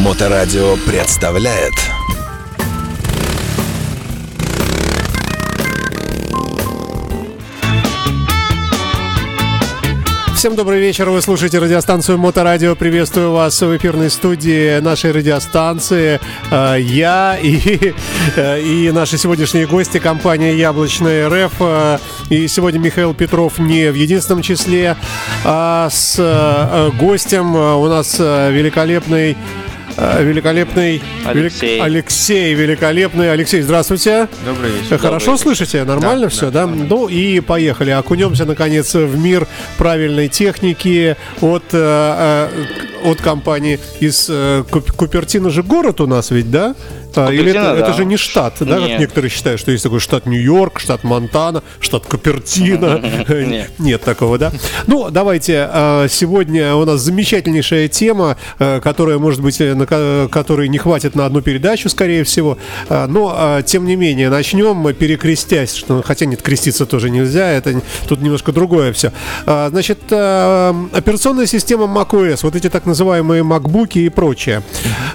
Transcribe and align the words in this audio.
Моторадио 0.00 0.76
представляет 0.86 1.74
Всем 10.34 10.56
добрый 10.56 10.80
вечер, 10.80 11.10
вы 11.10 11.20
слушаете 11.20 11.58
радиостанцию 11.58 12.16
Моторадио. 12.16 12.74
Приветствую 12.74 13.32
вас 13.32 13.60
в 13.60 13.76
эфирной 13.76 14.08
студии 14.08 14.80
нашей 14.80 15.12
радиостанции. 15.12 16.18
Э, 16.50 16.76
Я 16.80 17.36
и, 17.38 17.92
э, 18.36 18.62
и 18.62 18.90
наши 18.90 19.18
сегодняшние 19.18 19.66
гости, 19.66 19.98
компания 19.98 20.54
Яблочная 20.56 21.28
РФ. 21.28 21.52
Э, 21.60 21.98
И 22.30 22.48
сегодня 22.48 22.78
Михаил 22.78 23.12
Петров 23.12 23.58
не 23.58 23.90
в 23.90 23.94
единственном 23.94 24.40
числе, 24.40 24.96
а 25.44 25.90
с 25.90 26.16
гостем 26.98 27.54
у 27.54 27.86
нас 27.88 28.18
великолепный 28.18 29.36
Великолепный 30.00 31.02
Алексей. 31.26 31.76
велик- 31.78 31.82
Алексей, 31.84 32.54
великолепный. 32.54 33.32
Алексей, 33.32 33.60
здравствуйте. 33.60 34.28
Добрый 34.46 34.70
вечер. 34.70 34.98
Хорошо 34.98 35.36
слышите? 35.36 35.84
Нормально 35.84 36.22
Да, 36.26 36.28
все, 36.30 36.50
да, 36.50 36.66
да? 36.66 36.66
Ну 36.66 37.06
и 37.08 37.40
поехали. 37.40 37.90
Окунемся, 37.90 38.44
наконец, 38.46 38.94
в 38.94 39.18
мир 39.18 39.46
правильной 39.76 40.28
техники 40.28 41.16
от, 41.40 41.64
э, 41.72 42.48
э, 42.48 42.48
от 43.04 43.20
компании 43.20 43.78
из 44.00 44.26
э, 44.28 44.64
Куп- 44.70 44.92
Купертино 44.92 45.50
же 45.50 45.62
город 45.62 46.00
у 46.00 46.06
нас 46.06 46.30
ведь, 46.30 46.50
да? 46.50 46.74
А, 47.16 47.28
Или 47.28 47.50
это, 47.50 47.58
Купертино, 47.60 47.72
это 47.78 47.86
да. 47.90 47.92
же 47.92 48.04
не 48.04 48.16
штат, 48.16 48.54
да, 48.60 48.78
как 48.78 48.88
Нет. 48.88 49.00
некоторые 49.00 49.30
считают, 49.30 49.60
что 49.60 49.72
есть 49.72 49.82
такой 49.82 49.98
штат 49.98 50.26
Нью-Йорк, 50.26 50.78
штат 50.78 51.02
Монтана, 51.02 51.62
штат 51.80 52.06
Купертино. 52.06 53.00
Нет. 53.78 54.02
Такого, 54.02 54.38
да? 54.38 54.52
Ну, 54.86 55.10
давайте, 55.10 55.68
э, 55.72 56.06
сегодня 56.08 56.74
у 56.76 56.84
нас 56.84 57.00
замечательнейшая 57.00 57.88
тема, 57.88 58.36
э, 58.60 58.80
которая, 58.80 59.18
может 59.18 59.40
быть, 59.40 59.60
э, 59.60 59.74
на 59.74 59.86
ко- 59.86 60.28
которой 60.30 60.68
не 60.68 60.78
хватит 60.78 61.16
на 61.16 61.26
одну 61.26 61.40
передачу, 61.42 61.88
скорее 61.88 62.22
всего. 62.24 62.58
Э, 62.88 63.06
Но, 63.08 63.60
тем 63.66 63.86
не 63.86 63.96
менее, 63.96 64.30
начнем 64.30 64.76
мы 64.76 64.92
перекрестясь, 64.92 65.74
что, 65.74 66.02
хотя 66.02 66.26
нет, 66.26 66.42
креститься 66.42 66.86
тоже 66.86 67.10
нельзя, 67.10 67.48
это 67.50 67.82
тут 68.08 68.20
немножко 68.22 68.52
другое 68.52 68.92
все. 68.92 69.12
Значит, 69.46 69.98
операционная 70.12 71.46
система 71.46 71.84
macOS, 71.86 72.40
вот 72.42 72.54
эти 72.56 72.68
так 72.68 72.86
называемые 72.86 72.89
MacBook 72.94 73.92
и 73.94 74.08
прочее. 74.08 74.62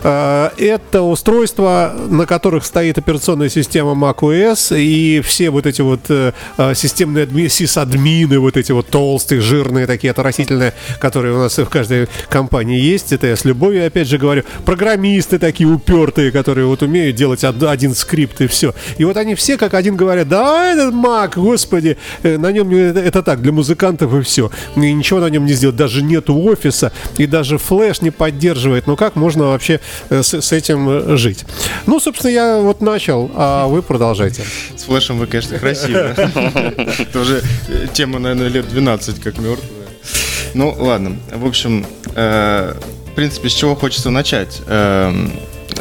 Э, 0.04 0.50
Это 0.58 1.02
устройства, 1.02 1.94
на 2.10 2.26
которых 2.26 2.66
стоит 2.66 2.98
операционная 2.98 3.50
система 3.50 3.92
macOS, 3.94 4.80
и 4.80 5.22
все 5.22 5.50
вот 5.50 5.66
эти 5.66 5.82
вот 5.82 6.02
э, 6.10 6.32
э, 6.58 6.74
системные 6.76 7.26
адми- 7.26 7.50
сисадмины, 7.50 8.40
вот 8.40 8.58
эти 8.58 8.72
вот 8.72 8.88
толстые, 8.88 9.42
жирные, 9.42 9.86
такие 9.88 10.12
отвратительные, 10.12 10.74
которые 11.00 11.36
у 11.36 11.40
нас 11.40 11.58
в 11.58 11.66
каждой 11.66 12.08
компании 12.30 12.80
есть. 12.80 13.12
Это 13.14 13.28
я 13.28 13.36
с 13.36 13.46
любовью, 13.46 13.86
опять 13.86 14.08
же, 14.08 14.18
говорю. 14.18 14.44
Программисты 14.66 15.40
такие 15.40 15.68
упертые, 15.70 16.32
которые 16.32 16.68
вот 16.68 16.82
умеют 16.84 17.16
делать 17.16 17.44
од- 17.44 17.64
один 17.64 17.94
скрипт 17.96 18.42
и 18.42 18.48
все. 18.48 18.74
И 18.98 19.04
вот 19.06 19.18
они 19.18 19.36
все 19.36 19.58
как 19.58 19.74
один 19.74 19.96
говорят, 19.96 20.28
да, 20.28 20.72
этот 20.72 20.94
Mac, 20.94 21.34
господи, 21.36 21.98
э, 22.24 22.38
на 22.38 22.52
нем 22.52 22.70
это, 22.74 23.00
это 23.00 23.24
так, 23.24 23.42
для 23.42 23.52
музыкантов 23.52 24.14
и 24.14 24.22
все. 24.22 24.52
И 24.76 24.94
ничего 24.94 25.20
на 25.20 25.28
нем 25.30 25.46
не 25.46 25.54
сделать, 25.54 25.76
даже 25.76 26.04
нету 26.04 26.38
офиса, 26.40 26.92
и 27.18 27.26
даже 27.26 27.58
флеш 27.66 28.02
не 28.02 28.12
поддерживает. 28.12 28.88
Ну 28.88 28.96
как 28.96 29.16
можно 29.16 29.46
вообще 29.46 29.80
э, 30.10 30.24
с, 30.24 30.42
с 30.42 30.52
этим 30.52 30.90
э, 30.90 31.18
жить? 31.18 31.46
Ну, 31.86 32.00
собственно, 32.00 32.32
я 32.32 32.58
вот 32.60 32.82
начал, 32.82 33.32
а 33.36 33.68
вы 33.68 33.82
продолжайте. 33.82 34.44
С 34.76 34.84
флешем 34.84 35.18
вы, 35.18 35.28
конечно, 35.28 35.58
красивы. 35.58 35.98
Это 36.18 37.20
уже 37.20 37.42
э, 37.68 37.88
тема, 37.94 38.20
наверное, 38.20 38.48
лет 38.48 38.68
12, 38.70 39.22
как 39.22 39.38
мертвая. 39.38 39.70
Ну, 40.54 40.74
ладно. 40.78 41.18
В 41.34 41.46
общем, 41.46 41.86
в 42.14 43.16
принципе, 43.16 43.50
с 43.50 43.54
чего 43.54 43.76
хочется 43.76 44.10
начать? 44.10 44.62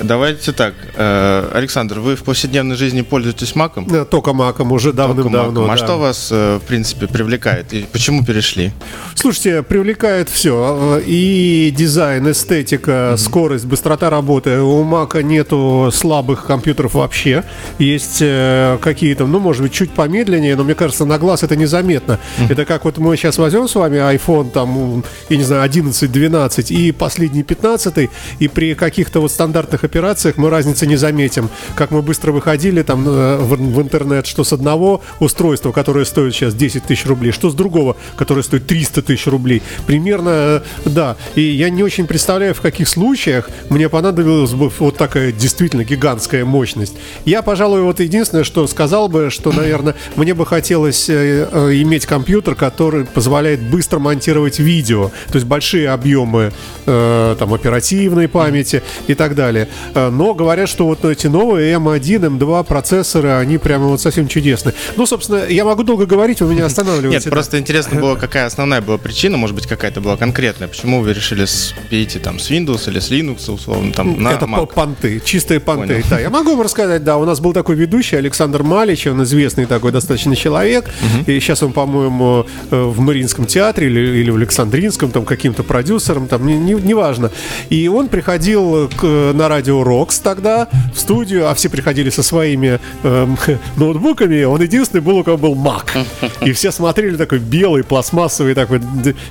Давайте 0.03 0.53
так. 0.53 0.75
э, 0.97 1.51
Александр, 1.55 2.01
вы 2.01 2.17
в 2.17 2.25
повседневной 2.25 2.77
жизни 2.77 3.03
пользуетесь 3.03 3.55
маком? 3.55 3.87
Только 4.07 4.33
маком 4.33 4.73
уже 4.73 4.93
давным-давно. 4.93 5.65
А 5.65 5.69
да. 5.69 5.77
что 5.77 5.99
вас, 5.99 6.29
э, 6.31 6.59
в 6.63 6.67
принципе, 6.67 7.07
привлекает? 7.07 7.73
И 7.73 7.87
почему 7.93 8.25
перешли? 8.25 8.73
Слушайте, 9.15 9.63
привлекает 9.63 10.29
все. 10.29 11.01
И 11.07 11.73
дизайн, 11.77 12.31
эстетика, 12.31 13.15
скорость, 13.19 13.67
быстрота 13.67 14.11
работы. 14.11 14.61
У 14.61 14.83
Мака 14.83 15.23
нету 15.23 15.91
слабых 15.93 16.45
компьютеров 16.47 16.95
вообще. 16.95 17.45
Есть 17.79 18.19
э, 18.21 18.79
какие-то, 18.83 19.27
ну, 19.27 19.39
может 19.39 19.63
быть, 19.63 19.73
чуть 19.73 19.93
помедленнее, 19.93 20.57
но 20.57 20.65
мне 20.65 20.75
кажется, 20.75 21.05
на 21.05 21.19
глаз 21.19 21.43
это 21.43 21.57
незаметно. 21.57 22.19
Это 22.49 22.65
как 22.65 22.85
вот 22.85 22.99
мы 22.99 23.17
сейчас 23.17 23.39
возьмем 23.39 23.69
с 23.69 23.75
вами 23.75 23.99
iPhone, 23.99 24.51
там, 24.51 25.05
я 25.29 25.37
не 25.37 25.45
знаю, 25.45 25.63
11, 25.63 26.11
12 26.11 26.71
и 26.71 26.93
последний 26.93 27.43
15, 27.43 28.11
и 28.41 28.49
при 28.49 28.75
каких-то 28.75 29.21
вот 29.21 29.31
стандартных 29.31 29.84
операциях 29.85 30.37
мы 30.37 30.51
разницы 30.51 30.87
не 30.87 30.97
заметим. 30.97 31.51
Как 31.75 31.91
мы 31.91 32.03
быстро 32.03 32.33
выходили 32.33 32.83
там 32.83 33.07
э, 33.07 33.37
в, 33.39 33.57
в 33.57 33.83
интернет, 33.83 34.27
что 34.27 34.45
с 34.45 34.53
одного 34.53 35.03
устройства, 35.21 35.73
которое 35.73 36.05
стоит 36.05 36.35
сейчас 36.35 36.55
10 36.55 36.85
тысяч 36.85 37.07
рублей, 37.07 37.33
что 37.33 37.51
с 37.51 37.55
другого, 37.55 37.97
которое 38.17 38.43
стоит 38.43 38.67
300 38.67 39.03
тысяч 39.03 39.27
рублей. 39.27 39.63
Примерно, 39.87 40.31
э, 40.31 40.61
да. 40.85 41.17
И 41.35 41.43
я 41.43 41.71
не 41.71 41.83
очень 41.83 42.07
представляю, 42.07 42.55
в 42.55 42.61
каких 42.61 42.89
случаях 42.89 43.49
мне 43.71 43.89
понадобилась 43.89 44.53
бы 44.53 44.71
вот 44.79 44.97
такая 44.97 45.33
действительно 45.33 45.85
гигантская 45.85 46.45
мощность. 46.45 46.95
Я, 47.25 47.43
пожалуй, 47.43 47.83
вот 47.83 48.01
единственное, 48.01 48.45
что 48.45 48.67
сказал 48.67 49.09
бы, 49.09 49.31
что, 49.31 49.53
наверное, 49.53 49.95
мне 50.17 50.35
бы 50.35 50.47
хотелось 50.47 51.09
э, 51.09 51.49
иметь 51.83 52.07
компьютер, 52.07 52.55
который 52.55 53.05
позволяет 53.05 53.61
быстро 53.61 53.99
монтировать 53.99 54.59
видео, 54.59 55.11
то 55.29 55.35
есть 55.35 55.47
большие 55.47 55.91
объемы 55.91 56.53
э, 56.87 57.37
там 57.39 57.55
оперативной 57.55 58.29
памяти 58.29 58.83
и 59.07 59.15
так 59.15 59.35
далее. 59.35 59.69
Э, 59.95 60.11
Но 60.11 60.35
говорят, 60.35 60.69
что 60.69 60.87
вот 60.87 61.05
эти 61.05 61.27
новые 61.27 61.75
M1, 61.77 62.39
M2 62.39 62.65
процессоры, 62.65 63.31
они 63.31 63.59
прямо 63.59 63.87
вот 63.87 64.01
совсем 64.01 64.29
чудесные. 64.29 64.75
Ну, 64.97 65.07
собственно, 65.07 65.45
я 65.49 65.65
могу 65.65 65.83
долго 65.83 66.07
говорить, 66.07 66.41
вы 66.41 66.53
меня 66.55 66.67
останавливаете. 66.67 67.25
Нет, 67.27 67.31
просто 67.33 67.59
интересно 67.59 68.01
было, 68.01 68.15
какая 68.17 68.47
основная 68.47 68.81
была 68.81 68.99
причина, 68.99 69.37
может 69.37 69.55
быть, 69.57 69.67
какая-то 69.67 70.01
была 70.01 70.17
конкретная. 70.17 70.69
Почему 70.69 71.01
вы 71.01 71.13
решили 71.13 71.47
перейти 71.89 72.19
там 72.19 72.39
с 72.39 72.51
Windows 72.51 72.89
или 72.91 72.99
с 73.01 73.11
Linux, 73.11 73.51
условно, 73.51 73.93
там, 73.93 74.23
на 74.23 74.31
Это 74.33 74.45
Mac? 74.47 74.59
по- 74.61 74.67
понты, 74.67 75.21
чистые 75.25 75.61
понты. 75.61 75.95
Понял. 75.95 76.05
Да, 76.11 76.19
я 76.21 76.31
могу 76.31 76.51
вам 76.51 76.61
рассказать, 76.63 77.03
да, 77.05 77.17
у 77.17 77.25
нас 77.25 77.41
был 77.41 77.53
такой 77.53 77.75
ведущий 77.77 78.17
Александр 78.17 78.63
Малич, 78.63 79.07
он 79.07 79.23
известный 79.23 79.67
такой 79.67 79.93
достаточно 79.93 80.37
человек, 80.37 80.85
и 81.27 81.41
сейчас 81.41 81.63
он, 81.63 81.73
по-моему, 81.73 82.47
э, 82.71 82.83
в 82.83 83.01
Мариинском 83.01 83.47
театре 83.47 83.87
или, 83.87 84.19
или 84.21 84.31
в 84.31 84.37
Александринском, 84.37 85.11
там, 85.11 85.25
каким-то 85.25 85.63
продюсером, 85.63 86.27
там, 86.29 86.47
не- 86.47 86.59
не- 86.59 86.75
неважно. 86.75 87.31
И 87.71 87.89
он 87.89 88.09
приходил 88.09 88.89
к- 88.97 89.33
на 89.33 89.49
радио 89.49 89.64
Рокс 89.71 90.19
тогда 90.19 90.69
в 90.95 90.99
студию, 90.99 91.49
а 91.49 91.55
все 91.55 91.69
приходили 91.69 92.11
со 92.11 92.23
своими 92.23 92.81
эм, 93.03 93.39
ноутбуками, 93.77 94.45
он 94.45 94.63
единственный 94.63 95.01
был, 95.01 95.19
у 95.19 95.25
кого 95.25 95.37
был 95.37 95.55
Mac. 95.55 96.07
И 96.43 96.53
все 96.53 96.71
смотрели 96.71 97.17
такой 97.17 97.39
белый, 97.39 97.85
пластмассовый 97.85 98.55
такой, 98.55 98.81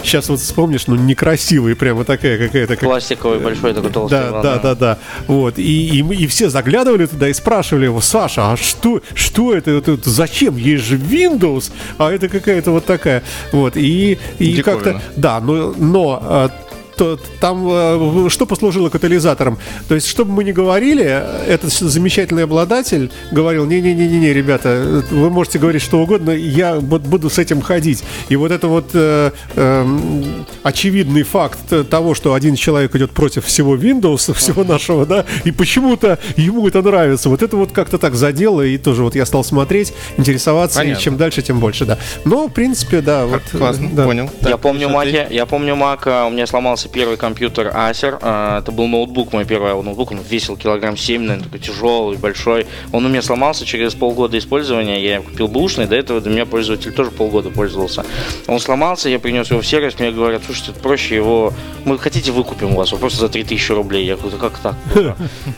сейчас 0.03 0.29
вот 0.29 0.39
вспомнишь, 0.39 0.87
ну, 0.87 0.95
некрасивый, 0.95 1.75
прямо 1.75 2.03
такая 2.03 2.37
какая-то, 2.37 2.75
как 2.75 2.89
Пластиковый 2.89 3.39
большой 3.39 3.73
такой 3.73 3.91
толстый. 3.91 4.31
да, 4.31 4.41
да, 4.41 4.59
да, 4.59 4.75
да. 4.75 4.97
Вот. 5.27 5.57
И, 5.57 5.99
и, 5.99 6.23
и 6.23 6.27
все 6.27 6.49
заглядывали 6.49 7.05
туда 7.05 7.29
и 7.29 7.33
спрашивали 7.33 7.85
его, 7.85 8.01
Саша, 8.01 8.51
а 8.51 8.57
что, 8.57 9.01
что 9.13 9.53
это, 9.53 9.71
это, 9.71 9.93
это 9.93 10.09
зачем? 10.09 10.57
Есть 10.57 10.85
же 10.85 10.97
Windows, 10.97 11.71
а 11.97 12.11
это 12.11 12.29
какая-то 12.29 12.71
вот 12.71 12.85
такая. 12.85 13.23
Вот. 13.51 13.77
И, 13.77 14.17
и 14.39 14.61
как-то. 14.61 15.01
Да, 15.15 15.39
но, 15.39 15.73
но 15.77 16.19
а, 16.21 16.49
то, 16.95 17.19
там 17.39 17.67
э, 17.69 18.29
что 18.29 18.45
послужило 18.45 18.89
катализатором? 18.89 19.57
То 19.87 19.95
есть, 19.95 20.07
чтобы 20.07 20.31
мы 20.31 20.43
не 20.43 20.51
говорили, 20.51 21.03
этот 21.47 21.71
замечательный 21.71 22.43
обладатель 22.43 23.11
говорил, 23.31 23.65
не-не-не-не, 23.65 24.33
ребята, 24.33 24.69
э, 24.69 25.01
вы 25.11 25.29
можете 25.29 25.59
говорить 25.59 25.81
что 25.81 25.99
угодно, 26.01 26.31
я 26.31 26.75
бу- 26.77 26.99
буду 26.99 27.29
с 27.29 27.37
этим 27.37 27.61
ходить. 27.61 28.03
И 28.29 28.35
вот 28.35 28.51
это 28.51 28.67
вот 28.67 28.91
э, 28.93 29.31
эм, 29.55 30.45
очевидный 30.63 31.23
факт 31.23 31.59
того, 31.89 32.13
что 32.15 32.33
один 32.33 32.55
человек 32.55 32.95
идет 32.95 33.11
против 33.11 33.45
всего 33.45 33.75
Windows, 33.75 34.33
всего 34.37 34.63
нашего, 34.63 35.05
да, 35.05 35.25
и 35.43 35.51
почему-то 35.51 36.19
ему 36.35 36.67
это 36.67 36.81
нравится. 36.81 37.29
Вот 37.29 37.41
это 37.41 37.57
вот 37.57 37.71
как-то 37.71 37.97
так 37.97 38.15
задело, 38.15 38.61
и 38.61 38.77
тоже 38.77 39.03
вот 39.03 39.15
я 39.15 39.25
стал 39.25 39.43
смотреть, 39.43 39.93
интересоваться, 40.17 40.79
Понятно. 40.79 40.99
и 40.99 41.03
чем 41.03 41.17
дальше, 41.17 41.41
тем 41.41 41.59
больше, 41.59 41.85
да. 41.85 41.97
Но, 42.25 42.47
в 42.47 42.51
принципе, 42.51 43.01
да, 43.01 43.25
вот... 43.25 43.41
э, 43.53 43.57
Классно, 43.57 43.89
да. 43.93 44.05
понял. 44.05 44.29
Я 44.41 44.49
Так, 44.51 44.59
помню 44.61 44.81
еще 44.81 44.89
ты? 44.89 44.93
Маки, 44.93 45.33
я 45.33 45.45
помню 45.45 45.75
а, 46.05 46.25
у 46.27 46.29
меня 46.29 46.47
сломался 46.47 46.82
первый 46.89 47.17
компьютер 47.17 47.67
Acer, 47.67 48.17
а, 48.21 48.59
это 48.59 48.71
был 48.71 48.87
ноутбук, 48.87 49.33
мой 49.33 49.45
первый 49.45 49.81
ноутбук, 49.81 50.11
он 50.11 50.19
весил 50.21 50.57
килограмм 50.57 50.97
7, 50.97 51.21
наверное, 51.21 51.45
такой 51.45 51.59
тяжелый, 51.59 52.17
большой. 52.17 52.67
Он 52.91 53.05
у 53.05 53.09
меня 53.09 53.21
сломался 53.21 53.65
через 53.65 53.93
полгода 53.93 54.37
использования, 54.37 55.03
я 55.03 55.21
купил 55.21 55.47
бушный, 55.47 55.85
до 55.85 55.95
этого 55.95 56.21
до 56.21 56.29
меня 56.29 56.45
пользователь 56.45 56.93
тоже 56.93 57.11
полгода 57.11 57.49
пользовался. 57.49 58.05
Он 58.47 58.59
сломался, 58.59 59.09
я 59.09 59.19
принес 59.19 59.49
его 59.49 59.61
в 59.61 59.67
сервис, 59.67 59.99
мне 59.99 60.11
говорят, 60.11 60.43
слушайте, 60.45 60.71
проще 60.79 61.15
его, 61.15 61.53
мы 61.85 61.97
хотите 61.97 62.31
выкупим 62.31 62.73
у 62.73 62.77
вас, 62.77 62.89
его 62.89 62.99
просто 62.99 63.19
за 63.19 63.29
3000 63.29 63.71
рублей. 63.71 64.05
Я 64.05 64.15
говорю, 64.15 64.37
«Да 64.37 64.49
как 64.49 64.59
так? 64.59 64.75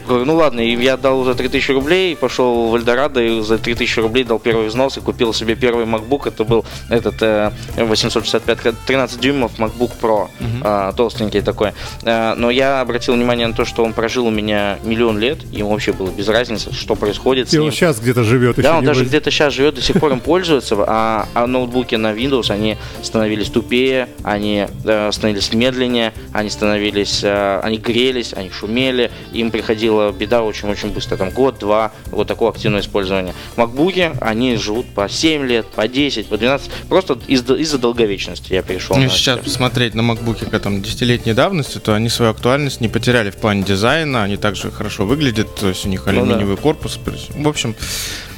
Говорю, 0.08 0.26
ну 0.26 0.36
ладно, 0.36 0.60
и 0.60 0.76
я 0.76 0.98
дал 0.98 1.24
за 1.24 1.36
3000 1.36 1.72
рублей, 1.72 2.16
пошел 2.16 2.70
в 2.70 2.76
Эльдорадо 2.76 3.22
и 3.22 3.42
за 3.42 3.58
3000 3.58 4.00
рублей 4.00 4.24
дал 4.24 4.40
первый 4.40 4.68
взнос 4.68 4.98
и 4.98 5.02
купил 5.02 5.34
себе 5.34 5.56
первый 5.56 5.86
MacBook. 5.86 6.28
Это 6.28 6.44
был 6.44 6.66
этот 6.90 7.22
э, 7.22 7.52
865 7.78 8.86
13 8.86 9.20
дюймов 9.20 9.60
MacBook 9.60 9.92
Pro, 10.02 10.30
а, 10.62 10.92
толстый 10.94 11.15
простенький 11.16 11.42
такой. 11.42 11.72
Э, 12.04 12.34
но 12.36 12.50
я 12.50 12.82
обратил 12.82 13.14
внимание 13.16 13.48
на 13.48 13.54
то, 13.54 13.66
что 13.66 13.84
он 13.84 13.94
прожил 13.94 14.28
у 14.28 14.32
меня 14.32 14.78
миллион 14.84 15.18
лет, 15.20 15.40
ему 15.52 15.70
вообще 15.72 15.94
было 15.94 16.10
без 16.10 16.28
разницы, 16.28 16.74
что 16.74 16.96
происходит 16.96 17.50
с 17.50 17.54
И 17.54 17.58
ним. 17.58 17.66
он 17.68 17.72
сейчас 17.72 18.00
где-то 18.00 18.24
живет. 18.24 18.58
Да, 18.58 18.78
он 18.80 18.86
даже 18.86 19.00
будет. 19.02 19.10
где-то 19.10 19.32
сейчас 19.32 19.54
живет, 19.54 19.76
до 19.76 19.82
сих 19.82 20.00
пор 20.00 20.12
им 20.12 20.20
пользуется, 20.20 20.76
а, 20.88 21.28
а 21.34 21.48
ноутбуки 21.48 21.96
на 21.96 22.14
Windows, 22.14 22.52
они 22.52 22.78
становились 23.02 23.50
тупее, 23.50 24.10
они 24.24 24.68
э, 24.84 25.10
становились 25.12 25.54
медленнее, 25.54 26.14
они 26.34 26.50
становились, 26.50 27.22
э, 27.24 27.60
они 27.64 27.78
грелись, 27.78 28.34
они 28.34 28.50
шумели, 28.50 29.12
им 29.32 29.52
приходила 29.52 30.12
беда 30.12 30.44
очень-очень 30.44 30.90
быстро, 30.90 31.18
там 31.18 31.30
год-два, 31.30 31.92
вот 32.08 32.28
такое 32.28 32.50
активное 32.50 32.82
использование. 32.82 33.34
Макбуки, 33.56 34.12
они 34.22 34.56
живут 34.58 34.88
по 34.94 35.08
7 35.08 35.46
лет, 35.46 35.66
по 35.68 35.88
10, 35.88 36.28
по 36.28 36.38
12, 36.38 36.70
просто 36.90 37.18
из- 37.28 37.50
из-за 37.50 37.78
долговечности 37.78 38.54
я 38.54 38.62
перешел. 38.62 38.98
Ну, 38.98 39.10
сейчас 39.10 39.40
посмотреть 39.40 39.94
на 39.96 40.02
макбуки 40.04 40.46
там 40.46 40.82
десятилетней 41.06 41.34
давности, 41.34 41.78
то 41.78 41.94
они 41.94 42.10
свою 42.10 42.32
актуальность 42.32 42.82
не 42.82 42.88
потеряли 42.88 43.30
в 43.30 43.36
плане 43.36 43.64
дизайна, 43.64 44.24
они 44.24 44.38
также 44.38 44.72
хорошо 44.72 45.06
выглядят, 45.06 45.54
то 45.56 45.70
есть 45.70 45.86
у 45.86 45.90
них 45.90 46.04
Ну 46.06 46.12
да. 46.14 46.20
алюминиевый 46.20 46.58
корпус. 46.58 47.00
В 47.36 47.48
общем, 47.48 47.76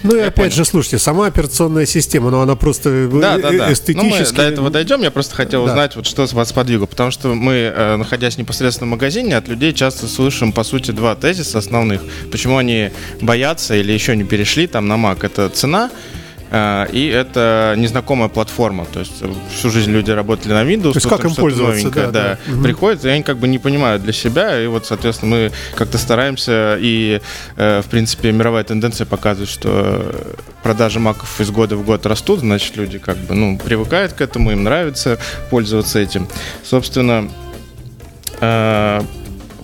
Ну 0.04 0.16
и 0.16 0.20
опять 0.20 0.54
же, 0.54 0.64
слушайте, 0.66 1.00
сама 1.00 1.28
операционная 1.28 1.86
система, 1.86 2.30
ну 2.30 2.40
она 2.42 2.56
просто 2.56 2.90
э, 2.90 3.08
да, 3.08 3.38
да, 3.38 3.54
э- 3.54 3.58
да. 3.58 3.58
Ну, 3.58 3.64
мы 3.68 3.74
эстетически... 3.74 4.36
до 4.36 4.44
этого 4.44 4.70
дойдем. 4.70 5.02
Я 5.02 5.12
просто 5.12 5.36
хотел 5.36 5.66
Да. 5.66 5.72
узнать, 5.72 5.96
вот 5.96 6.06
что 6.06 6.26
вас 6.34 6.52
подвигло. 6.54 6.86
Потому 6.86 7.12
что 7.12 7.30
мы, 7.34 7.54
э, 7.54 7.96
находясь 7.96 8.38
непосредственно 8.38 8.88
в 8.88 8.92
магазине, 8.92 9.36
от 9.38 9.48
людей 9.48 9.74
часто 9.74 10.08
слышим, 10.08 10.52
по 10.52 10.64
сути, 10.64 10.92
два 10.92 11.16
тезиса 11.16 11.58
основных. 11.58 12.02
Почему 12.32 12.58
они 12.58 12.92
боятся 13.22 13.76
или 13.76 13.92
еще 13.92 14.16
не 14.16 14.24
перешли 14.24 14.68
там 14.68 14.88
на 14.88 14.94
Mac. 14.94 15.26
Это 15.26 15.50
цена, 15.50 15.90
и 16.50 17.08
это 17.14 17.76
незнакомая 17.78 18.30
платформа. 18.30 18.86
То 18.86 19.00
есть 19.00 19.22
э, 19.22 19.30
всю 19.54 19.70
жизнь 19.70 19.92
люди 19.92 20.12
работали 20.12 20.54
на 20.54 20.64
Windows. 20.64 20.94
есть 20.96 21.04
тут 21.04 21.18
как 21.18 21.26
им 21.26 21.36
пользоваться, 21.36 21.84
новенькое, 21.84 22.08
да, 22.08 22.12
да. 22.12 22.52
Мгм. 22.52 22.64
Приходят, 22.64 23.06
и 23.06 23.10
они 23.10 23.24
как 23.24 23.38
бы 23.38 23.48
не 23.48 23.60
понимают 23.60 24.04
для 24.04 24.14
себя. 24.14 24.62
И 24.62 24.68
вот, 24.68 24.86
соответственно, 24.86 25.36
мы 25.36 25.52
как-то 25.76 25.98
стараемся, 25.98 26.78
и, 26.80 27.22
э, 27.58 27.82
в 27.82 27.90
принципе, 27.90 28.32
мировая 28.32 28.64
тенденция 28.64 29.06
показывает, 29.06 29.50
что 29.50 29.70
э, 29.70 30.34
продажи 30.64 31.00
маков 31.00 31.40
из 31.42 31.52
года 31.52 31.76
в 31.76 31.84
год 31.84 32.06
растут, 32.06 32.40
значит, 32.40 32.78
люди 32.78 32.98
как 32.98 33.18
бы, 33.18 33.36
ну, 33.36 33.58
привыкают 33.58 34.14
к 34.14 34.22
этому, 34.22 34.52
им 34.52 34.64
нравится 34.64 35.20
пользоваться 35.50 36.00
этим. 36.00 36.28
Собственно, 36.64 37.30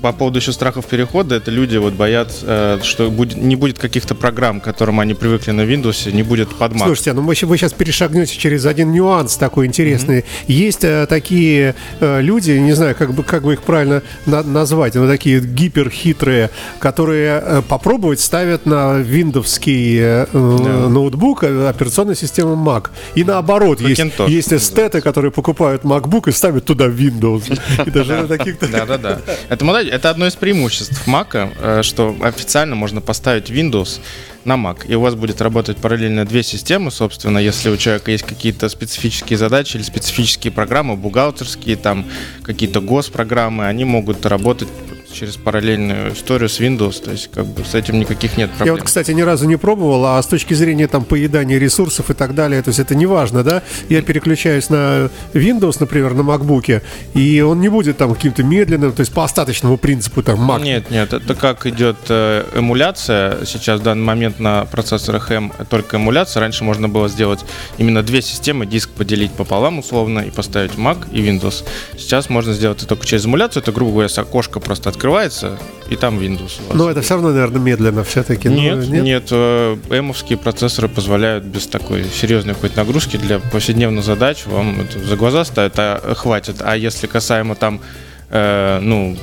по 0.04 0.12
поводу 0.12 0.40
еще 0.40 0.52
страхов 0.52 0.86
перехода, 0.86 1.36
это 1.36 1.50
люди 1.50 1.78
вот 1.78 1.94
боятся, 1.94 2.46
э, 2.46 2.80
что 2.84 3.10
будет, 3.10 3.38
не 3.38 3.56
будет 3.56 3.80
каких-то 3.80 4.16
программ, 4.16 4.60
к 4.60 4.66
которым 4.66 5.00
они 5.00 5.14
привыкли 5.14 5.52
на 5.52 5.62
Windows, 5.62 6.12
не 6.12 6.24
будет 6.24 6.50
под 6.54 6.74
Mac. 6.74 6.84
Слушайте, 6.86 7.14
ну 7.14 7.34
щ- 7.34 7.46
вы 7.48 7.58
сейчас 7.58 7.72
перешагнете 7.72 8.38
через 8.38 8.66
один 8.66 8.92
нюанс 8.92 9.38
такой 9.38 9.66
интересный. 9.66 10.26
Есть 10.48 10.84
э, 10.84 11.06
такие 11.08 11.74
э, 12.02 12.20
люди, 12.22 12.52
не 12.52 12.74
знаю, 12.74 12.96
как 12.96 13.14
бы, 13.14 13.24
как 13.24 13.44
бы 13.44 13.54
их 13.54 13.62
правильно 13.64 14.02
на- 14.26 14.44
назвать, 14.44 14.96
но 14.96 15.08
такие 15.08 15.40
гиперхитрые, 15.40 16.50
которые 16.80 17.42
э, 17.42 17.62
попробовать 17.66 18.20
ставят 18.20 18.66
на 18.66 18.98
виндовский 18.98 20.00
э, 20.00 20.26
э, 20.34 20.88
ноутбук 20.90 21.46
э, 21.46 21.70
операционную 21.70 22.18
систему 22.18 22.56
Mac. 22.56 22.88
И 23.16 23.24
наоборот, 23.24 23.80
есть, 23.80 24.02
Macintosh 24.02 24.30
есть 24.30 24.52
эстеты, 24.52 25.00
которые 25.00 25.32
покупают 25.32 25.84
MacBook 25.84 26.28
и 26.30 26.34
ставят 26.34 26.66
туда 26.66 26.88
Windows. 26.88 27.58
И 27.86 27.90
даже 27.90 28.22
на 28.22 28.28
таких 28.28 28.60
Да, 28.60 28.86
да, 28.86 28.98
да. 28.98 29.20
Это. 29.50 29.64
Это 29.94 30.10
одно 30.10 30.26
из 30.26 30.36
преимуществ 30.36 31.08
Mac, 31.08 31.52
э, 31.60 31.84
что 31.84 32.16
официально 32.22 32.76
можно 32.76 33.00
поставить 33.00 33.52
Windows 33.52 34.00
на 34.44 34.56
Mac, 34.56 34.88
и 34.88 34.96
у 34.96 35.02
вас 35.02 35.14
будет 35.14 35.40
работать 35.40 35.78
параллельно 35.78 36.26
две 36.26 36.42
системы, 36.42 36.90
собственно, 36.90 37.38
если 37.38 37.70
у 37.70 37.78
человека 37.78 38.12
есть 38.12 38.24
какие-то 38.24 38.70
специфические 38.70 39.38
задачи 39.38 39.78
или 39.78 39.84
специфические 39.84 40.52
программы, 40.52 40.96
бухгалтерские, 40.96 41.76
там 41.76 42.06
какие-то 42.42 42.82
госпрограммы, 42.82 43.68
они 43.68 43.86
могут 43.86 44.26
работать 44.26 44.68
через 45.14 45.38
параллельную 45.38 46.14
историю 46.14 46.50
с 46.50 46.60
Windows, 46.60 47.04
то 47.04 47.12
есть 47.12 47.30
как 47.32 47.46
бы 47.46 47.64
с 47.64 47.76
этим 47.76 48.00
никаких 48.00 48.38
нет 48.38 48.50
Я 48.52 48.56
проблем. 48.58 48.76
вот, 48.76 48.84
кстати, 48.84 49.12
ни 49.12 49.22
разу 49.22 49.48
не 49.48 49.56
пробовал, 49.58 50.06
а 50.06 50.22
с 50.22 50.28
точки 50.28 50.54
зрения 50.54 50.88
там 50.88 51.06
поедания 51.06 51.58
ресурсов 51.58 52.10
и 52.10 52.14
так 52.14 52.36
далее, 52.36 52.62
то 52.62 52.70
есть 52.70 52.80
это 52.80 52.96
не 52.96 53.06
важно, 53.06 53.44
да? 53.44 53.62
Я 53.90 54.02
переключаюсь 54.02 54.70
на 54.70 55.10
Windows, 55.34 55.78
например, 55.80 56.14
на 56.14 56.22
MacBook, 56.22 56.82
и 57.14 57.42
он 57.42 57.62
не 57.62 57.70
будет 57.70 57.98
там 57.98 58.14
каким-то 58.14 58.44
медленным, 58.44 58.92
то 58.92 59.02
есть 59.02 59.14
по 59.14 59.24
остаточному 59.24 59.78
принципу 59.78 60.24
там 60.24 60.50
Mac. 60.50 60.64
Нет, 60.64 60.90
нет, 60.90 61.14
это 61.14 61.36
как 61.36 61.66
идет 61.66 61.98
э, 62.10 62.46
эмуляция. 62.56 63.46
Сейчас 63.46 63.80
в 63.80 63.84
данный 63.84 64.04
момент 64.04 64.40
на 64.40 64.66
процессорах 64.66 65.32
M 65.32 65.52
только 65.70 65.98
эмуляция. 65.98 66.42
Раньше 66.42 66.64
можно 66.64 66.90
было 66.90 67.08
сделать 67.08 67.42
именно 67.78 68.02
две 68.02 68.22
системы, 68.22 68.66
диск 68.66 68.90
поделить 68.90 69.32
пополам 69.32 69.80
условно 69.80 70.20
и 70.20 70.32
поставить 70.32 70.72
Mac 70.74 71.08
и 71.12 71.20
Windows. 71.20 71.64
Сейчас 71.98 72.30
можно 72.30 72.54
сделать 72.54 72.80
это 72.80 72.88
только 72.88 73.06
через 73.06 73.26
эмуляцию. 73.26 73.62
Это, 73.62 73.72
грубо 73.72 73.92
говоря, 73.92 74.10
окошко 74.16 74.60
просто 74.60 74.90
открывается, 75.04 75.60
и 75.90 75.98
там 75.98 76.18
Windows 76.18 76.62
у 76.64 76.70
вас. 76.70 76.76
Но 76.76 76.90
это 76.90 77.02
все 77.02 77.16
равно, 77.16 77.32
наверное, 77.32 77.60
медленно 77.60 78.06
все-таки. 78.06 78.48
Нет, 78.48 78.88
нет, 78.88 79.28
э, 79.32 79.78
эмовские 79.90 80.38
процессоры 80.38 80.88
позволяют 80.88 81.44
без 81.44 81.68
такой 81.68 82.06
серьезной 82.06 82.54
какой-то 82.54 82.78
нагрузки 82.78 83.18
для 83.18 83.40
повседневных 83.40 84.06
задач 84.06 84.46
вам 84.46 84.80
это 84.80 85.00
за 85.00 85.18
глаза 85.18 85.44
ставят, 85.44 85.74
а 85.78 86.16
хватит. 86.16 86.62
А 86.62 86.78
если 86.78 87.08
касаемо 87.08 87.56
там, 87.56 87.82
э, 88.30 88.80
ну, 88.82 89.18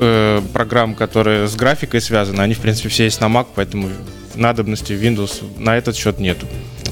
э, 0.00 0.42
программ, 0.52 0.94
которые 0.94 1.48
с 1.48 1.56
графикой 1.56 2.02
связаны, 2.02 2.42
они, 2.42 2.52
в 2.52 2.58
принципе, 2.58 2.90
все 2.90 3.04
есть 3.04 3.22
на 3.22 3.28
Mac, 3.28 3.46
поэтому 3.54 3.88
надобности 4.34 4.92
в 4.92 5.02
Windows 5.02 5.42
на 5.58 5.78
этот 5.78 5.96
счет 5.96 6.18
нету. 6.18 6.46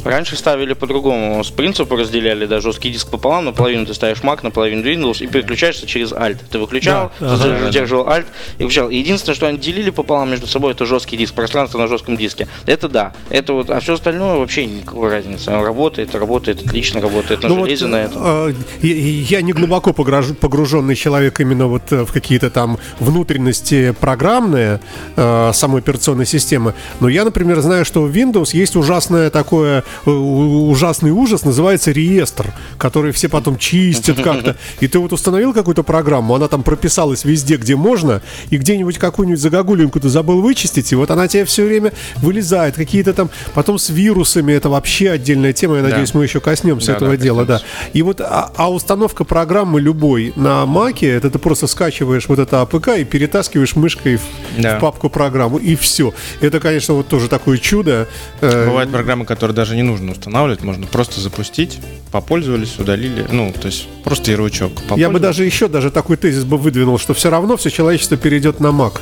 Раньше 0.08 0.36
ставили 0.36 0.72
по-другому. 0.72 1.44
С 1.44 1.50
принципу 1.50 1.94
разделяли, 1.96 2.46
да, 2.46 2.60
жесткий 2.60 2.90
диск 2.90 3.10
пополам, 3.10 3.44
наполовину 3.44 3.84
ты 3.84 3.92
ставишь 3.92 4.18
Mac, 4.22 4.38
наполовину 4.42 4.82
Windows 4.82 5.22
и 5.22 5.26
переключаешься 5.26 5.86
через 5.86 6.12
Alt. 6.12 6.38
Ты 6.50 6.58
выключал, 6.58 7.12
Да, 7.20 7.36
задерживал, 7.36 7.56
ага. 7.58 7.66
задерживал 7.66 8.06
Alt 8.08 8.24
и 8.58 8.62
включал. 8.62 8.88
Единственное, 8.90 9.34
что 9.36 9.46
они 9.48 9.58
делили 9.58 9.90
пополам 9.90 10.30
между 10.30 10.46
собой, 10.46 10.72
это 10.72 10.86
жесткий 10.86 11.16
диск, 11.18 11.34
пространство 11.34 11.78
на 11.78 11.88
жестком 11.88 12.16
диске. 12.16 12.48
Это 12.64 12.88
да. 12.88 13.12
Это 13.28 13.52
вот, 13.52 13.68
а 13.70 13.80
все 13.80 13.94
остальное 13.94 14.36
вообще 14.36 14.64
никакой 14.66 15.10
разницы. 15.10 15.48
Оно 15.50 15.62
работает, 15.62 16.14
работает, 16.14 16.64
отлично 16.66 17.00
работает 17.02 17.42
на 17.42 17.48
Ну 17.50 17.56
вот, 17.56 17.64
железе, 17.66 17.86
на 17.86 17.96
этом. 17.96 18.22
э, 18.24 18.54
я, 18.82 19.42
не 19.42 19.52
глубоко 19.52 19.92
погруженный 19.92 20.94
человек 20.94 21.38
именно 21.40 21.66
вот 21.66 21.92
э, 21.92 22.04
в 22.06 22.12
какие-то 22.12 22.48
там 22.48 22.78
внутренности 22.98 23.94
программные 24.00 24.80
э, 25.16 25.50
самой 25.52 25.80
операционной 25.82 26.24
системы, 26.26 26.72
но 27.00 27.08
я, 27.08 27.24
например, 27.24 27.60
знаю, 27.60 27.84
что 27.84 28.02
в 28.02 28.10
Windows 28.10 28.56
есть 28.56 28.74
ужасное 28.76 29.28
такое, 29.30 29.84
ужасный 30.06 31.10
ужас, 31.10 31.44
называется 31.44 31.90
реестр, 31.92 32.52
который 32.78 33.12
все 33.12 33.28
потом 33.28 33.58
чистят 33.58 34.20
как-то. 34.20 34.56
И 34.80 34.88
ты 34.88 34.98
вот 34.98 35.12
установил 35.12 35.52
какую-то 35.52 35.82
программу, 35.82 36.34
она 36.34 36.48
там 36.48 36.62
прописалась 36.62 37.24
везде, 37.24 37.56
где 37.56 37.76
можно, 37.76 38.22
и 38.50 38.56
где-нибудь 38.56 38.98
какую-нибудь 38.98 39.40
загогулинку 39.40 40.00
ты 40.00 40.08
забыл 40.08 40.40
вычистить, 40.42 40.92
и 40.92 40.94
вот 40.94 41.10
она 41.10 41.28
тебе 41.28 41.44
все 41.44 41.64
время 41.64 41.92
вылезает, 42.16 42.74
какие-то 42.76 43.12
там, 43.12 43.30
потом 43.54 43.78
с 43.78 43.90
вирусами, 43.90 44.52
это 44.52 44.68
вообще 44.68 45.10
отдельная 45.10 45.52
тема, 45.52 45.76
я 45.76 45.82
надеюсь, 45.82 46.14
мы 46.14 46.24
еще 46.24 46.40
коснемся 46.40 46.88
Да, 46.88 46.96
этого 46.96 47.16
да, 47.16 47.22
дела, 47.22 47.44
да. 47.44 47.54
коснемся. 47.58 47.90
И 47.92 48.02
вот, 48.02 48.20
а, 48.20 48.52
а 48.56 48.70
установка 48.70 49.24
программы 49.24 49.80
любой 49.80 50.32
на 50.36 50.66
Mac 50.66 50.91
е, 50.91 51.08
это 51.10 51.30
ты 51.30 51.38
просто 51.38 51.66
скачиваешь 51.66 52.28
вот 52.28 52.38
это 52.38 52.60
APK 52.62 52.88
и 52.98 53.04
перетаскиваешь 53.04 53.76
мышкой 53.76 54.16
в, 54.16 54.22
Да. 54.58 54.76
в 54.76 54.80
папку 54.80 55.08
программу, 55.10 55.58
и 55.58 55.76
все. 55.76 56.12
Это, 56.40 56.60
конечно, 56.60 56.94
вот 56.94 57.08
тоже 57.08 57.28
такое 57.28 57.58
чудо. 57.58 58.08
Э, 58.40 58.66
Бывают 58.66 58.90
программы, 58.90 59.24
которые 59.24 59.54
даже 59.54 59.76
не 59.78 59.84
нужно 59.84 60.10
устанавливать, 60.10 60.64
можно 60.64 60.86
просто 60.88 61.20
запустить, 61.20 61.78
попользовались, 62.10 62.78
удалили, 62.80 63.24
ну, 63.30 63.52
то 63.52 63.68
есть 63.68 63.86
просто 64.02 64.32
ярлычок. 64.32 64.72
Я 64.96 65.08
бы 65.08 65.20
даже 65.20 65.44
еще 65.44 65.68
даже 65.68 65.92
такой 65.92 66.16
тезис 66.16 66.42
бы 66.42 66.58
выдвинул, 66.58 66.98
что 66.98 67.14
все 67.14 67.30
равно 67.30 67.56
все 67.56 67.70
человечество 67.70 68.16
перейдет 68.16 68.58
на 68.58 68.72
Мак. 68.72 69.00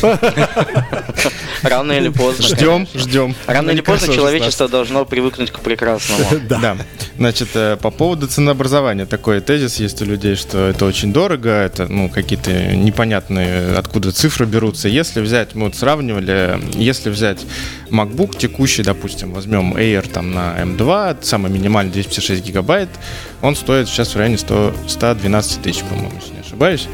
Рано 1.62 1.92
или 1.92 2.08
поздно. 2.08 2.44
Ждем, 2.44 2.88
ждем. 2.94 3.34
Рано 3.46 3.70
или 3.70 3.82
поздно 3.82 4.14
человечество 4.14 4.68
должно 4.68 5.04
привыкнуть 5.04 5.50
к 5.50 5.60
прекрасному. 5.60 6.24
Да. 6.48 6.76
Значит, 7.16 7.48
э, 7.54 7.76
по 7.80 7.90
поводу 7.90 8.26
ценообразования 8.26 9.06
такой 9.06 9.40
тезис 9.40 9.76
есть 9.76 10.00
у 10.02 10.04
людей, 10.04 10.36
что 10.36 10.68
это 10.68 10.84
очень 10.84 11.12
дорого, 11.12 11.50
это 11.50 11.86
ну 11.86 12.08
какие-то 12.08 12.50
непонятные 12.74 13.76
откуда 13.76 14.12
цифры 14.12 14.46
берутся. 14.46 14.88
Если 14.88 15.20
взять, 15.20 15.54
мы 15.54 15.66
вот 15.66 15.76
сравнивали, 15.76 16.60
если 16.74 17.10
взять 17.10 17.40
MacBook 17.90 18.36
текущий, 18.36 18.82
допустим, 18.82 19.32
возьмем 19.32 19.76
Air 19.76 20.10
там 20.14 20.30
на 20.32 20.56
M2, 20.58 21.18
самый 21.22 21.50
минимальный 21.50 21.92
256 21.92 22.42
гигабайт, 22.42 22.88
он 23.42 23.56
стоит 23.56 23.88
сейчас 23.88 24.14
в 24.14 24.16
районе 24.16 24.38
100, 24.38 24.74
112 24.86 25.62
тысяч, 25.62 25.82
по-моему, 25.82 26.12
если 26.20 26.34
не 26.34 26.40
ошибаюсь. 26.40 26.88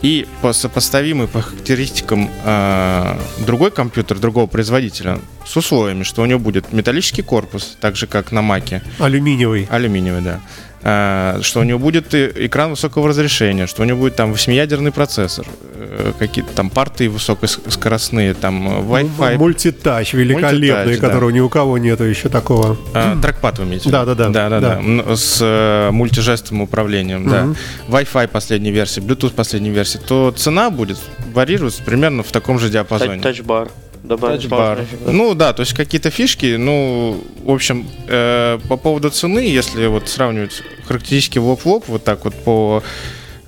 И 0.00 0.28
по 0.42 0.52
сопоставимый 0.52 1.26
по 1.26 1.42
характеристикам 1.42 2.30
э, 2.44 3.18
другой 3.44 3.72
компьютер 3.72 4.18
другого 4.18 4.46
производителя 4.46 5.18
с 5.44 5.56
условиями, 5.56 6.04
что 6.04 6.22
у 6.22 6.26
него 6.26 6.38
будет 6.38 6.72
металлический 6.72 7.22
корпус, 7.22 7.76
так 7.80 7.96
же 7.96 8.06
как 8.06 8.30
на 8.30 8.40
Маке, 8.40 8.80
Алюминиевый. 9.00 9.66
алюминиевый, 9.68 10.22
да. 10.22 10.40
Э, 10.82 11.38
что 11.42 11.60
у 11.60 11.62
него 11.62 11.78
будет 11.78 12.14
экран 12.14 12.70
высокого 12.70 13.08
разрешения, 13.08 13.66
что 13.66 13.82
у 13.82 13.84
него 13.84 13.98
будет 14.00 14.16
там 14.16 14.32
восьмиядерный 14.32 14.92
процессор, 14.92 15.46
э, 15.74 16.12
какие-то 16.18 16.52
там 16.52 16.70
порты 16.70 17.08
высокоскоростные, 17.08 18.34
там 18.34 18.68
э, 18.68 18.80
Wi-Fi, 18.82 19.36
Мультитач 19.38 20.12
великолепный, 20.14 20.98
да. 20.98 21.06
которого 21.08 21.30
ни 21.30 21.40
у 21.40 21.48
кого 21.48 21.78
нету 21.78 22.04
еще 22.04 22.28
такого. 22.28 22.76
А, 22.94 23.20
трекпад 23.20 23.58
вы 23.58 23.64
имеете? 23.64 23.90
Да-да-да. 23.90 24.28
Да, 24.28 24.48
да, 24.48 24.60
Да. 24.60 24.74
да. 24.74 24.80
М, 24.80 25.16
С 25.16 25.88
мультижестовым 25.92 26.62
управлением, 26.62 27.28
да. 27.28 27.48
Wi-Fi 27.88 28.28
последней 28.28 28.70
версии, 28.70 29.00
Bluetooth 29.00 29.34
последней 29.34 29.70
версии, 29.70 29.98
то 29.98 30.30
цена 30.36 30.70
будет 30.70 30.98
варьироваться 31.32 31.82
примерно 31.82 32.22
в 32.22 32.30
таком 32.32 32.58
же 32.58 32.68
диапазоне. 32.68 33.20
Тач-бар. 33.20 33.68
Добавить 34.08 34.48
фигуру. 34.86 35.12
Ну 35.12 35.34
да, 35.34 35.52
то 35.52 35.60
есть 35.60 35.74
какие-то 35.74 36.10
фишки, 36.10 36.56
ну, 36.56 37.22
в 37.44 37.50
общем, 37.50 37.86
э, 38.06 38.58
по 38.68 38.76
поводу 38.76 39.10
цены, 39.10 39.40
если 39.40 39.86
вот 39.86 40.08
сравнивать 40.08 40.62
характеристики 40.86 41.38
в 41.38 41.46
лоб 41.46 41.60
в 41.60 41.66
лоб, 41.66 41.84
вот 41.88 42.04
так 42.04 42.24
вот 42.24 42.34
по 42.34 42.82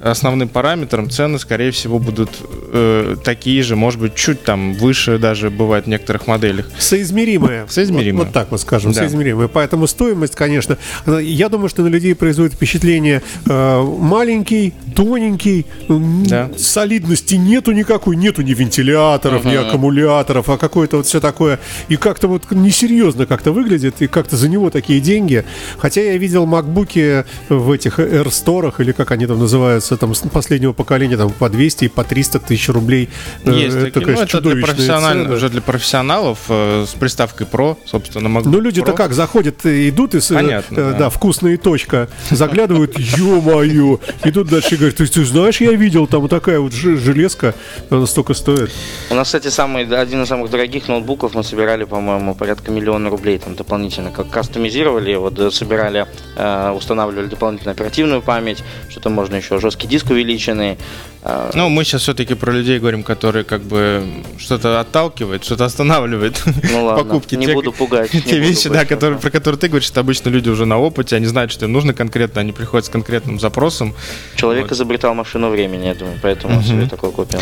основным 0.03 0.49
параметрам, 0.49 1.11
цены, 1.11 1.39
скорее 1.39 1.71
всего, 1.73 1.99
будут 1.99 2.31
э, 2.73 3.17
такие 3.23 3.63
же, 3.63 3.77
может 3.77 4.01
быть, 4.01 4.15
чуть 4.15 4.43
там 4.43 4.75
выше 4.75 5.19
даже 5.19 5.51
бывает 5.51 5.85
в 5.85 5.89
некоторых 5.89 6.27
моделях. 6.27 6.67
Соизмеримые. 6.79 7.67
Соизмеримые. 7.69 8.15
Вот, 8.15 8.27
вот 8.27 8.33
так 8.33 8.51
вот 8.51 8.61
скажем, 8.61 8.93
Да. 8.93 9.01
соизмеримые. 9.01 9.49
Поэтому 9.49 9.87
стоимость, 9.87 10.35
конечно, 10.35 10.79
э, 11.07 11.21
я 11.23 11.49
думаю, 11.49 11.69
что 11.69 11.83
на 11.83 11.89
людей 11.89 12.15
производит 12.15 12.55
впечатление 12.55 13.23
э, 13.47 13.83
маленький, 13.99 14.73
тоненький, 14.95 15.67
Да. 15.89 16.51
солидности 16.57 17.35
нету 17.35 17.73
никакой, 17.73 18.17
нету 18.17 18.43
ни 18.43 18.55
вентиляторов, 18.55 19.45
ни 19.45 19.55
аккумуляторов, 19.55 20.49
а 20.49 20.57
какое-то 20.57 20.99
вот 20.99 21.07
все 21.07 21.21
такое. 21.21 21.59
И 21.89 21.97
как-то 21.97 22.29
вот 22.29 22.51
несерьезно 22.51 23.27
как-то 23.27 23.53
выглядит, 23.53 23.97
и 24.01 24.07
как-то 24.07 24.37
за 24.37 24.49
него 24.49 24.71
такие 24.71 25.01
деньги. 25.01 25.45
Хотя 25.79 26.01
я 26.03 26.17
видел 26.17 26.47
макбуки 26.47 27.25
в 27.49 27.71
этих 27.71 27.99
Air-сторах, 27.99 28.81
или 28.81 28.93
как 28.93 29.11
они 29.11 29.27
там 29.27 29.39
называются, 29.39 29.90
там 29.97 30.15
с 30.15 30.21
последнего 30.29 30.73
поколения, 30.73 31.17
там 31.17 31.31
по 31.31 31.49
200 31.49 31.85
и 31.87 31.89
по 31.89 32.05
300 32.05 32.41
тысяч 32.41 32.69
рублей. 32.69 33.09
Э, 33.45 33.51
Есть 33.53 33.77
это, 33.77 33.85
такие, 33.87 34.01
ну, 34.01 34.05
конечно, 34.07 34.23
это 34.23 34.41
для, 34.41 34.51
чудовищные 34.51 34.67
профессиональ- 34.75 35.23
цены. 35.25 35.35
уже 35.35 35.49
для 35.49 35.61
профессионалов 35.63 36.39
э, 36.49 36.85
с 36.89 36.95
приставкой 36.95 37.47
Pro, 37.51 37.77
собственно, 37.87 38.29
могу. 38.29 38.49
Ну, 38.49 38.61
люди-то 38.61 38.93
как, 38.93 39.13
заходят, 39.13 39.65
э, 39.67 39.89
идут 39.89 40.15
из, 40.15 40.31
э, 40.31 40.35
Понятно, 40.35 40.75
э, 40.79 40.91
да. 40.93 40.99
да, 40.99 41.11
вкусная 41.11 41.57
точка, 41.57 42.09
заглядывают, 42.31 42.99
ё-моё, 42.99 43.99
идут 44.25 44.49
дальше 44.49 44.75
и 44.75 44.79
говорят, 44.79 44.97
ты, 44.97 45.07
ты 45.07 45.25
знаешь, 45.25 45.61
я 45.61 45.73
видел, 45.73 46.07
там 46.07 46.21
вот 46.23 46.31
такая 46.31 46.61
вот 46.61 46.73
железка, 46.73 47.55
она 47.91 48.07
столько 48.07 48.35
стоит. 48.35 48.71
У 49.11 49.15
нас, 49.15 49.29
кстати, 49.29 49.49
самый, 49.49 49.85
один 49.87 50.23
из 50.23 50.29
самых 50.29 50.51
дорогих 50.51 50.89
ноутбуков 50.89 51.35
мы 51.35 51.43
собирали, 51.45 51.85
по-моему, 51.85 52.35
порядка 52.35 52.71
миллиона 52.71 53.11
рублей 53.11 53.39
там 53.39 53.55
дополнительно. 53.57 54.11
Как 54.11 54.29
кастомизировали, 54.31 55.15
вот 55.15 55.55
собирали, 55.55 56.07
э, 56.37 56.71
устанавливали 56.77 57.27
дополнительную 57.27 57.73
оперативную 57.75 58.23
память, 58.23 58.63
что-то 58.89 59.11
можно 59.11 59.37
еще, 59.37 59.59
жесткий 59.81 59.87
диск 59.89 60.11
увеличенный. 60.11 60.77
э, 61.23 61.51
Ну, 61.55 61.69
мы 61.69 61.85
сейчас 61.85 62.03
все-таки 62.03 62.35
про 62.35 62.53
людей 62.53 62.79
говорим, 62.79 63.03
которые 63.03 63.45
как 63.45 63.63
бы 63.63 64.03
что-то 64.39 64.81
отталкивает, 64.81 65.45
что-то 65.45 65.65
останавливает. 65.65 66.43
Ну 66.73 66.85
ладно, 66.85 67.05
покупки. 67.05 67.37
не 67.37 67.47
Те- 67.47 67.55
буду 67.55 67.73
пугать, 67.73 68.11
Те 68.11 68.39
вещи, 68.39 68.69
да, 68.69 68.85
которые, 68.85 69.19
про 69.19 69.31
которые 69.31 69.59
ты 69.59 69.69
говоришь, 69.69 69.91
это 69.91 70.01
обычно 70.01 70.31
люди 70.31 70.49
уже 70.51 70.67
на 70.67 70.79
опыте, 70.79 71.17
они 71.17 71.27
знают, 71.27 71.51
что 71.53 71.65
им 71.67 71.73
нужно 71.73 71.93
конкретно, 71.95 72.41
они 72.41 72.53
приходят 72.53 72.87
с 72.87 72.89
конкретным 72.89 73.39
запросом. 73.41 73.95
Человек 74.37 74.65
Вот. 74.65 74.73
изобретал 74.73 75.15
машину 75.15 75.51
времени, 75.51 75.87
я 75.87 75.95
думаю, 75.95 76.19
поэтому 76.23 76.57
он 76.59 76.63
себе 76.65 76.87
такой 76.87 77.11
купил. 77.13 77.41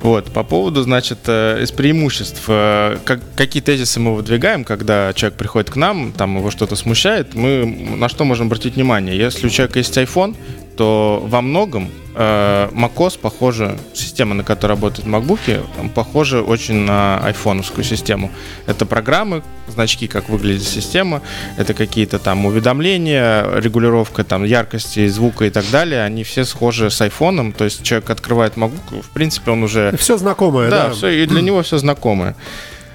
Вот, 0.00 0.32
по 0.32 0.44
поводу, 0.44 0.82
значит, 0.82 1.18
э, 1.26 1.62
из 1.62 1.72
преимуществ, 1.72 2.42
э, 2.48 2.98
как, 3.04 3.20
какие 3.36 3.60
тезисы 3.62 3.98
мы 4.00 4.14
выдвигаем, 4.14 4.64
когда 4.64 5.12
человек 5.12 5.36
приходит 5.38 5.70
к 5.70 5.76
нам, 5.76 6.12
там 6.12 6.36
его 6.38 6.50
что-то 6.50 6.76
смущает, 6.76 7.34
мы 7.34 7.66
на 7.96 8.08
что 8.08 8.24
можем 8.24 8.46
обратить 8.46 8.76
внимание? 8.76 9.16
Если 9.16 9.46
у 9.46 9.50
человека 9.50 9.80
есть 9.80 9.96
iPhone, 9.98 10.36
то 10.78 11.20
во 11.26 11.42
многом 11.42 11.90
э, 12.14 12.68
macOS 12.72 13.18
похоже, 13.20 13.76
система, 13.94 14.36
на 14.36 14.44
которой 14.44 14.70
работают 14.70 15.08
MacBook, 15.08 15.90
похожа 15.92 16.40
очень 16.40 16.76
на 16.76 17.18
айфоновскую 17.18 17.82
систему. 17.82 18.30
Это 18.66 18.86
программы, 18.86 19.42
значки, 19.66 20.06
как 20.06 20.28
выглядит 20.28 20.62
система, 20.62 21.20
это 21.56 21.74
какие-то 21.74 22.20
там 22.20 22.46
уведомления, 22.46 23.44
регулировка 23.56 24.22
там 24.22 24.44
яркости, 24.44 25.08
звука 25.08 25.46
и 25.46 25.50
так 25.50 25.64
далее, 25.72 26.04
они 26.04 26.22
все 26.22 26.44
схожи 26.44 26.90
с 26.90 27.00
айфоном, 27.00 27.52
то 27.52 27.64
есть 27.64 27.82
человек 27.82 28.08
открывает 28.10 28.54
MacBook, 28.54 29.02
в 29.02 29.10
принципе, 29.10 29.50
он 29.50 29.64
уже 29.64 29.96
Все 29.98 30.16
знакомое, 30.16 30.70
да, 30.70 30.86
да. 30.86 30.92
всё, 30.92 31.08
и 31.08 31.26
для 31.26 31.42
него 31.42 31.60
все 31.62 31.78
знакомое. 31.78 32.36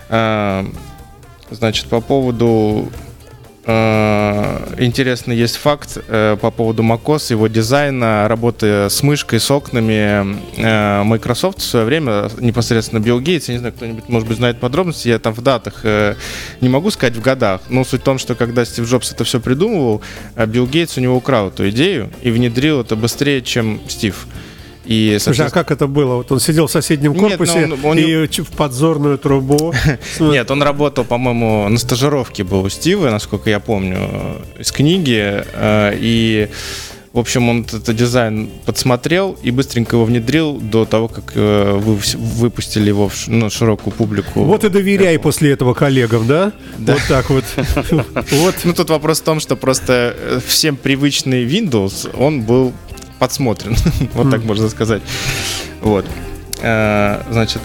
А, 0.07 0.65
Значит, 1.51 1.87
по 1.87 2.01
поводу 2.01 2.89
э, 2.91 3.12
интересный 3.65 5.37
есть 5.37 5.55
факт 5.55 5.97
э, 6.07 6.37
по 6.39 6.51
поводу 6.51 6.83
macOS, 6.83 7.31
его 7.31 7.47
дизайна, 7.47 8.27
работы 8.27 8.89
с 8.89 9.01
мышкой, 9.03 9.39
с 9.39 9.49
окнами. 9.49 10.37
Э, 10.57 11.03
Microsoft 11.03 11.59
в 11.59 11.63
свое 11.63 11.85
время, 11.85 12.29
непосредственно 12.39 12.99
Билл 12.99 13.21
Гейтс, 13.21 13.47
я 13.47 13.53
не 13.53 13.59
знаю, 13.59 13.73
кто-нибудь, 13.73 14.09
может 14.09 14.27
быть, 14.27 14.37
знает 14.37 14.59
подробности, 14.59 15.07
я 15.07 15.19
там 15.19 15.33
в 15.33 15.41
датах 15.41 15.81
э, 15.83 16.15
не 16.59 16.69
могу 16.69 16.91
сказать 16.91 17.15
в 17.15 17.21
годах, 17.21 17.61
но 17.69 17.85
суть 17.85 18.01
в 18.01 18.03
том, 18.03 18.17
что 18.17 18.35
когда 18.35 18.65
Стив 18.65 18.85
Джобс 18.85 19.11
это 19.11 19.23
все 19.23 19.39
придумывал, 19.39 20.01
э, 20.35 20.45
Билл 20.45 20.67
Гейтс 20.67 20.97
у 20.97 21.01
него 21.01 21.15
украл 21.15 21.47
эту 21.47 21.69
идею 21.69 22.09
и 22.21 22.31
внедрил 22.31 22.81
это 22.81 22.95
быстрее, 22.95 23.41
чем 23.41 23.79
Стив. 23.87 24.27
И, 24.85 25.17
Слушай, 25.19 25.47
а 25.47 25.49
как 25.49 25.71
это 25.71 25.87
было? 25.87 26.15
Вот 26.15 26.31
он 26.31 26.39
сидел 26.39 26.67
в 26.67 26.71
соседнем 26.71 27.13
Нет, 27.13 27.21
корпусе 27.21 27.65
ну, 27.67 27.75
он- 27.75 27.85
он- 27.91 27.97
и 27.97 28.27
в 28.27 28.49
подзорную 28.51 29.17
трубу. 29.17 29.73
Нет, 30.19 30.51
он 30.51 30.61
работал, 30.61 31.05
по-моему, 31.05 31.67
на 31.69 31.77
стажировке 31.77 32.43
был 32.43 32.63
у 32.63 32.69
Стива, 32.69 33.09
насколько 33.09 33.49
я 33.49 33.59
помню, 33.59 33.97
э, 33.99 34.61
из 34.61 34.71
книги. 34.71 35.43
э, 35.53 35.93
И, 35.99 36.49
в 37.13 37.19
общем, 37.19 37.47
он 37.47 37.61
этот 37.61 37.95
дизайн 37.95 38.49
подсмотрел 38.65 39.37
и 39.43 39.51
быстренько 39.51 39.95
его 39.95 40.03
внедрил 40.05 40.55
до 40.59 40.83
того, 40.85 41.07
как 41.07 41.31
э, 41.35 41.77
вы 41.79 41.97
выпустили 42.17 42.87
его 42.89 43.07
в 43.07 43.27
ну, 43.27 43.49
широкую 43.51 43.93
публику. 43.93 44.43
Вот 44.43 44.63
и 44.63 44.69
доверяй 44.69 45.17
после 45.19 45.51
этого 45.51 45.73
коллегам, 45.75 46.27
да? 46.27 46.51
Вот 46.79 46.99
так 47.07 47.29
вот. 47.29 47.43
Вот. 48.31 48.55
Ну, 48.63 48.73
тут 48.73 48.89
вопрос 48.89 49.21
в 49.21 49.23
том, 49.23 49.39
что 49.39 49.55
просто 49.55 50.41
всем 50.45 50.75
привычный 50.75 51.45
Windows, 51.45 52.09
он 52.17 52.41
был 52.41 52.73
подсмотрен, 53.23 53.73
вот 54.15 54.29
так 54.29 54.43
можно 54.43 54.67
сказать. 54.67 55.01
Вот. 55.79 56.05
Э, 56.61 57.21
Значит, 57.31 57.61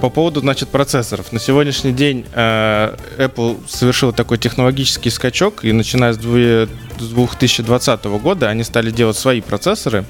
по 0.00 0.10
поводу, 0.10 0.38
значит, 0.40 0.68
процессоров. 0.68 1.32
На 1.32 1.40
сегодняшний 1.40 1.90
день 1.92 2.24
э, 2.32 2.94
Apple 3.18 3.58
совершил 3.68 4.12
такой 4.12 4.38
технологический 4.38 5.10
скачок, 5.10 5.64
и 5.64 5.72
начиная 5.72 6.12
с 6.12 6.18
две- 6.18 6.68
с 7.00 7.08
2020 7.08 8.04
года 8.22 8.48
они 8.48 8.62
стали 8.62 8.92
делать 8.92 9.16
свои 9.16 9.40
процессоры. 9.40 10.04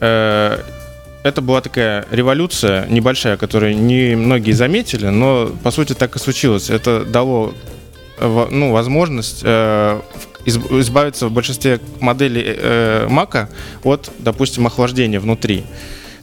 Э, 0.00 0.58
это 1.22 1.40
была 1.40 1.60
такая 1.60 2.06
революция 2.10 2.84
небольшая, 2.88 3.36
которую 3.36 3.76
не 3.76 4.16
многие 4.16 4.52
заметили, 4.52 5.06
но 5.06 5.52
по 5.62 5.70
сути 5.70 5.92
так 5.94 6.16
и 6.16 6.18
случилось. 6.18 6.68
Это 6.68 7.04
дало 7.04 7.54
ну, 8.20 8.72
возможность 8.72 9.40
э, 9.44 10.00
из- 10.44 10.56
избавиться 10.58 11.26
в 11.28 11.32
большинстве 11.32 11.80
моделей 12.00 12.44
э, 12.46 13.06
Mac 13.08 13.48
от, 13.82 14.10
допустим, 14.18 14.66
охлаждения 14.66 15.20
внутри. 15.20 15.64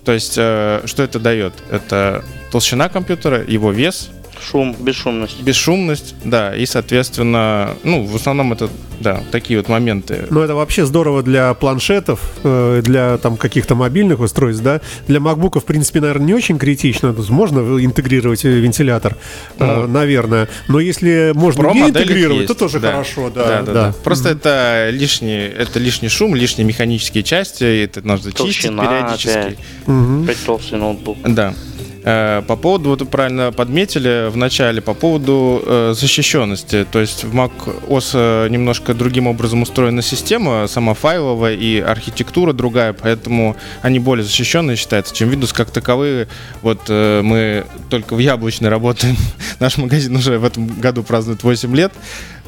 То 0.05 0.11
есть, 0.13 0.35
э, 0.37 0.81
что 0.85 1.03
это 1.03 1.19
дает? 1.19 1.53
Это 1.69 2.23
толщина 2.51 2.89
компьютера, 2.89 3.43
его 3.43 3.71
вес, 3.71 4.09
Шум, 4.41 4.75
бесшумность. 4.79 5.41
бесшумность, 5.41 6.15
да, 6.23 6.55
и, 6.55 6.65
соответственно, 6.65 7.75
ну, 7.83 8.03
в 8.03 8.15
основном 8.15 8.53
это, 8.53 8.69
да, 8.99 9.21
такие 9.31 9.59
вот 9.59 9.69
моменты. 9.69 10.25
Ну, 10.29 10.41
это 10.41 10.55
вообще 10.55 10.85
здорово 10.85 11.23
для 11.23 11.53
планшетов, 11.53 12.19
э, 12.43 12.81
для 12.83 13.17
там 13.17 13.37
каких-то 13.37 13.75
мобильных 13.75 14.19
устройств, 14.19 14.63
да. 14.63 14.81
Для 15.07 15.19
MacBook, 15.19 15.59
в 15.59 15.65
принципе, 15.65 16.01
наверное, 16.01 16.27
не 16.27 16.33
очень 16.33 16.57
критично. 16.57 17.13
То 17.13 17.19
есть 17.19 17.29
можно 17.29 17.59
интегрировать 17.83 18.45
э, 18.45 18.49
вентилятор, 18.49 19.17
э, 19.59 19.65
Ну, 19.65 19.87
наверное. 19.87 20.49
Но 20.67 20.79
если 20.79 21.31
можно 21.35 21.71
не 21.71 21.81
интегрировать, 21.81 22.47
то 22.47 22.53
есть, 22.53 22.59
тоже 22.59 22.79
да. 22.79 22.91
хорошо, 22.91 23.29
да. 23.29 23.61
да. 23.61 23.93
Просто 24.03 24.29
это 24.29 24.89
лишний, 24.91 25.37
это 25.37 25.79
лишний 25.79 26.09
шум, 26.09 26.35
лишние 26.35 26.65
механические 26.67 27.23
части, 27.23 27.83
это 27.83 28.05
нужно 28.05 28.31
чистить 28.31 28.71
периодически. 28.71 29.29
опять. 29.29 29.57
Мгм. 29.85 30.23
Опять 30.23 30.45
толстый 30.45 30.79
ноутбук. 30.79 31.17
Да. 31.23 31.53
Э, 32.03 32.41
По 32.47 32.55
поводу, 32.55 32.89
вот 32.89 33.07
правильно 33.09 33.51
подметили 33.51 34.29
в 34.29 34.37
начале, 34.37 34.81
по 34.81 34.93
поводу 34.93 35.61
э, 35.65 35.93
защищенности. 35.95 36.85
То 36.91 36.99
есть 36.99 37.23
в 37.23 37.35
Mac 37.35 37.51
OS 37.87 38.11
э, 38.13 38.47
немножко 38.49 38.93
другим 38.93 39.27
образом 39.27 39.61
устроена 39.61 40.01
система, 40.01 40.67
сама 40.67 40.93
файловая 40.93 41.53
и 41.53 41.79
архитектура 41.79 42.53
другая, 42.53 42.93
поэтому 42.93 43.55
они 43.81 43.99
более 43.99 44.23
защищенные 44.23 44.77
считаются, 44.77 45.15
чем 45.15 45.29
Windows 45.29 45.53
как 45.53 45.69
таковые. 45.69 46.27
Вот 46.61 46.89
мы 46.89 47.65
только 47.89 48.15
в 48.15 48.19
Яблочной 48.19 48.69
работаем, 48.69 49.15
наш 49.59 49.77
магазин 49.77 50.15
уже 50.15 50.39
в 50.39 50.45
этом 50.45 50.67
году 50.67 51.03
празднует 51.03 51.43
8 51.43 51.75
лет. 51.75 51.93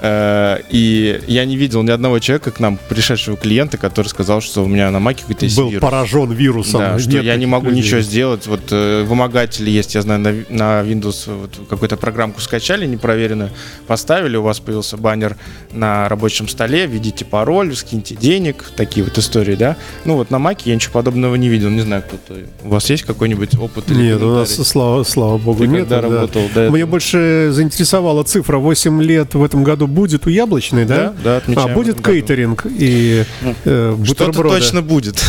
Э, 0.05 0.57
И 0.69 1.21
я 1.27 1.45
не 1.45 1.55
видел 1.55 1.81
ни 1.81 1.89
одного 1.89 2.19
человека 2.19 2.51
к 2.51 2.59
нам, 2.59 2.77
пришедшего 2.89 3.37
клиента, 3.37 3.77
который 3.77 4.07
сказал, 4.07 4.41
что 4.41 4.63
у 4.63 4.67
меня 4.67 4.91
на 4.91 4.99
маке 4.99 5.21
какой-то 5.21 5.45
Был 5.55 5.69
вирус. 5.69 5.81
поражен 5.81 6.31
вирусом. 6.33 6.81
Да, 6.81 6.99
что 6.99 7.21
я 7.21 7.35
не 7.37 7.45
могу 7.45 7.67
людей. 7.67 7.81
ничего 7.83 8.01
сделать. 8.01 8.45
Вот 8.47 8.61
э, 8.71 9.03
вымогатели 9.03 9.69
есть, 9.69 9.95
я 9.95 10.01
знаю, 10.01 10.19
на, 10.19 10.31
на 10.49 10.81
Windows 10.81 11.33
вот, 11.33 11.67
какую-то 11.69 11.95
программку 11.95 12.41
скачали 12.41 12.85
непроверенную, 12.85 13.49
поставили, 13.87 14.35
у 14.35 14.43
вас 14.43 14.59
появился 14.59 14.97
баннер 14.97 15.37
на 15.71 16.09
рабочем 16.09 16.49
столе, 16.49 16.85
введите 16.85 17.23
пароль, 17.23 17.73
скиньте 17.73 18.15
денег, 18.15 18.71
такие 18.75 19.05
вот 19.05 19.17
истории, 19.17 19.55
да. 19.55 19.77
Ну 20.03 20.15
вот 20.15 20.31
на 20.31 20.39
Маке 20.39 20.69
я 20.71 20.75
ничего 20.75 20.91
подобного 20.93 21.35
не 21.35 21.47
видел, 21.47 21.69
не 21.69 21.81
знаю, 21.81 22.03
кто-то. 22.05 22.41
У 22.63 22.69
вас 22.69 22.89
есть 22.89 23.03
какой-нибудь 23.03 23.57
опыт? 23.57 23.89
или 23.89 24.01
Нет, 24.03 24.21
у 24.21 24.35
нас, 24.35 24.53
слава, 24.53 25.03
слава 25.03 25.37
богу, 25.37 25.59
Ты 25.59 25.67
нет. 25.67 25.87
когда 25.87 26.01
да. 26.01 26.09
работал 26.09 26.41
этого? 26.41 26.71
Мне 26.71 26.85
больше 26.85 27.49
заинтересовала 27.51 28.23
цифра 28.23 28.57
8 28.57 29.01
лет 29.01 29.33
в 29.33 29.43
этом 29.43 29.63
году 29.63 29.87
будет 29.93 30.27
у 30.27 30.29
яблочной, 30.29 30.85
да? 30.85 30.95
Да, 30.95 31.13
да, 31.23 31.37
отмечаем 31.37 31.71
А 31.71 31.73
будет 31.73 32.03
кейтеринг 32.05 32.65
и 32.65 33.23
э, 33.65 33.95
Что-то 34.03 34.25
бутерброды. 34.25 34.57
точно 34.59 34.81
будет. 34.81 35.23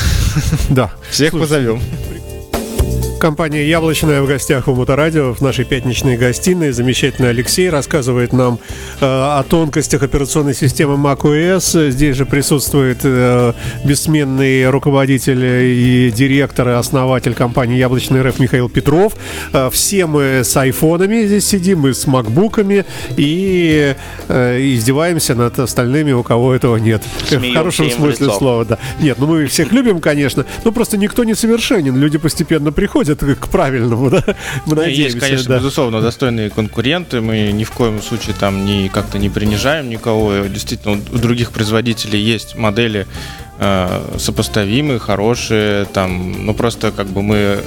Да. 0.70 0.92
Всех 1.10 1.30
Слушай, 1.30 1.42
позовем. 1.42 1.80
Компания 3.24 3.66
«Яблочная» 3.66 4.20
в 4.20 4.26
гостях 4.26 4.68
у 4.68 4.74
Моторадио 4.74 5.32
в 5.32 5.40
нашей 5.40 5.64
пятничной 5.64 6.18
гостиной. 6.18 6.72
Замечательный 6.72 7.30
Алексей 7.30 7.70
рассказывает 7.70 8.34
нам 8.34 8.58
э, 9.00 9.06
о 9.06 9.42
тонкостях 9.48 10.02
операционной 10.02 10.52
системы 10.52 10.96
macOS. 10.96 11.88
Здесь 11.90 12.16
же 12.16 12.26
присутствует 12.26 12.98
э, 13.02 13.54
бессменный 13.82 14.68
руководитель 14.68 15.42
и 15.42 16.10
директор 16.14 16.68
и 16.68 16.72
основатель 16.72 17.32
компании 17.32 17.78
«Яблочный 17.78 18.20
РФ» 18.20 18.38
Михаил 18.40 18.68
Петров. 18.68 19.14
Э, 19.54 19.70
все 19.72 20.04
мы 20.04 20.44
с 20.44 20.54
айфонами 20.54 21.24
здесь 21.24 21.46
сидим, 21.46 21.80
мы 21.80 21.94
с 21.94 22.06
макбуками 22.06 22.84
и 23.16 23.96
э, 24.28 24.60
издеваемся 24.60 25.34
над 25.34 25.58
остальными, 25.58 26.12
у 26.12 26.22
кого 26.22 26.54
этого 26.54 26.76
нет. 26.76 27.02
в 27.22 27.26
Смеемся 27.26 27.58
хорошем 27.58 27.88
в 27.88 27.92
смысле 27.94 28.26
лицо. 28.26 28.38
слова, 28.38 28.64
да. 28.66 28.78
Нет, 29.00 29.16
ну 29.18 29.28
мы 29.28 29.46
всех 29.46 29.72
любим, 29.72 30.00
конечно, 30.00 30.44
но 30.62 30.72
просто 30.72 30.98
никто 30.98 31.24
не 31.24 31.34
совершенен. 31.34 31.96
Люди 31.96 32.18
постепенно 32.18 32.70
приходят 32.70 33.13
к 33.16 33.48
правильному, 33.48 34.10
да. 34.10 34.22
Мы 34.66 34.76
надеемся, 34.76 35.02
Есть, 35.02 35.18
конечно, 35.18 35.48
да. 35.48 35.56
безусловно, 35.58 36.00
достойные 36.00 36.50
конкуренты. 36.50 37.20
Мы 37.20 37.52
ни 37.52 37.64
в 37.64 37.70
коем 37.70 38.02
случае 38.02 38.34
там 38.38 38.64
ни 38.64 38.88
как-то 38.88 39.18
не 39.18 39.30
принижаем 39.30 39.88
никого. 39.88 40.46
Действительно, 40.46 41.00
у 41.12 41.18
других 41.18 41.52
производителей 41.52 42.20
есть 42.20 42.56
модели 42.56 43.06
э, 43.58 44.16
сопоставимые, 44.18 44.98
хорошие. 44.98 45.86
Там, 45.86 46.46
ну 46.46 46.54
просто 46.54 46.92
как 46.92 47.06
бы 47.06 47.22
мы 47.22 47.60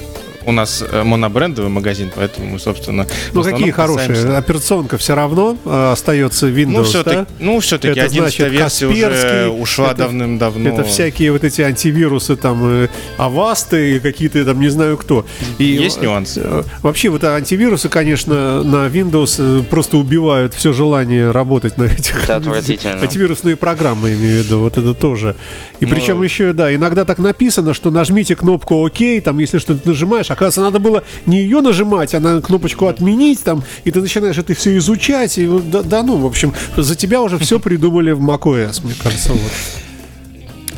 у 0.48 0.52
нас 0.52 0.82
э, 0.90 1.02
монобрендовый 1.02 1.70
магазин, 1.70 2.10
поэтому 2.14 2.46
мы, 2.52 2.58
собственно, 2.58 3.06
Ну 3.34 3.42
какие 3.42 3.70
хорошие? 3.70 4.08
касаемся- 4.08 4.38
Операционка 4.38 4.96
все 4.96 5.14
равно 5.14 5.56
э, 5.64 5.92
остается 5.92 6.48
Windows, 6.48 6.66
Ну, 6.78 6.82
все-таки, 6.84 7.16
да? 7.16 7.26
ну, 7.38 7.60
все-таки 7.60 7.98
Это 8.00 8.04
11 8.06 8.36
значит 8.38 8.52
версия 8.52 8.86
уже 8.86 9.48
ушла 9.50 9.92
давным-давно. 9.94 10.70
Это 10.70 10.84
всякие 10.84 11.32
вот 11.32 11.44
эти 11.44 11.60
антивирусы, 11.60 12.36
там, 12.36 12.60
э, 12.64 12.88
авасты 13.18 13.96
и 13.96 14.00
какие-то 14.00 14.44
там 14.44 14.60
не 14.60 14.68
знаю 14.68 14.96
кто. 14.96 15.26
И, 15.58 15.64
Есть 15.64 15.98
э, 15.98 16.02
нюансы. 16.04 16.40
э, 16.42 16.62
Вообще 16.82 17.10
вот 17.10 17.24
антивирусы, 17.24 17.88
конечно, 17.90 18.62
на 18.62 18.86
Windows 18.86 19.36
э, 19.38 19.62
просто 19.64 19.98
убивают 19.98 20.54
все 20.54 20.72
желание 20.72 21.30
работать 21.30 21.76
на 21.76 21.84
этих 21.84 22.24
Это 22.24 22.36
отвратительно. 22.36 23.02
антивирусные 23.02 23.56
программы, 23.56 24.14
имею 24.14 24.42
в 24.42 24.46
виду, 24.46 24.60
вот 24.60 24.78
это 24.78 24.94
тоже. 24.94 25.36
И 25.80 25.84
Ну, 25.86 25.94
причем 25.94 26.22
еще, 26.22 26.52
да, 26.52 26.74
иногда 26.74 27.04
так 27.04 27.18
написано, 27.18 27.74
что 27.74 27.90
нажмите 27.90 28.34
кнопку 28.34 28.74
ОК, 28.86 29.22
там, 29.22 29.38
если 29.38 29.58
что-то 29.58 29.86
нажимаешь, 29.88 30.30
оказывается, 30.38 30.60
надо 30.60 30.78
было 30.78 31.02
не 31.26 31.38
ее 31.38 31.60
нажимать, 31.60 32.14
а 32.14 32.20
на 32.20 32.40
кнопочку 32.40 32.86
отменить, 32.86 33.42
там, 33.42 33.64
и 33.84 33.90
ты 33.90 34.00
начинаешь 34.00 34.38
это 34.38 34.54
все 34.54 34.76
изучать, 34.78 35.36
и 35.36 35.46
да, 35.46 35.82
да 35.82 36.02
ну, 36.02 36.16
в 36.16 36.26
общем, 36.26 36.54
за 36.76 36.94
тебя 36.94 37.20
уже 37.22 37.38
все 37.38 37.58
придумали 37.58 38.12
в 38.12 38.20
macOS, 38.20 38.84
мне 38.84 38.94
кажется, 39.02 39.32
вот. 39.32 39.52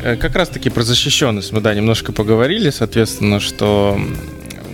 Э, 0.01 0.15
Как 0.15 0.35
раз 0.35 0.49
таки 0.49 0.69
про 0.69 0.81
защищенность 0.81 1.51
мы, 1.51 1.61
да, 1.61 1.75
немножко 1.75 2.11
поговорили, 2.11 2.71
соответственно, 2.71 3.39
что 3.39 3.99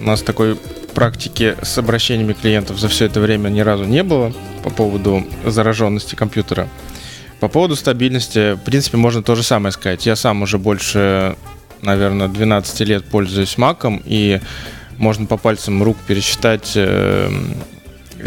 у 0.02 0.06
нас 0.06 0.22
такой 0.22 0.58
практики 0.94 1.56
с 1.62 1.78
обращениями 1.78 2.34
клиентов 2.34 2.80
за 2.80 2.88
все 2.88 3.06
это 3.06 3.20
время 3.20 3.50
ни 3.50 3.60
разу 3.60 3.84
не 3.84 4.04
было 4.04 4.34
по 4.64 4.70
поводу 4.70 5.26
зараженности 5.46 6.16
компьютера. 6.16 6.68
По 7.40 7.50
поводу 7.50 7.76
стабильности, 7.76 8.54
в 8.54 8.62
принципе, 8.62 8.98
можно 8.98 9.22
то 9.22 9.36
же 9.36 9.44
самое 9.44 9.72
сказать. 9.72 10.08
Я 10.08 10.16
сам 10.16 10.42
уже 10.42 10.58
больше, 10.58 11.36
наверное, 11.82 12.28
12 12.28 12.80
лет 12.82 13.06
пользуюсь 13.06 13.58
Маком, 13.58 14.02
и 14.06 14.40
можно 14.98 15.26
по 15.26 15.38
пальцам 15.38 15.84
рук 15.84 15.98
пересчитать 16.08 16.74
э, 16.76 17.30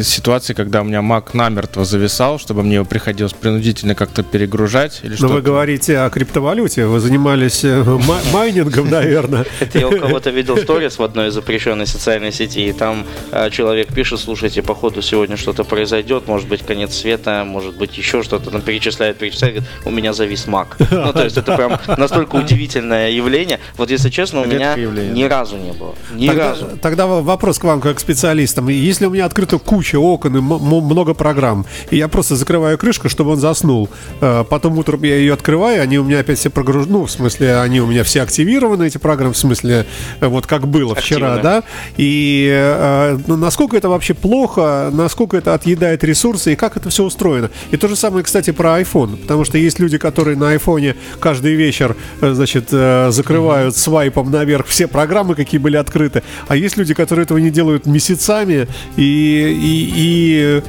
ситуации, 0.09 0.54
когда 0.54 0.80
у 0.80 0.85
меня 0.85 0.99
Mac 1.00 1.30
намертво 1.35 1.85
зависал, 1.85 2.38
чтобы 2.38 2.62
мне 2.62 2.76
его 2.76 2.85
приходилось 2.85 3.33
принудительно 3.33 3.95
как-то 3.95 4.23
перегружать 4.23 5.00
или 5.02 5.11
Но 5.12 5.16
что-то. 5.16 5.35
вы 5.35 5.42
говорите 5.42 5.99
о 5.99 6.11
криптовалюте, 6.11 6.87
вы 6.87 7.00
занимались 7.00 7.64
э, 7.64 7.83
ма- 7.85 8.21
майнингом, 8.33 8.88
наверное. 8.90 9.45
Это 9.61 9.78
я 9.78 9.88
у 9.88 9.99
кого-то 9.99 10.30
видел 10.30 10.57
сторис 10.57 10.99
в 10.99 11.02
одной 11.02 11.30
запрещенной 11.30 11.87
социальной 11.87 12.33
сети, 12.33 12.69
и 12.69 12.73
там 12.73 13.04
э, 13.33 13.50
человек 13.50 13.92
пишет, 13.92 14.21
слушайте, 14.21 14.62
походу 14.62 15.02
сегодня 15.02 15.37
что-то 15.37 15.65
произойдет, 15.65 16.26
может 16.28 16.49
быть 16.49 16.65
конец 16.65 16.95
света, 16.97 17.45
может 17.47 17.76
быть 17.76 17.97
еще 17.99 18.23
что-то, 18.23 18.50
там 18.50 18.60
перечисляет, 18.63 19.19
перечисляет, 19.19 19.54
говорит, 19.56 19.71
у 19.84 19.91
меня 19.91 20.13
завис 20.13 20.47
мак. 20.47 20.76
Ну, 20.91 21.13
то 21.13 21.25
есть 21.25 21.36
это 21.36 21.56
прям 21.56 21.78
настолько 21.99 22.36
удивительное 22.36 23.10
явление. 23.10 23.58
Вот 23.76 23.91
если 23.91 24.10
честно, 24.10 24.41
у 24.43 24.47
меня 24.47 24.75
ни 24.76 25.25
разу 25.25 25.56
не 25.56 25.73
было. 25.73 25.95
Ни 26.13 26.26
Тогда, 26.28 26.49
разу. 26.50 26.67
тогда 26.80 27.06
вопрос 27.06 27.58
к 27.58 27.65
вам, 27.65 27.80
как 27.80 27.97
к 27.97 28.00
специалистам. 28.00 28.69
Если 28.69 29.06
у 29.06 29.10
меня 29.10 29.25
открыта 29.26 29.58
куча 29.58 29.90
окон 29.99 30.37
и 30.37 30.41
много 30.41 31.15
программ, 31.15 31.67
и 31.91 31.97
я 31.97 32.09
просто 32.09 32.37
закрываю 32.37 32.79
крышку, 32.79 33.09
чтобы 33.09 33.33
он 33.33 33.39
заснул, 33.39 33.89
э, 34.21 34.45
потом 34.49 34.79
утром 34.79 35.03
я 35.03 35.17
ее 35.17 35.35
открываю, 35.35 35.83
они 35.83 35.99
у 35.99 36.05
меня 36.05 36.21
опять 36.21 36.39
все 36.39 36.50
прогружены, 36.50 36.93
ну, 36.93 37.07
в 37.07 37.11
смысле, 37.11 37.59
они 37.59 37.81
у 37.81 37.87
меня 37.87 38.05
все 38.05 38.23
активированы, 38.23 38.87
эти 38.87 38.99
программы, 38.99 39.33
в 39.33 39.39
смысле, 39.39 39.87
э, 40.21 40.26
вот 40.26 40.47
как 40.47 40.69
было 40.69 40.95
вчера, 40.95 41.35
Активны. 41.35 41.43
да? 41.43 41.63
И 41.97 42.49
э, 42.53 43.19
ну, 43.26 43.37
насколько 43.37 43.76
это 43.76 43.89
вообще 43.89 44.15
плохо, 44.15 44.91
насколько 44.93 45.37
это 45.37 45.55
отъедает 45.55 46.05
ресурсы, 46.05 46.53
и 46.53 46.57
как 46.57 46.76
это 46.76 46.91
все 46.91 47.05
устроено. 47.05 47.50
И 47.71 47.76
то 47.76 47.89
же 47.89 47.97
самое, 47.97 48.25
кстати, 48.25 48.50
про 48.50 48.81
iPhone, 48.81 49.17
потому 49.17 49.45
что 49.45 49.59
есть 49.59 49.79
люди, 49.79 49.99
которые 49.99 50.37
на 50.37 50.50
айфоне 50.50 50.97
каждый 51.21 51.55
вечер, 51.55 51.97
значит, 52.21 52.71
закрывают 52.71 53.76
свайпом 53.76 54.31
наверх 54.31 54.67
все 54.67 54.87
программы, 54.87 55.35
какие 55.35 55.61
были 55.61 55.76
открыты, 55.76 56.23
а 56.49 56.57
есть 56.57 56.76
люди, 56.76 56.95
которые 56.95 57.25
этого 57.25 57.39
не 57.39 57.50
делают 57.50 57.87
месяцами, 57.87 58.69
и, 58.97 59.03
и, 59.71 59.93
и 59.95 60.63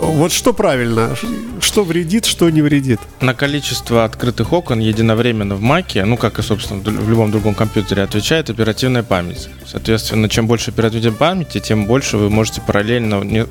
вот 0.00 0.32
что 0.32 0.52
правильно, 0.52 1.14
что 1.60 1.84
вредит, 1.84 2.24
что 2.24 2.50
не 2.50 2.62
вредит. 2.62 3.00
На 3.20 3.34
количество 3.34 4.04
открытых 4.04 4.52
окон 4.52 4.80
единовременно 4.80 5.54
в 5.54 5.60
Маке, 5.60 6.04
ну 6.04 6.16
как 6.16 6.38
и, 6.38 6.42
собственно, 6.42 6.80
в 6.80 7.10
любом 7.10 7.30
другом 7.30 7.54
компьютере, 7.54 8.02
отвечает 8.02 8.50
оперативная 8.50 9.02
память. 9.02 9.48
Соответственно, 9.66 10.28
чем 10.28 10.46
больше 10.46 10.70
оперативной 10.70 11.12
памяти, 11.12 11.60
тем 11.60 11.86
больше 11.86 12.16
вы 12.16 12.30
можете 12.30 12.60
параллельно 12.60 13.46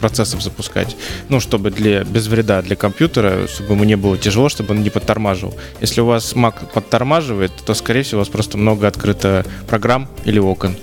процессов 0.00 0.42
запускать. 0.42 0.96
Ну, 1.28 1.40
чтобы 1.40 1.70
для, 1.70 2.04
без 2.04 2.26
вреда 2.26 2.62
для 2.62 2.74
компьютера, 2.74 3.46
чтобы 3.46 3.74
ему 3.74 3.84
не 3.84 3.96
было 3.96 4.16
тяжело, 4.16 4.48
чтобы 4.48 4.74
он 4.74 4.82
не 4.82 4.90
подтормаживал. 4.90 5.54
Если 5.80 6.00
у 6.00 6.06
вас 6.06 6.32
Mac 6.34 6.72
подтормаживает, 6.72 7.52
то, 7.64 7.74
скорее 7.74 8.02
всего, 8.02 8.18
у 8.18 8.22
вас 8.22 8.28
просто 8.28 8.56
много 8.56 8.88
открыто 8.88 9.44
программ 9.68 10.08
или 10.24 10.38
окон. 10.38 10.76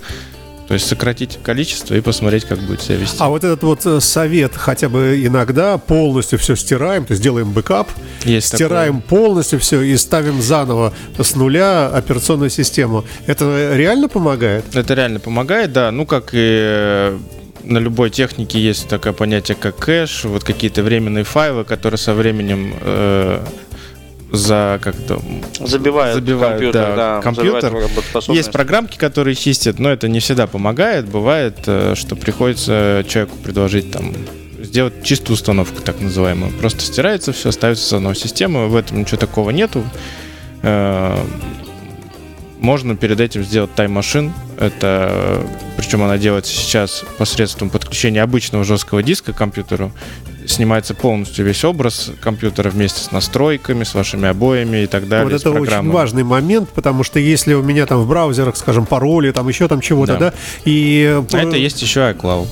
То 0.67 0.73
есть 0.73 0.87
сократить 0.87 1.39
количество 1.41 1.95
и 1.95 2.01
посмотреть, 2.01 2.45
как 2.45 2.59
будет 2.59 2.81
себя 2.81 2.97
вести. 2.97 3.17
А 3.19 3.29
вот 3.29 3.43
этот 3.43 3.63
вот 3.63 3.85
э, 3.85 3.99
совет 4.01 4.55
хотя 4.55 4.89
бы 4.89 5.21
иногда 5.23 5.77
полностью 5.77 6.37
все 6.39 6.55
стираем, 6.55 7.05
то 7.05 7.11
есть 7.13 7.23
делаем 7.23 7.51
бэкап, 7.51 7.89
Есть 8.25 8.47
стираем 8.53 9.01
полностью 9.01 9.59
все 9.59 9.81
и 9.81 9.95
ставим 9.95 10.41
заново 10.41 10.93
с 11.17 11.35
нуля 11.35 11.87
операционную 11.87 12.49
систему. 12.49 13.05
Это 13.27 13.75
реально 13.75 14.09
помогает? 14.09 14.65
Это 14.75 14.93
реально 14.93 15.19
помогает, 15.19 15.71
да. 15.71 15.91
Ну, 15.91 16.05
как 16.05 16.31
и 16.33 16.57
э, 16.59 17.17
на 17.63 17.77
любой 17.77 18.09
технике 18.09 18.59
есть 18.59 18.87
такое 18.87 19.13
понятие, 19.13 19.57
как 19.59 19.77
кэш, 19.77 20.25
вот 20.25 20.43
какие-то 20.43 20.83
временные 20.83 21.23
файлы, 21.23 21.63
которые 21.63 21.97
со 21.97 22.13
временем 22.13 22.73
э, 22.81 23.41
за 24.31 24.79
как-то 24.83 25.21
Забивают, 25.59 26.15
забивают, 26.15 26.53
компьютер, 26.55 26.81
да, 26.81 26.95
да, 26.95 27.21
компьютер. 27.21 27.73
работоспособность. 27.73 28.37
Есть 28.37 28.51
программки, 28.51 28.97
которые 28.97 29.35
чистят, 29.35 29.79
но 29.79 29.89
это 29.89 30.07
не 30.09 30.19
всегда 30.19 30.47
помогает. 30.47 31.05
Бывает, 31.07 31.59
э, 31.65 31.93
что 31.95 32.15
приходится 32.15 33.05
человеку 33.07 33.37
предложить 33.37 33.91
там 33.91 34.13
сделать 34.59 35.03
чистую 35.03 35.35
установку, 35.35 35.81
так 35.81 35.99
называемую. 36.01 36.51
Просто 36.53 36.81
стирается 36.81 37.31
все, 37.31 37.51
ставится 37.51 37.87
заново 37.89 38.15
система. 38.15 38.65
В 38.65 38.75
этом 38.75 38.99
ничего 38.99 39.17
такого 39.17 39.51
нету. 39.51 39.83
Э, 40.61 41.17
Можно 42.59 42.95
перед 42.97 43.19
этим 43.21 43.43
сделать 43.43 43.73
тайм-машин. 43.75 44.33
Это, 44.59 45.41
причем 45.77 46.01
она 46.03 46.17
делается 46.17 46.51
сейчас 46.51 47.03
посредством 47.17 47.69
подключения 47.69 48.21
обычного 48.23 48.63
жесткого 48.65 49.03
диска 49.03 49.31
к 49.31 49.37
компьютеру. 49.37 49.91
Снимается 50.51 50.93
полностью 50.93 51.45
весь 51.45 51.63
образ 51.63 52.11
компьютера 52.21 52.69
вместе 52.69 53.01
с 53.01 53.11
настройками, 53.11 53.83
с 53.83 53.93
вашими 53.93 54.27
обоями 54.27 54.83
и 54.83 54.87
так 54.87 55.07
далее. 55.07 55.25
Вот 55.29 55.33
это 55.33 55.51
очень 55.51 55.91
важный 55.91 56.23
момент, 56.23 56.69
потому 56.69 57.03
что 57.03 57.19
если 57.19 57.53
у 57.53 57.63
меня 57.63 57.85
там 57.85 58.01
в 58.01 58.07
браузерах, 58.07 58.55
скажем, 58.57 58.85
пароли, 58.85 59.31
там 59.31 59.47
еще 59.47 59.67
там 59.67 59.81
чего-то, 59.81 60.13
да, 60.13 60.19
Да. 60.19 60.33
и... 60.65 61.21
А 61.33 61.37
это 61.37 61.57
есть 61.57 61.81
еще 61.81 62.01
iCloud. 62.01 62.47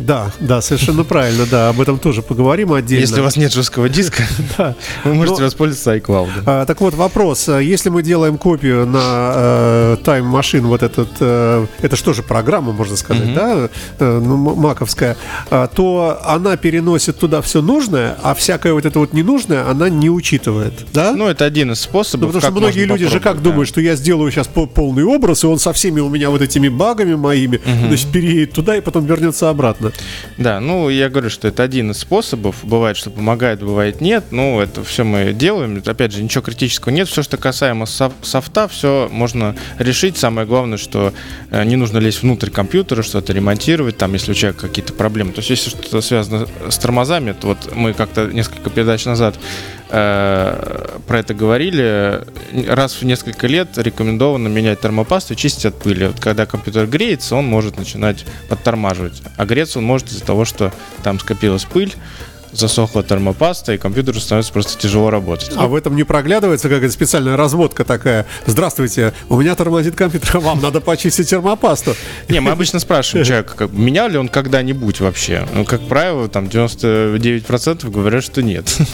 Да, 0.00 0.32
да, 0.40 0.60
совершенно 0.60 1.04
правильно, 1.04 1.46
да, 1.46 1.68
об 1.68 1.80
этом 1.80 1.98
тоже 1.98 2.22
поговорим 2.22 2.72
отдельно. 2.72 3.02
Если 3.02 3.20
у 3.20 3.24
вас 3.24 3.36
нет 3.36 3.52
жесткого 3.52 3.88
диска, 3.88 4.24
вы 5.04 5.14
можете 5.14 5.42
воспользоваться 5.42 5.96
iCloud. 5.96 6.30
А, 6.46 6.66
так 6.66 6.80
вот, 6.80 6.94
вопрос. 6.94 7.48
А 7.48 7.58
Если 7.60 7.90
мы 7.90 8.02
делаем 8.02 8.38
копию 8.38 8.86
на 8.86 9.32
э, 9.34 9.96
Time 10.02 10.30
Machine, 10.30 10.62
вот 10.62 10.82
этот, 10.82 11.10
э, 11.20 11.66
это 11.80 11.96
что 11.96 12.12
же 12.12 12.22
программа, 12.22 12.72
можно 12.72 12.96
сказать, 12.96 13.32
да, 13.34 13.68
э, 13.98 14.20
ну, 14.20 14.36
маковская, 14.36 15.16
а, 15.50 15.68
то 15.68 16.20
она 16.24 16.56
переносит 16.56 17.18
туда 17.18 17.29
все 17.40 17.62
нужное, 17.62 18.16
а 18.22 18.34
всякое 18.34 18.72
вот 18.72 18.84
это 18.84 18.98
вот 18.98 19.12
ненужное 19.12 19.68
она 19.68 19.88
не 19.88 20.10
учитывает, 20.10 20.72
да? 20.92 21.12
Ну, 21.14 21.28
это 21.28 21.44
один 21.44 21.72
из 21.72 21.80
способов. 21.80 22.32
Ну, 22.34 22.40
потому 22.40 22.52
что 22.52 22.60
многие 22.60 22.84
люди 22.84 23.04
же 23.04 23.20
как 23.20 23.36
попробовать, 23.36 23.42
думают, 23.44 23.68
да. 23.68 23.72
что 23.72 23.80
я 23.80 23.96
сделаю 23.96 24.30
сейчас 24.30 24.48
по- 24.48 24.66
полный 24.66 25.04
образ, 25.04 25.44
и 25.44 25.46
он 25.46 25.58
со 25.58 25.72
всеми 25.72 26.00
у 26.00 26.08
меня 26.08 26.30
вот 26.30 26.42
этими 26.42 26.68
багами 26.68 27.14
моими, 27.14 27.60
значит, 27.86 28.10
переедет 28.10 28.52
туда 28.52 28.76
и 28.76 28.80
потом 28.80 29.06
вернется 29.06 29.48
обратно. 29.48 29.92
Да, 30.38 30.60
ну 30.60 30.88
я 30.88 31.08
говорю, 31.08 31.30
что 31.30 31.48
это 31.48 31.62
один 31.62 31.90
из 31.90 31.98
способов. 31.98 32.56
Бывает, 32.62 32.96
что 32.96 33.10
помогает, 33.10 33.60
бывает 33.60 34.00
нет. 34.00 34.24
Ну, 34.30 34.60
это 34.60 34.82
все 34.82 35.04
мы 35.04 35.32
делаем. 35.32 35.82
Опять 35.84 36.12
же, 36.12 36.22
ничего 36.22 36.42
критического 36.42 36.92
нет. 36.92 37.08
Все, 37.08 37.22
что 37.22 37.36
касаемо 37.36 37.84
соф- 37.84 38.12
софта, 38.22 38.66
все 38.68 39.08
можно 39.12 39.54
решить. 39.78 40.16
Самое 40.16 40.46
главное, 40.46 40.78
что 40.78 41.12
э, 41.50 41.64
не 41.64 41.76
нужно 41.76 41.98
лезть 41.98 42.22
внутрь 42.22 42.50
компьютера, 42.50 43.02
что-то 43.02 43.32
ремонтировать, 43.32 43.98
там, 43.98 44.14
если 44.14 44.32
у 44.32 44.34
человека 44.34 44.68
какие-то 44.68 44.94
проблемы. 44.94 45.32
То 45.32 45.40
есть, 45.40 45.50
если 45.50 45.70
что-то 45.70 46.00
связано 46.00 46.46
с 46.68 46.78
тормозами, 46.78 47.19
то 47.32 47.48
вот 47.48 47.74
мы 47.74 47.92
как-то 47.92 48.26
несколько 48.26 48.70
передач 48.70 49.04
назад 49.04 49.38
э, 49.90 50.98
про 51.06 51.18
это 51.18 51.34
говорили. 51.34 52.22
Раз 52.66 52.94
в 52.94 53.02
несколько 53.04 53.46
лет 53.46 53.76
рекомендовано 53.76 54.48
менять 54.48 54.80
термопасту 54.80 55.34
и 55.34 55.36
чистить 55.36 55.66
от 55.66 55.78
пыли. 55.78 56.06
Вот 56.06 56.20
когда 56.20 56.46
компьютер 56.46 56.86
греется, 56.86 57.36
он 57.36 57.46
может 57.46 57.78
начинать 57.78 58.24
подтормаживать. 58.48 59.22
А 59.36 59.44
греться 59.44 59.78
он 59.78 59.84
может 59.84 60.08
из-за 60.08 60.24
того, 60.24 60.44
что 60.44 60.72
там 61.02 61.18
скопилась 61.18 61.64
пыль, 61.64 61.94
засохла 62.52 63.02
термопаста, 63.02 63.72
и 63.72 63.78
компьютеру 63.78 64.20
становится 64.20 64.52
просто 64.52 64.78
тяжело 64.78 65.10
работать. 65.10 65.52
А 65.56 65.66
в 65.66 65.74
этом 65.74 65.96
не 65.96 66.04
проглядывается 66.04 66.68
какая-то 66.68 66.92
специальная 66.92 67.36
разводка 67.36 67.84
такая. 67.84 68.26
Здравствуйте, 68.46 69.12
у 69.28 69.40
меня 69.40 69.54
тормозит 69.54 69.94
компьютер, 69.96 70.30
а 70.36 70.40
вам 70.40 70.60
надо 70.60 70.80
почистить 70.80 71.28
термопасту. 71.30 71.94
Не, 72.28 72.40
мы 72.40 72.50
обычно 72.50 72.78
спрашиваем 72.78 73.26
человека, 73.26 73.68
менял 73.72 74.08
ли 74.08 74.18
он 74.18 74.28
когда-нибудь 74.28 75.00
вообще. 75.00 75.46
Ну, 75.54 75.64
как 75.64 75.80
правило, 75.88 76.28
там 76.28 76.46
99% 76.46 77.90
говорят, 77.90 78.24
что 78.24 78.42
нет. 78.42 78.76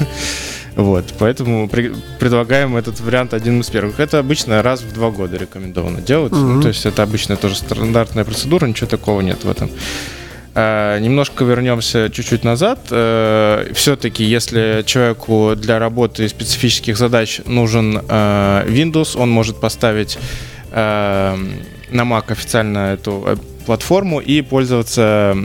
Вот, 0.77 1.15
поэтому 1.19 1.71
при- 1.71 1.95
предлагаем 2.21 2.77
этот 2.77 3.01
вариант 3.01 3.33
один 3.33 3.61
из 3.63 3.71
первых. 3.71 3.99
Это 3.99 4.19
обычно 4.19 4.63
раз 4.63 4.83
в 4.83 4.93
два 4.93 5.11
года 5.11 5.39
рекомендовано 5.39 6.03
делать. 6.03 6.33
Ну, 6.33 6.61
то 6.61 6.69
есть 6.69 6.85
это 6.85 7.03
обычная 7.03 7.39
тоже 7.39 7.57
стандартная 7.57 8.25
процедура, 8.25 8.67
ничего 8.67 8.87
такого 8.87 9.23
нет 9.23 9.43
в 9.43 9.51
этом. 9.51 9.71
А, 10.59 10.99
немножко 10.99 11.45
вернемся 11.45 12.09
чуть-чуть 12.09 12.43
назад. 12.43 12.79
Все-таки, 13.75 14.25
если 14.25 14.83
человеку 14.87 15.55
для 15.55 15.79
работы 15.79 16.27
специфических 16.29 16.97
задач 16.97 17.41
нужен 17.47 17.99
э, 18.09 18.65
Windows, 18.67 19.19
он 19.19 19.31
может 19.31 19.61
поставить 19.61 20.19
э, 20.73 21.37
на 21.91 22.03
Mac 22.03 22.33
официально 22.33 22.95
эту 22.95 23.23
э, 23.27 23.37
платформу 23.67 24.19
и 24.21 24.41
пользоваться 24.41 25.37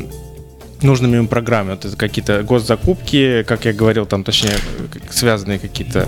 нужными 0.81 1.17
ему 1.17 1.27
программами. 1.27 1.75
Вот 1.75 1.83
это 1.85 1.97
какие-то 1.97 2.41
госзакупки, 2.43 3.43
как 3.43 3.65
я 3.65 3.73
говорил, 3.73 4.05
там 4.05 4.23
точнее 4.23 4.55
связанные 5.09 5.59
какие-то. 5.59 6.07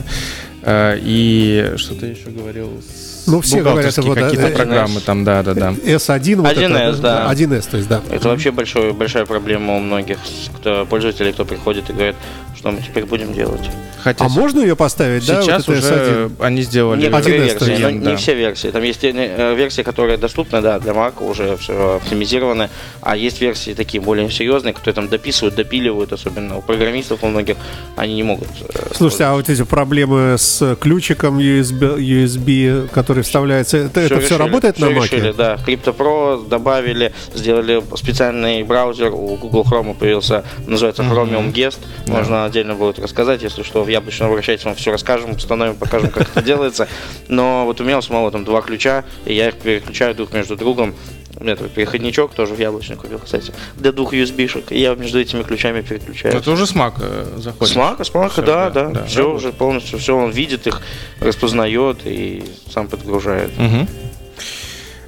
э, 0.61 0.97
И 1.03 1.73
что-то 1.75 2.05
еще 2.05 2.29
говорил. 2.29 2.69
с- 2.81 3.12
Ну, 3.25 3.41
все 3.41 3.61
говорят, 3.61 3.97
вот, 3.97 4.17
какие-то 4.17 4.47
э, 4.47 4.55
программы 4.55 4.99
там, 4.99 5.23
да, 5.23 5.43
да, 5.43 5.53
да. 5.53 5.69
S1 5.71 6.35
вот 6.35 6.57
1С, 6.57 6.77
это, 6.77 6.97
да. 7.01 7.31
1С, 7.33 7.69
то 7.69 7.77
есть, 7.77 7.89
да. 7.89 8.01
Это 8.09 8.29
вообще 8.29 8.51
большой, 8.51 8.93
большая 8.93 9.25
проблема 9.25 9.75
у 9.75 9.79
многих 9.79 10.17
кто, 10.57 10.85
пользователей, 10.85 11.31
кто 11.31 11.45
приходит 11.45 11.89
и 11.89 11.93
говорит, 11.93 12.15
что 12.55 12.71
мы 12.71 12.81
теперь 12.81 13.05
будем 13.05 13.33
делать. 13.33 13.69
Хотя 14.03 14.25
А 14.25 14.29
можно 14.29 14.59
ее 14.59 14.75
поставить, 14.75 15.25
да? 15.25 15.41
сейчас 15.41 15.67
вот 15.67 15.77
это 15.77 15.85
уже 15.85 15.95
S1? 15.95 16.31
они 16.39 16.61
сделали 16.61 17.01
Некоторые 17.03 17.39
1С, 17.39 17.43
версии, 17.65 17.81
но 17.83 18.03
да. 18.03 18.11
не 18.11 18.17
все 18.17 18.35
версии. 18.35 18.67
Там 18.69 18.83
есть 18.83 19.03
э, 19.03 19.55
версии, 19.55 19.81
которые 19.81 20.17
доступны, 20.17 20.61
да, 20.61 20.79
для 20.79 20.91
Mac 20.93 21.23
уже 21.25 21.55
все 21.57 21.95
оптимизированы, 21.97 22.69
а 23.01 23.15
есть 23.15 23.39
версии 23.41 23.73
такие 23.73 24.01
более 24.01 24.29
серьезные, 24.29 24.73
которые 24.73 24.95
там 24.95 25.07
дописывают, 25.07 25.55
допиливают, 25.55 26.11
особенно 26.11 26.57
у 26.57 26.61
программистов 26.61 27.23
у 27.23 27.27
многих, 27.27 27.55
они 27.95 28.15
не 28.15 28.23
могут. 28.23 28.49
э, 28.61 28.89
Слушайте, 28.95 29.23
а 29.25 29.33
вот 29.33 29.47
эти 29.49 29.63
проблемы 29.63 30.35
с 30.37 30.75
ключиком 30.81 31.39
USB, 31.39 31.97
USB 31.97 32.89
который 32.89 33.23
вставляется, 33.23 33.77
это, 33.77 34.01
это 34.01 34.15
все 34.19 34.35
решили, 34.35 34.37
работает 34.37 34.79
на 34.79 34.87
всё 34.87 34.95
Mac? 34.99 35.03
решили, 35.03 35.31
да. 35.31 35.57
CryptoPro 35.65 36.47
добавили, 36.49 37.13
сделали 37.33 37.81
специальный 37.95 38.63
браузер, 38.63 39.13
у 39.13 39.35
Google 39.37 39.63
Chrome 39.63 39.95
появился, 39.97 40.43
называется 40.67 41.03
Chromium 41.03 41.53
Guest. 41.53 41.79
Можно 42.07 42.45
отдельно 42.45 42.75
будет 42.75 42.99
рассказать, 42.99 43.41
если 43.43 43.63
что, 43.63 43.83
в 43.83 43.92
яблочном 43.93 44.29
обращайтесь, 44.29 44.65
вам 44.65 44.75
все 44.75 44.91
расскажем, 44.91 45.31
установим, 45.31 45.75
покажем, 45.75 46.09
как 46.09 46.29
это 46.29 46.41
делается. 46.41 46.87
Но 47.27 47.65
вот 47.65 47.79
у 47.81 47.83
меня 47.83 47.97
у 47.97 48.01
самого 48.01 48.31
там 48.31 48.43
два 48.43 48.61
ключа, 48.61 49.03
и 49.25 49.33
я 49.33 49.49
их 49.49 49.55
переключаю 49.55 50.15
друг 50.15 50.33
между 50.33 50.55
другом. 50.55 50.95
У 51.35 51.43
меня 51.43 51.55
такой 51.55 51.69
переходничок 51.69 52.33
тоже 52.33 52.53
в 52.53 52.59
яблочный 52.59 52.95
купил, 52.95 53.19
кстати, 53.19 53.51
для 53.75 53.91
двух 53.91 54.13
USB-шек. 54.13 54.65
И 54.69 54.79
я 54.79 54.93
между 54.95 55.19
этими 55.19 55.41
ключами 55.43 55.81
переключаю. 55.81 56.35
Это 56.35 56.51
уже 56.51 56.67
с 56.67 56.73
Mac 56.73 56.93
э, 57.01 57.37
заходит. 57.37 57.73
С 57.73 57.75
Мака, 57.75 58.03
с 58.03 58.13
Мака, 58.13 58.33
Всё, 58.33 58.41
да, 58.43 58.69
да, 58.69 58.85
да. 58.85 58.89
да, 58.91 59.05
все 59.05 59.19
работает. 59.19 59.43
уже 59.43 59.53
полностью, 59.53 59.99
все 59.99 60.15
он 60.15 60.31
видит 60.31 60.67
их, 60.67 60.81
распознает 61.19 62.01
и 62.05 62.43
сам 62.71 62.87
подгружает. 62.87 63.51
Мгм. 63.57 63.87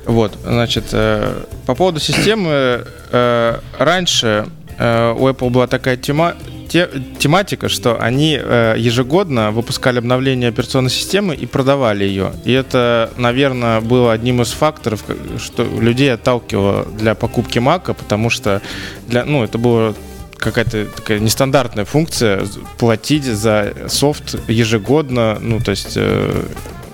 Вот, 0.05 0.33
значит, 0.43 0.85
э, 0.91 1.43
по 1.65 1.73
поводу 1.75 1.99
системы, 1.99 2.85
э, 3.11 3.59
раньше 3.77 4.47
э, 4.77 5.13
у 5.17 5.27
Apple 5.27 5.49
была 5.49 5.67
такая 5.67 5.97
тема, 5.97 6.35
те- 6.67 6.89
тематика, 7.19 7.69
что 7.69 8.01
они 8.01 8.39
э, 8.41 8.75
ежегодно 8.77 9.51
выпускали 9.51 9.99
обновление 9.99 10.49
операционной 10.49 10.89
системы 10.89 11.35
и 11.35 11.45
продавали 11.45 12.03
ее. 12.03 12.31
И 12.45 12.51
это, 12.51 13.11
наверное, 13.17 13.81
было 13.81 14.11
одним 14.13 14.41
из 14.41 14.51
факторов, 14.51 15.03
что 15.39 15.63
людей 15.79 16.13
отталкивало 16.13 16.85
для 16.97 17.15
покупки 17.15 17.59
Мака, 17.59 17.93
потому 17.93 18.29
что 18.29 18.61
для, 19.07 19.25
ну, 19.25 19.43
это 19.43 19.57
было 19.57 19.95
какая-то 20.37 20.85
такая 20.95 21.19
нестандартная 21.19 21.85
функция 21.85 22.45
платить 22.77 23.23
за 23.25 23.73
софт 23.87 24.35
ежегодно, 24.49 25.37
ну, 25.41 25.59
то 25.59 25.71
есть 25.71 25.93
э, 25.95 26.43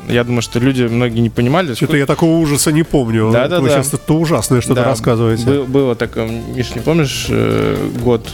я 0.08 0.24
думаю, 0.24 0.42
что 0.42 0.60
люди 0.60 0.84
многие 0.84 1.20
не 1.20 1.30
понимали. 1.30 1.74
Что-то 1.74 1.98
я 1.98 2.06
такого 2.06 2.38
ужаса 2.38 2.72
не 2.72 2.84
помню. 2.84 3.32
Да-да-да. 3.32 3.62
Вы 3.62 3.70
сейчас 3.70 3.94
это 3.94 4.14
ужасное 4.14 4.62
что-то 4.62 4.82
Да, 4.82 4.88
рассказываете. 4.88 5.46
бы- 5.46 5.64
было 5.64 5.96
такое, 5.96 6.28
Миш, 6.28 6.74
не 6.76 6.82
помнишь 6.82 7.28
э, 7.30 7.90
год, 8.04 8.28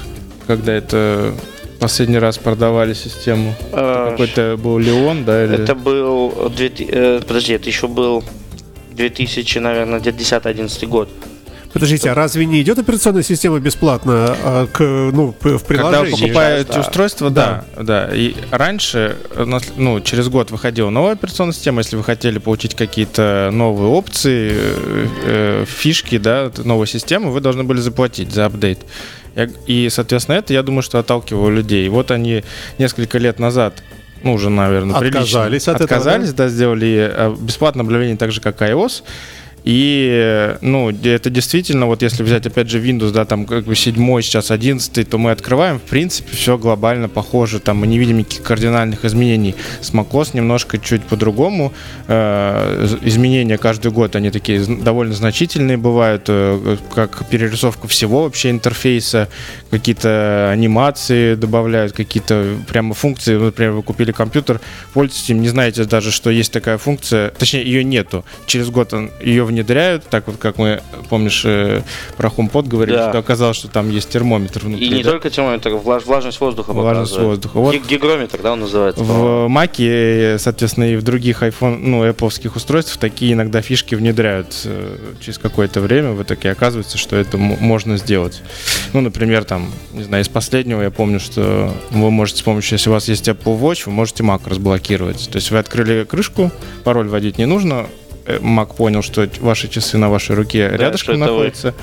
когда 0.47 0.73
это 0.73 1.33
последний 1.79 2.17
раз 2.19 2.37
продавали 2.37 2.93
систему? 2.93 3.53
Э, 3.71 4.09
Какой-то 4.11 4.57
был 4.57 4.77
Леон, 4.79 5.25
да? 5.25 5.43
Или... 5.45 5.63
Это 5.63 5.75
был, 5.75 6.49
две 6.55 6.69
ти- 6.69 6.87
э, 6.89 7.21
подожди, 7.27 7.53
это 7.53 7.69
еще 7.69 7.87
был 7.87 8.23
2000, 8.91 9.59
наверное, 9.59 9.99
где-то 9.99 10.17
10-11 10.17 10.87
год. 10.87 11.09
Подождите, 11.77 12.09
а 12.09 12.15
разве 12.15 12.45
не 12.45 12.61
идет 12.61 12.79
операционная 12.79 13.21
система 13.21 13.59
бесплатно 13.59 14.35
а, 14.43 14.67
к, 14.67 14.79
ну, 14.79 15.35
в 15.39 15.41
Когда 15.41 15.51
вы 15.51 15.59
приложении? 15.59 16.21
покупаете 16.21 16.73
да. 16.73 16.79
устройство, 16.79 17.29
да, 17.29 17.65
да. 17.79 18.09
И 18.11 18.35
раньше, 18.49 19.17
ну, 19.75 19.99
через 20.01 20.27
год 20.27 20.49
выходила 20.49 20.89
новая 20.89 21.13
операционная 21.13 21.53
система, 21.53 21.81
если 21.81 21.95
вы 21.95 22.03
хотели 22.03 22.39
получить 22.39 22.73
какие-то 22.73 23.49
новые 23.53 23.89
опции, 23.89 24.51
э, 24.53 25.07
э, 25.25 25.65
фишки, 25.67 26.17
да, 26.17 26.51
новой 26.63 26.87
системы, 26.87 27.31
вы 27.31 27.41
должны 27.41 27.63
были 27.63 27.79
заплатить 27.79 28.31
за 28.31 28.45
апдейт. 28.45 28.79
И, 29.67 29.87
соответственно, 29.91 30.37
это, 30.37 30.53
я 30.53 30.63
думаю, 30.63 30.81
что 30.81 30.97
отталкивало 30.97 31.49
людей. 31.49 31.85
И 31.85 31.89
вот 31.89 32.09
они 32.09 32.43
несколько 32.79 33.19
лет 33.19 33.37
назад 33.37 33.83
ну, 34.23 34.33
уже, 34.33 34.49
наверное, 34.49 34.95
Отказались 34.95 35.47
прилично. 35.47 35.73
от 35.73 35.81
этого, 35.81 35.97
Отказались, 35.97 36.33
да, 36.33 36.47
сделали 36.47 37.11
э, 37.13 37.35
бесплатное 37.39 37.83
обновление 37.83 38.17
так 38.17 38.31
же, 38.31 38.41
как 38.41 38.59
iOS. 38.63 39.03
И, 39.69 40.55
ну, 40.61 40.91
это 40.91 41.29
действительно, 41.29 41.87
вот 41.87 42.01
если 42.01 42.23
взять, 42.23 42.47
опять 42.47 42.69
же, 42.69 42.79
Windows, 42.79 43.11
да, 43.11 43.25
там, 43.25 43.45
как 43.45 43.65
бы 43.65 43.75
седьмой, 43.75 44.23
сейчас 44.23 44.49
одиннадцатый, 44.49 45.03
то 45.03 45.17
мы 45.17 45.31
открываем, 45.31 45.77
в 45.77 45.81
принципе, 45.81 46.33
все 46.37 46.57
глобально 46.57 47.09
похоже, 47.09 47.59
там, 47.59 47.79
мы 47.79 47.87
не 47.87 47.99
видим 47.99 48.19
никаких 48.19 48.43
кардинальных 48.43 49.03
изменений. 49.03 49.55
С 49.81 49.91
macOS 49.91 50.29
немножко 50.31 50.77
чуть 50.77 51.03
по-другому. 51.03 51.73
Э, 52.07 52.97
изменения 53.03 53.57
каждый 53.57 53.91
год, 53.91 54.15
они 54.15 54.31
такие 54.31 54.63
довольно 54.65 55.13
значительные 55.13 55.75
бывают, 55.75 56.27
э, 56.29 56.77
как 56.95 57.27
перерисовка 57.27 57.89
всего 57.89 58.23
вообще 58.23 58.51
интерфейса, 58.51 59.27
какие-то 59.69 60.49
анимации 60.49 61.35
добавляют, 61.35 61.91
какие-то 61.91 62.55
прямо 62.69 62.93
функции. 62.93 63.35
Например, 63.35 63.73
вы 63.73 63.83
купили 63.83 64.13
компьютер, 64.13 64.61
пользуетесь 64.93 65.29
им, 65.29 65.41
не 65.41 65.49
знаете 65.49 65.83
даже, 65.83 66.11
что 66.11 66.29
есть 66.29 66.53
такая 66.53 66.77
функция, 66.77 67.31
точнее, 67.31 67.65
ее 67.65 67.83
нету. 67.83 68.23
Через 68.45 68.69
год 68.69 68.93
он- 68.93 69.11
ее 69.21 69.43
внедряют, 69.43 69.56
внедряют, 69.61 70.03
так 70.09 70.27
вот, 70.27 70.37
как 70.37 70.57
мы, 70.57 70.81
помнишь, 71.09 71.41
э, 71.45 71.81
про 72.15 72.29
HomePod 72.29 72.67
говорили, 72.67 72.95
Да. 72.97 73.09
что 73.09 73.17
оказалось, 73.19 73.57
что 73.57 73.67
там 73.67 73.89
есть 73.89 74.09
термометр 74.09 74.59
внутри. 74.65 74.85
И 74.85 74.89
не 74.89 75.03
да? 75.03 75.11
только 75.11 75.29
термометр, 75.29 75.69
влаж- 75.71 76.05
влажность 76.05 76.39
воздуха 76.39 76.73
Влажность 76.73 77.11
показывает. 77.13 77.43
воздуха. 77.45 77.57
Вот. 77.57 77.73
Ги- 77.75 77.95
Гигрометр, 77.95 78.39
да, 78.43 78.53
он 78.53 78.59
называется? 78.61 79.03
В 79.03 79.47
Маке, 79.47 80.37
соответственно, 80.39 80.91
и 80.93 80.95
в 80.95 81.01
других 81.03 81.41
iPhone, 81.41 81.79
ну, 81.79 82.07
Apple 82.07 82.55
устройствах 82.55 82.97
такие 82.97 83.33
иногда 83.33 83.61
фишки 83.61 83.95
внедряют 83.95 84.61
э, 84.65 84.97
через 85.21 85.37
какое-то 85.39 85.81
время. 85.81 86.11
В 86.11 86.21
итоге 86.21 86.51
оказывается, 86.51 86.97
что 86.97 87.15
это 87.15 87.37
можно 87.37 87.97
сделать. 87.97 88.41
Ну, 88.93 89.01
например, 89.01 89.43
там, 89.43 89.71
не 89.93 90.03
знаю, 90.03 90.23
из 90.23 90.29
последнего 90.29 90.81
я 90.81 90.91
помню, 90.91 91.19
что 91.19 91.73
вы 91.91 92.11
можете 92.11 92.39
с 92.39 92.41
помощью, 92.43 92.75
если 92.75 92.89
у 92.89 92.93
вас 92.93 93.07
есть 93.07 93.27
Apple 93.27 93.59
Watch, 93.59 93.83
вы 93.85 93.91
можете 93.93 94.23
Mac 94.23 94.41
разблокировать. 94.47 95.29
То 95.31 95.37
есть 95.37 95.49
вы 95.51 95.57
открыли 95.57 96.03
крышку, 96.03 96.51
пароль 96.83 97.07
вводить 97.07 97.37
не 97.37 97.45
нужно, 97.45 97.87
э, 98.06 98.06
Mac 98.27 98.75
понял, 98.75 99.01
что 99.01 99.27
ваши 99.39 99.67
часы 99.67 99.97
на 99.97 100.09
вашей 100.09 100.35
руке 100.35 100.67
что 100.67 100.77
рядышком 100.77 101.15
это 101.15 101.23
вы. 101.25 101.31
находятся, 101.31 101.73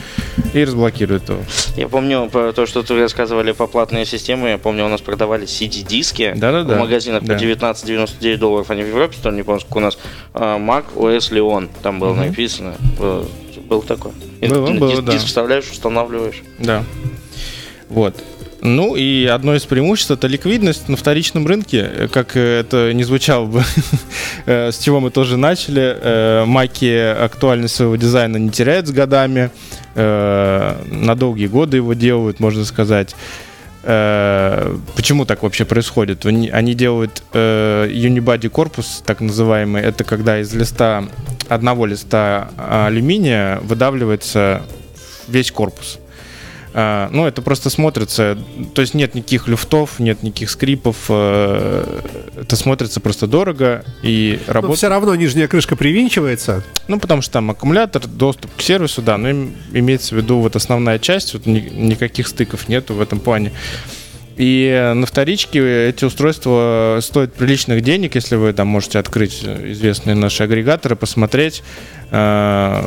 и 0.53 0.65
разблокирует 0.65 1.29
его. 1.29 1.41
Я 1.77 1.89
помню 1.89 2.29
про 2.31 2.53
то, 2.53 2.67
что 2.67 2.83
ты 2.83 3.01
рассказывали 3.01 3.53
по 3.53 3.67
платной 3.67 4.05
системе. 4.07 4.51
Я 4.51 4.59
помню, 4.59 4.85
у 4.85 4.89
нас 4.89 5.01
продавали 5.01 5.47
CD-диски 5.47 6.35
Да-да-да. 6.37 6.75
в 6.77 6.79
магазинах 6.79 7.23
Да. 7.25 7.35
по 7.35 7.41
19,99 7.41 8.37
долларов. 8.37 8.71
Они 8.71 8.83
в 8.83 8.89
Европе, 8.89 9.17
ли, 9.31 9.37
не 9.37 9.43
помню, 9.43 9.61
сколько 9.61 9.79
у 9.79 9.81
нас. 9.81 9.99
А, 10.35 10.59
Mac 10.59 10.85
OS 10.95 11.31
Leon, 11.33 11.69
там 11.83 11.99
было 11.99 12.15
написано. 12.15 12.75
Был, 12.99 13.81
такой. 13.83 14.13
Было, 14.43 14.67
ты 14.67 14.75
было, 14.75 14.91
диск, 14.91 15.03
да. 15.05 15.13
диск 15.13 15.27
вставляешь, 15.27 15.71
устанавливаешь. 15.71 16.43
Да. 16.59 16.85
Вот. 17.89 18.15
Ну 18.65 18.97
и 18.97 19.27
одно 19.27 19.55
из 19.55 19.67
преимуществ 19.67 20.11
это 20.11 20.27
ликвидность 20.27 20.89
на 20.89 20.97
вторичном 20.97 21.47
рынке, 21.47 22.09
как 22.11 22.35
э, 22.35 22.61
это 22.61 22.95
не 22.95 23.05
звучало 23.05 23.45
бы, 23.45 23.63
э, 24.47 24.73
с 24.73 24.79
чего 24.79 25.01
мы 25.01 25.11
тоже 25.11 25.37
начали. 25.37 25.95
Э, 26.01 26.45
Маки 26.47 26.97
актуальность 26.97 27.77
своего 27.77 27.97
дизайна 27.97 28.39
не 28.39 28.49
теряют 28.49 28.89
с 28.89 28.91
годами, 28.91 29.51
на 29.95 31.15
долгие 31.15 31.47
годы 31.47 31.77
его 31.77 31.93
делают, 31.95 32.41
можно 32.41 32.65
сказать. 32.65 33.15
Почему 33.83 35.25
так 35.25 35.45
вообще 35.45 35.65
происходит? 35.65 36.27
Они, 36.27 36.75
делают 36.75 37.23
unibody 37.33 38.49
корпус, 38.49 39.05
так 39.07 39.21
называемый. 39.21 39.83
Это 39.83 40.03
когда 40.03 40.41
из 40.41 40.53
листа 40.53 41.05
одного 41.49 41.87
листа 41.87 42.49
алюминия 42.57 43.61
выдавливается 43.61 44.63
весь 45.29 45.53
корпус. 45.53 46.01
А, 46.77 47.09
Ну, 47.13 47.25
это 47.25 47.41
просто 47.41 47.71
смотрится, 47.71 48.37
то 48.75 48.81
есть 48.83 48.95
нет 48.95 49.15
никаких 49.15 49.47
люфтов, 49.47 50.01
нет 50.01 50.25
никаких 50.25 50.51
скрипов, 50.51 50.97
э, 51.09 52.01
это 52.41 52.57
смотрится 52.57 52.99
просто 53.01 53.29
дорого 53.29 53.85
и 54.03 54.41
Но 54.49 54.53
работает. 54.55 54.79
все 54.79 54.89
равно 54.89 55.15
нижняя 55.15 55.47
крышка 55.47 55.77
привинчивается. 55.77 56.65
Ну, 56.89 56.99
потому 56.99 57.23
что 57.23 57.35
там 57.35 57.51
аккумулятор, 57.51 58.05
доступ 58.09 58.51
к 58.57 58.61
сервису, 58.61 59.03
да, 59.03 59.17
но 59.19 59.29
им- 59.31 59.55
имеется 59.73 60.17
в 60.17 60.19
виду 60.19 60.41
вот 60.41 60.57
основная 60.57 60.99
часть, 60.99 61.35
вот 61.35 61.47
ни- 61.47 61.61
никаких 61.73 62.27
стыков 62.27 62.69
нету 62.69 62.95
в 62.95 63.01
этом 63.01 63.21
плане. 63.21 63.53
И 64.37 64.93
на 64.97 65.07
вторичке 65.07 65.91
эти 65.91 66.05
устройства 66.05 66.99
стоят 67.03 67.35
приличных 67.35 67.83
денег, 67.83 68.17
если 68.17 68.35
вы 68.35 68.53
там 68.53 68.67
можете 68.67 68.99
открыть 68.99 69.45
известные 69.45 70.17
наши 70.17 70.43
агрегаторы, 70.43 70.97
посмотреть. 70.97 71.63
Э, 72.11 72.83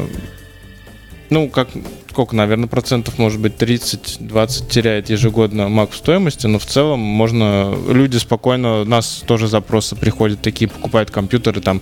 Ну, 1.29 1.49
как, 1.49 1.67
сколько, 2.09 2.35
наверное, 2.35 2.67
процентов, 2.67 3.17
может 3.17 3.41
быть, 3.41 3.53
30-20 3.55 4.69
теряет 4.69 5.09
ежегодно 5.09 5.63
Mac 5.63 5.91
в 5.91 5.95
стоимости, 5.95 6.47
но 6.47 6.57
в 6.57 6.65
целом 6.65 6.99
можно, 6.99 7.75
люди 7.87 8.17
спокойно, 8.17 8.81
у 8.81 8.85
нас 8.85 9.23
тоже 9.25 9.47
запросы 9.47 9.95
приходят, 9.95 10.41
такие 10.41 10.69
покупают 10.69 11.11
компьютеры 11.11 11.59
там 11.59 11.81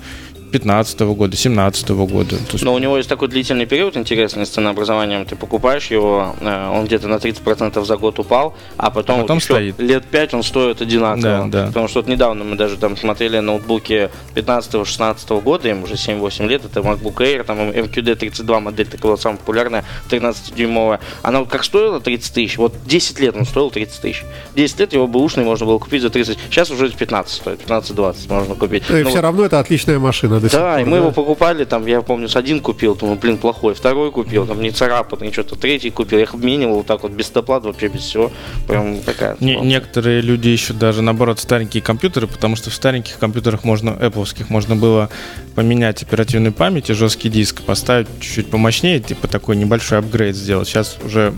15 0.60 1.00
года, 1.02 1.36
17 1.36 1.90
года. 1.90 2.38
Есть 2.52 2.64
Но 2.64 2.74
у 2.74 2.78
него 2.80 2.96
есть 2.96 3.10
такой 3.10 3.28
длительный 3.28 3.66
период 3.66 3.98
интересный 3.98 4.46
с 4.46 4.50
ценообразованием. 4.50 5.26
Ты 5.26 5.36
покупаешь 5.36 5.88
его, 5.88 6.34
э, 6.40 6.70
он 6.74 6.86
где-то 6.86 7.10
на 7.10 7.16
30% 7.16 7.84
за 7.84 7.98
год 7.98 8.20
упал, 8.20 8.56
а 8.78 8.90
потом, 8.90 9.20
А 9.20 9.22
потом 9.24 9.36
вот 9.38 9.44
еще 9.44 9.54
стоит. 9.54 9.80
лет 9.80 10.06
5 10.06 10.34
он 10.34 10.44
стоит 10.44 10.82
одинаково. 10.82 11.22
Да, 11.22 11.46
да. 11.48 11.68
Потому 11.68 11.90
что 11.90 12.00
вот 12.00 12.08
недавно 12.08 12.46
мы 12.46 12.56
даже 12.56 12.78
там 12.78 12.96
смотрели 12.96 13.40
ноутбуки 13.40 14.10
15-16 14.36 15.42
года, 15.42 15.68
им 15.70 15.84
уже 15.84 15.96
7-8 15.96 16.48
лет, 16.48 16.64
это 16.64 16.80
MacBook 16.80 17.16
Air, 17.18 17.44
там 17.44 17.58
MQD 17.60 18.16
32 18.16 18.60
модель 18.62 18.86
такая 18.86 19.02
была 19.02 19.18
самая 19.18 19.38
популярная, 19.38 19.84
13-дюймовая. 20.10 21.00
Она 21.22 21.42
вот 21.42 21.50
как 21.50 21.66
стоила 21.66 22.00
30 22.00 22.34
тысяч, 22.34 22.58
вот 22.58 22.74
10 22.86 23.20
лет 23.20 23.36
он 23.36 23.46
стоил 23.46 23.72
30 23.72 24.02
тысяч. 24.02 24.24
10 24.56 24.80
лет 24.80 24.94
его 24.94 25.08
бэушный 25.08 25.44
можно 25.44 25.66
было 25.66 25.80
купить 25.80 26.02
за 26.02 26.10
30, 26.10 26.38
сейчас 26.50 26.72
уже 26.72 26.90
15 26.90 27.34
стоит, 27.36 27.60
15-20 27.68 28.16
можно 28.30 28.56
купить. 28.56 28.84
И 28.90 28.94
Ну 29.04 29.10
все 29.10 29.22
равно 29.22 29.44
это 29.44 29.60
отличная 29.60 30.00
машина 30.00 30.40
до 30.46 30.50
сих 30.50 30.60
да, 30.60 30.76
пор, 30.76 30.82
и 30.82 30.86
мы 30.86 30.98
его 30.98 31.12
покупали, 31.12 31.66
там, 31.66 31.86
я 31.86 32.02
помню, 32.02 32.30
с 32.30 32.36
один 32.36 32.60
купил, 32.60 32.96
думаю, 32.96 33.18
блин, 33.18 33.38
плохой, 33.38 33.74
второй 33.74 34.12
купил, 34.12 34.46
там, 34.46 34.62
не 34.62 34.72
царапанный, 34.72 35.32
что-то, 35.32 35.56
третий 35.56 35.90
купил, 35.90 36.20
я 36.20 36.24
их 36.24 36.34
обменивал 36.34 36.76
вот 36.78 36.86
так 36.86 37.04
вот, 37.04 37.12
без 37.12 37.30
доплат, 37.30 37.64
вообще 37.64 37.88
без 37.88 38.02
всего, 38.02 38.32
прям 38.68 39.02
такая. 39.02 39.36
Не- 39.40 39.58
некоторые 39.58 40.22
люди 40.22 40.50
ищут 40.50 40.78
даже 40.78 41.02
наоборот 41.02 41.40
старенькие 41.40 41.82
компьютеры, 41.82 42.28
потому 42.28 42.56
что 42.56 42.70
в 42.70 42.74
стареньких 42.74 43.18
компьютерах 43.18 43.64
можно, 43.64 43.90
Apple 43.90 44.26
можно 44.50 44.76
было 44.76 45.10
поменять 45.56 46.04
оперативную 46.04 46.54
память 46.54 46.90
и 46.90 46.94
жесткий 46.94 47.30
диск, 47.30 47.62
поставить 47.62 48.08
чуть-чуть 48.20 48.50
помощнее, 48.50 49.00
типа 49.00 49.28
такой 49.28 49.56
небольшой 49.56 50.00
апгрейд 50.00 50.36
сделать. 50.36 50.68
Сейчас 50.68 50.98
уже 51.04 51.34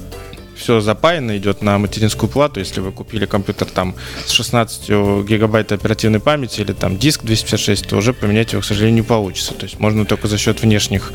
все 0.58 0.80
запаяно 0.82 1.38
идет 1.38 1.62
на 1.62 1.78
материнскую 1.78 2.30
плату. 2.30 2.60
Если 2.60 2.80
вы 2.82 2.92
купили 2.92 3.26
компьютер 3.26 3.68
там 3.68 3.96
с 4.26 4.32
16 4.32 4.90
гигабайт 5.26 5.72
оперативной 5.72 6.20
памяти 6.20 6.62
или 6.62 6.74
там 6.74 6.98
диск 6.98 7.24
256, 7.24 7.88
то 7.88 7.98
уже 7.98 8.14
поменять 8.14 8.54
его, 8.54 8.62
к 8.62 8.66
сожалению, 8.66 8.96
не 8.96 9.08
получится. 9.08 9.54
То 9.54 9.66
есть 9.66 9.80
можно 9.80 10.06
только 10.06 10.28
за 10.28 10.38
счет 10.38 10.62
внешних 10.62 11.14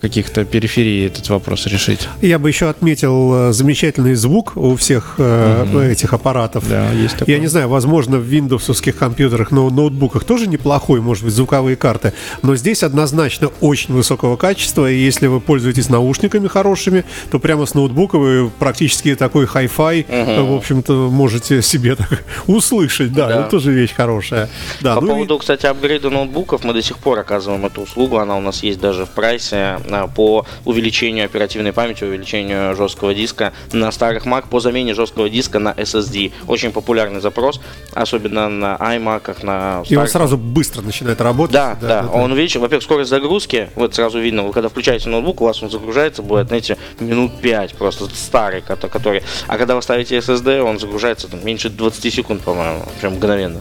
каких-то 0.00 0.44
периферий 0.44 1.06
этот 1.06 1.28
вопрос 1.28 1.66
решить. 1.66 2.08
Я 2.22 2.38
бы 2.38 2.48
еще 2.48 2.68
отметил 2.70 3.48
э, 3.50 3.52
замечательный 3.52 4.14
звук 4.14 4.56
у 4.56 4.74
всех 4.76 5.16
э, 5.18 5.90
этих 5.92 6.14
аппаратов. 6.14 6.68
Да, 6.68 6.90
есть 6.92 7.16
такое. 7.18 7.34
Я 7.34 7.40
не 7.40 7.48
знаю, 7.48 7.68
возможно, 7.68 8.16
в 8.16 8.22
виндовсовских 8.22 8.96
компьютерах, 8.96 9.50
но 9.50 9.68
ноутбуках 9.68 10.24
тоже 10.24 10.46
неплохой, 10.46 11.00
может 11.00 11.24
быть, 11.24 11.34
звуковые 11.34 11.76
карты. 11.76 12.14
Но 12.42 12.56
здесь 12.56 12.82
однозначно 12.82 13.48
очень 13.60 13.92
высокого 13.94 14.36
качества. 14.36 14.90
И 14.90 14.96
если 14.98 15.26
вы 15.26 15.40
пользуетесь 15.40 15.88
наушниками 15.90 16.48
хорошими, 16.48 17.04
то 17.30 17.38
прямо 17.38 17.66
с 17.66 17.74
ноутбука 17.74 18.18
вы 18.18 18.50
практически 18.58 19.14
такой 19.14 19.46
хай-фай, 19.46 20.06
э, 20.08 20.40
в 20.42 20.54
общем-то, 20.54 21.10
можете 21.10 21.60
себе 21.60 21.94
так 21.96 22.24
услышать. 22.46 23.12
Да, 23.12 23.28
Да. 23.28 23.40
это 23.40 23.50
тоже 23.50 23.72
вещь 23.72 23.92
хорошая. 23.94 24.48
Да, 24.80 24.94
По 24.94 25.00
ну 25.02 25.06
и- 25.08 25.10
поводу, 25.10 25.38
кстати, 25.38 25.66
апгрейда 25.66 26.08
ноутбуков, 26.08 26.64
мы 26.64 26.72
до 26.72 26.80
сих 26.82 26.96
пор 26.98 27.18
оказываем 27.18 27.66
эту 27.66 27.82
услугу, 27.82 28.16
она 28.16 28.36
у 28.38 28.40
нас 28.40 28.62
есть 28.62 28.80
даже 28.80 29.04
в 29.04 29.10
прайсе 29.10 29.78
по 30.08 30.46
увеличению 30.64 31.24
оперативной 31.24 31.72
памяти, 31.72 32.04
увеличению 32.04 32.74
жесткого 32.76 33.14
диска 33.14 33.52
на 33.72 33.90
старых 33.92 34.26
Mac, 34.26 34.44
по 34.48 34.60
замене 34.60 34.94
жесткого 34.94 35.28
диска 35.28 35.58
на 35.58 35.70
SSD. 35.72 36.32
Очень 36.46 36.72
популярный 36.72 37.20
запрос, 37.20 37.60
особенно 37.92 38.48
на 38.48 38.76
iMac, 38.76 39.44
на 39.44 39.82
и 39.88 39.96
он 39.96 40.06
старых 40.06 40.10
сразу 40.10 40.36
быстро 40.36 40.82
начинает 40.82 41.20
работать. 41.20 41.54
Да, 41.54 41.76
да, 41.80 42.08
Он 42.12 42.32
увеличил, 42.32 42.60
во-первых, 42.60 42.84
скорость 42.84 43.10
загрузки, 43.10 43.70
вот 43.74 43.94
сразу 43.94 44.18
видно, 44.18 44.42
вы 44.42 44.52
когда 44.52 44.68
включаете 44.68 45.08
ноутбук, 45.08 45.40
у 45.40 45.44
вас 45.44 45.62
он 45.62 45.70
загружается, 45.70 46.22
будет, 46.22 46.48
знаете, 46.48 46.76
минут 46.98 47.40
5, 47.40 47.74
просто 47.74 48.06
старый, 48.14 48.60
кото- 48.60 48.88
который. 48.88 49.22
А 49.46 49.58
когда 49.58 49.74
вы 49.74 49.82
ставите 49.82 50.16
SSD, 50.18 50.60
он 50.60 50.78
загружается 50.78 51.28
там, 51.28 51.44
меньше 51.44 51.68
20 51.68 52.10
секунд, 52.12 52.42
по-моему, 52.42 52.84
прям 53.00 53.14
мгновенно. 53.14 53.60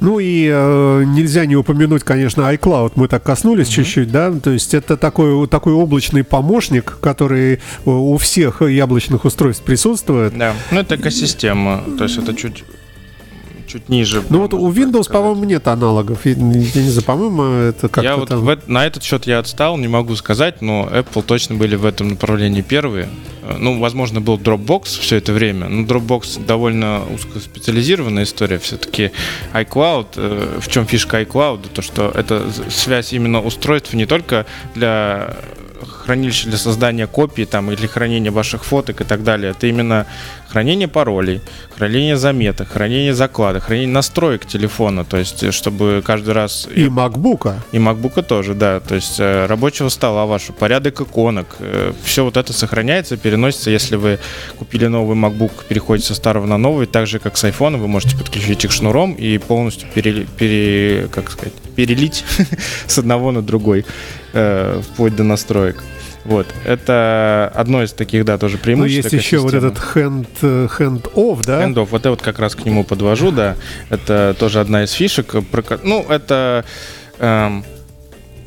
Ну 0.00 0.18
и 0.18 0.48
э, 0.52 1.04
нельзя 1.06 1.46
не 1.46 1.56
упомянуть, 1.56 2.02
конечно, 2.04 2.42
iCloud. 2.52 2.92
Мы 2.96 3.08
так 3.08 3.22
коснулись 3.22 3.68
чуть-чуть, 3.68 4.10
да. 4.10 4.32
То 4.32 4.50
есть 4.50 4.74
это 4.74 4.96
такой, 4.96 5.46
такой 5.48 5.72
облачный 5.72 6.24
помощник, 6.24 6.98
который 7.00 7.60
у- 7.84 8.14
у 8.14 8.16
всех 8.18 8.62
яблочных 8.62 9.24
устройств 9.24 9.62
присутствует. 9.64 10.36
Да, 10.36 10.52
ну 10.70 10.80
это 10.80 10.96
экосистема, 10.96 11.82
то 11.98 12.04
есть 12.04 12.18
это 12.18 12.34
чуть, 12.34 12.64
чуть 13.74 13.88
ниже. 13.88 14.22
Ну 14.30 14.38
вот 14.38 14.54
у 14.54 14.70
Windows, 14.70 15.10
по-моему, 15.10 15.44
нет 15.44 15.66
аналогов. 15.66 16.24
Я, 16.24 16.32
я 16.32 16.36
не 16.36 16.90
знаю, 16.90 17.02
по-моему, 17.02 17.42
это 17.42 17.88
как-то 17.88 18.02
Я 18.02 18.16
вот 18.16 18.28
там... 18.28 18.40
в 18.40 18.58
на 18.68 18.86
этот 18.86 19.02
счет 19.02 19.26
я 19.26 19.40
отстал, 19.40 19.76
не 19.78 19.88
могу 19.88 20.14
сказать, 20.14 20.62
но 20.62 20.88
Apple 20.92 21.22
точно 21.22 21.56
были 21.56 21.74
в 21.74 21.84
этом 21.84 22.10
направлении 22.10 22.62
первые. 22.62 23.08
Э, 23.42 23.56
Ну, 23.58 23.80
возможно, 23.80 24.20
был 24.20 24.38
Dropbox 24.38 25.00
все 25.00 25.16
это 25.16 25.32
время, 25.32 25.68
но 25.68 25.82
Dropbox 25.82 26.46
довольно 26.46 27.02
узкоспециализированная 27.12 28.22
история. 28.22 28.58
Все-таки 28.58 29.10
iCloud, 29.52 30.06
э, 30.16 30.60
в 30.60 30.68
чем 30.68 30.86
фишка 30.86 31.22
iCloud, 31.22 31.68
то 31.74 31.82
что 31.82 32.12
это 32.14 32.44
связь 32.70 33.12
именно 33.12 33.40
устройств 33.40 33.92
не 33.92 34.06
только 34.06 34.46
для 34.76 35.36
хранилища 36.04 36.48
для 36.48 36.58
создания 36.58 37.06
копий 37.06 37.44
там, 37.44 37.70
или 37.70 37.86
хранения 37.86 38.30
ваших 38.30 38.64
фоток 38.64 39.00
и 39.00 39.04
так 39.04 39.24
далее. 39.24 39.50
Это 39.50 39.66
именно 39.66 40.06
хранение 40.54 40.86
паролей, 40.86 41.40
хранение 41.76 42.16
заметок, 42.16 42.68
хранение 42.68 43.12
закладок, 43.12 43.64
хранение 43.64 43.92
настроек 43.92 44.46
телефона. 44.46 45.04
То 45.04 45.16
есть, 45.16 45.42
э, 45.42 45.50
чтобы 45.50 46.00
каждый 46.06 46.32
раз... 46.32 46.68
И 46.72 46.84
MacBook. 46.84 47.54
И 47.72 47.78
MacBook 47.78 48.22
тоже, 48.22 48.54
да. 48.54 48.78
То 48.78 48.94
есть 48.94 49.18
э, 49.18 49.46
рабочего 49.46 49.88
стола 49.88 50.26
вашего, 50.26 50.54
порядок 50.54 51.00
иконок. 51.00 51.56
все 52.04 52.22
вот 52.22 52.36
это 52.36 52.52
сохраняется, 52.52 53.16
переносится. 53.16 53.70
Если 53.70 53.96
вы 53.96 54.20
купили 54.56 54.86
новый 54.86 55.16
MacBook, 55.16 55.64
переходите 55.68 56.06
со 56.06 56.14
старого 56.14 56.46
на 56.46 56.56
новый, 56.56 56.86
так 56.86 57.08
же, 57.08 57.18
как 57.18 57.36
с 57.36 57.42
iPhone, 57.42 57.76
вы 57.78 57.88
можете 57.88 58.16
подключить 58.16 58.64
их 58.64 58.70
шнуром 58.70 59.14
и 59.14 59.38
полностью 59.38 59.88
пере, 59.92 60.24
пере- 60.38 61.08
как 61.10 61.32
сказать, 61.32 61.54
перелить 61.74 62.24
с 62.86 62.96
одного 62.96 63.32
на 63.32 63.42
другой, 63.42 63.84
э, 64.34 64.80
вплоть 64.86 65.16
до 65.16 65.24
настроек. 65.24 65.82
Вот, 66.24 66.46
это 66.64 67.52
одно 67.54 67.82
из 67.82 67.92
таких, 67.92 68.24
да, 68.24 68.38
тоже 68.38 68.56
Ну, 68.56 68.62
преимуществ. 68.62 69.12
есть 69.12 69.28
такой 69.30 69.38
еще 69.38 69.38
вот 69.38 69.52
этот 69.54 69.76
hand, 69.76 70.26
э, 70.40 70.68
hand-off, 70.78 71.44
да? 71.44 71.62
Hand-off, 71.66 71.88
вот 71.90 72.04
я 72.04 72.10
вот 72.10 72.22
как 72.22 72.38
раз 72.38 72.54
к 72.54 72.64
нему 72.64 72.82
подвожу, 72.82 73.30
да. 73.30 73.56
Это 73.90 74.34
тоже 74.38 74.60
одна 74.60 74.84
из 74.84 74.92
фишек. 74.92 75.34
Ну, 75.82 76.04
это... 76.08 76.64
эм, 77.18 77.64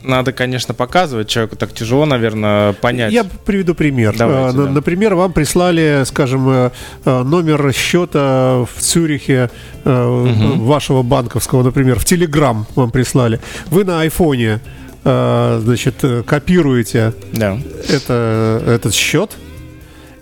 надо, 0.04 0.32
конечно, 0.32 0.74
показывать. 0.74 1.28
Человеку 1.28 1.56
так 1.58 1.74
тяжело, 1.74 2.06
наверное, 2.06 2.74
понять. 2.74 3.12
Я 3.12 3.26
приведу 3.46 3.76
пример. 3.76 4.16
Давайте, 4.18 4.58
на- 4.58 4.66
да. 4.66 4.72
Например, 4.72 5.16
вам 5.16 5.34
прислали, 5.34 6.04
скажем, 6.06 6.50
э, 6.50 6.72
э, 7.06 7.24
номер 7.24 7.74
счета 7.74 8.66
в 8.74 8.80
Цюрихе 8.80 9.50
э, 9.84 10.56
вашего 10.58 11.04
банковского, 11.04 11.62
например, 11.64 12.00
в 12.00 12.06
Телеграм 12.06 12.66
вам 12.76 12.90
прислали. 12.92 13.40
Вы 13.68 13.84
на 13.84 14.02
айфоне, 14.02 14.62
значит, 15.04 15.96
э, 16.04 16.24
копируете 16.24 17.14
Да. 17.34 17.58
это, 17.90 18.62
этот 18.66 18.94
счет 18.94 19.32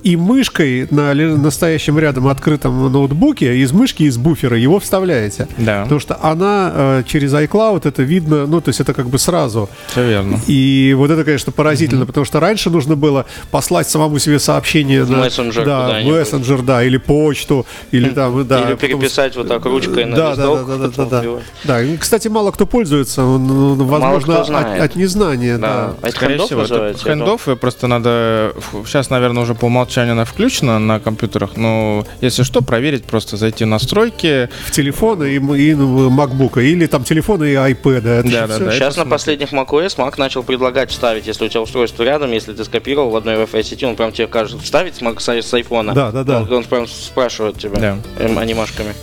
и 0.06 0.16
мышкой 0.18 0.88
на 0.92 1.16
настоящем 1.16 1.98
рядом 1.98 2.28
открытом 2.28 2.92
ноутбуке 2.92 3.58
из 3.58 3.72
мышки, 3.72 4.04
из 4.04 4.18
буфера 4.18 4.56
его 4.56 4.80
вставляете. 4.80 5.48
Да, 5.58 5.82
Потому 5.82 6.00
что 6.00 6.20
она 6.22 6.72
э, 6.76 7.04
через 7.08 7.34
iCloud 7.34 7.88
это 7.88 8.04
видно, 8.04 8.46
ну, 8.46 8.62
то 8.62 8.70
есть 8.70 8.80
это 8.80 8.94
как 8.94 9.10
бы 9.10 9.18
сразу. 9.18 9.68
все 9.88 10.08
верно. 10.08 10.40
И 10.46 10.94
вот 10.96 11.10
это, 11.10 11.24
конечно, 11.24 11.52
поразительно, 11.52 12.06
потому 12.06 12.24
что 12.24 12.40
раньше 12.40 12.70
нужно 12.70 12.96
было 12.96 13.26
послать 13.50 13.90
самому 13.90 14.20
себе 14.20 14.38
сообщение 14.38 15.06
на 15.06 15.18
мессенджер 15.18 15.66
да, 15.66 16.00
в 16.00 16.06
мессенджер, 16.06 16.62
да, 16.62 16.84
или 16.84 16.98
почту, 16.98 17.66
или 17.90 18.10
там, 18.10 18.48
да. 18.48 18.60
Или 18.60 18.76
потом- 18.76 18.78
переписать 18.78 19.36
вот 19.36 19.48
так 19.48 19.66
ручкой 19.66 20.06
на 20.06 20.16
да, 20.16 20.36
да, 20.36 20.44
листок. 20.44 20.68
да, 20.68 20.78
да, 20.78 20.88
да, 20.88 21.04
потом 21.04 21.10
да, 21.10 21.42
да. 21.64 21.82
И, 21.82 21.98
кстати, 21.98 22.28
мало 22.28 22.52
кто 22.52 22.68
пользуется, 22.68 23.24
он, 23.24 23.76
возможно, 23.78 24.34
кто 24.34 24.42
от, 24.42 24.48
знает. 24.48 24.84
от 24.84 24.96
незнания, 24.96 25.58
да. 25.58 25.68
Да. 25.68 25.96
А 26.04 26.08
это 26.10 26.16
Скорее 26.16 26.34
хендов 26.34 26.46
всего, 26.46 26.62
это 26.62 26.74
называется? 26.74 27.06
хендов, 27.06 27.48
просто 27.60 27.88
надо... 27.88 28.54
Сейчас, 28.86 29.10
наверное, 29.10 29.42
уже 29.42 29.56
по 29.56 29.66
умолчанию 29.66 29.95
она 30.02 30.26
включена 30.26 30.80
на 30.80 31.00
компьютерах, 31.00 31.58
но 31.58 32.06
если 32.22 32.44
что, 32.44 32.62
проверить, 32.62 33.06
просто 33.06 33.38
зайти 33.38 33.64
в 33.64 33.68
настройки. 33.68 34.50
В 34.66 34.72
телефоны 34.72 35.32
и, 35.34 35.36
и 35.36 35.74
MacBook, 35.74 36.62
или 36.64 36.86
там 36.88 37.04
телефоны 37.04 37.52
и 37.52 37.56
iPad. 37.56 38.20
Это 38.20 38.30
Да, 38.32 38.48
да, 38.48 38.60
да. 38.60 38.72
Сейчас 38.72 38.98
на 38.98 39.06
последних 39.06 39.52
macOS 39.54 39.98
Mac 39.98 40.16
начал 40.18 40.44
предлагать 40.44 40.92
вставить, 40.92 41.28
если 41.28 41.46
у 41.46 41.50
тебя 41.50 41.62
устройство 41.62 42.04
рядом, 42.04 42.32
если 42.32 42.54
ты 42.54 42.64
скопировал 42.66 43.10
в 43.10 43.16
одной 43.16 43.36
Wi-Fi 43.36 43.64
сети, 43.64 43.86
он 43.86 43.96
прям 43.96 44.12
тебе 44.12 44.28
кажет 44.28 44.62
вставить 44.62 44.96
с, 44.96 45.02
Mac- 45.02 45.20
с, 45.20 45.28
с 45.28 45.54
айфона. 45.54 45.94
Да, 45.94 46.12
да, 46.12 46.24
да. 46.24 46.42
Он, 46.42 46.52
он 46.52 46.64
прям 46.64 46.88
спрашивает 46.88 47.58
тебя 47.58 47.80
Да. 47.80 47.98
эм, 48.20 48.38
анимашками. 48.38 48.94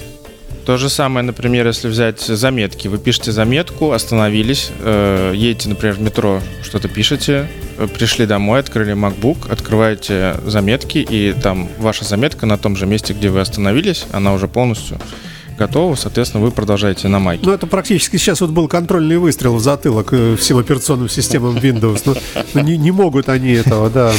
То 0.65 0.77
же 0.77 0.89
самое, 0.89 1.27
например, 1.27 1.67
если 1.67 1.89
взять 1.89 2.21
заметки. 2.21 2.87
Вы 2.87 2.99
пишете 2.99 3.33
заметку, 3.33 3.91
остановились, 3.93 4.71
э, 4.81 5.33
едете, 5.35 5.69
например, 5.69 5.97
в 5.97 6.01
метро, 6.01 6.41
что-то 6.63 6.89
пишете, 6.89 7.49
пришли 7.87 8.27
домой, 8.27 8.61
открыли 8.61 8.95
MacBook, 8.95 9.51
открываете 9.51 10.37
заметки, 10.45 10.99
и 10.99 11.33
там 11.33 11.69
ваша 11.79 12.05
заметка 12.05 12.47
на 12.47 12.59
том 12.59 12.77
же 12.77 12.87
месте, 12.87 13.13
где 13.13 13.29
вы 13.29 13.41
остановились, 13.41 14.07
она 14.13 14.33
уже 14.33 14.49
полностью 14.49 14.99
готова, 15.59 15.95
соответственно, 15.95 16.43
вы 16.43 16.51
продолжаете 16.51 17.09
на 17.09 17.19
майке. 17.19 17.45
Ну, 17.47 17.53
это 17.53 17.67
практически 17.67 18.17
сейчас 18.17 18.41
вот 18.41 18.51
был 18.51 18.69
контрольный 18.69 19.19
выстрел 19.19 19.55
в 19.55 19.61
затылок 19.61 20.13
э, 20.13 20.37
всем 20.37 20.59
операционным 20.59 21.09
системам 21.09 21.57
Windows. 21.57 22.03
Ну, 22.05 22.15
ну, 22.55 22.61
не, 22.63 22.77
не 22.77 22.91
могут 22.91 23.29
они 23.29 23.53
этого, 23.53 23.91
да. 23.91 24.13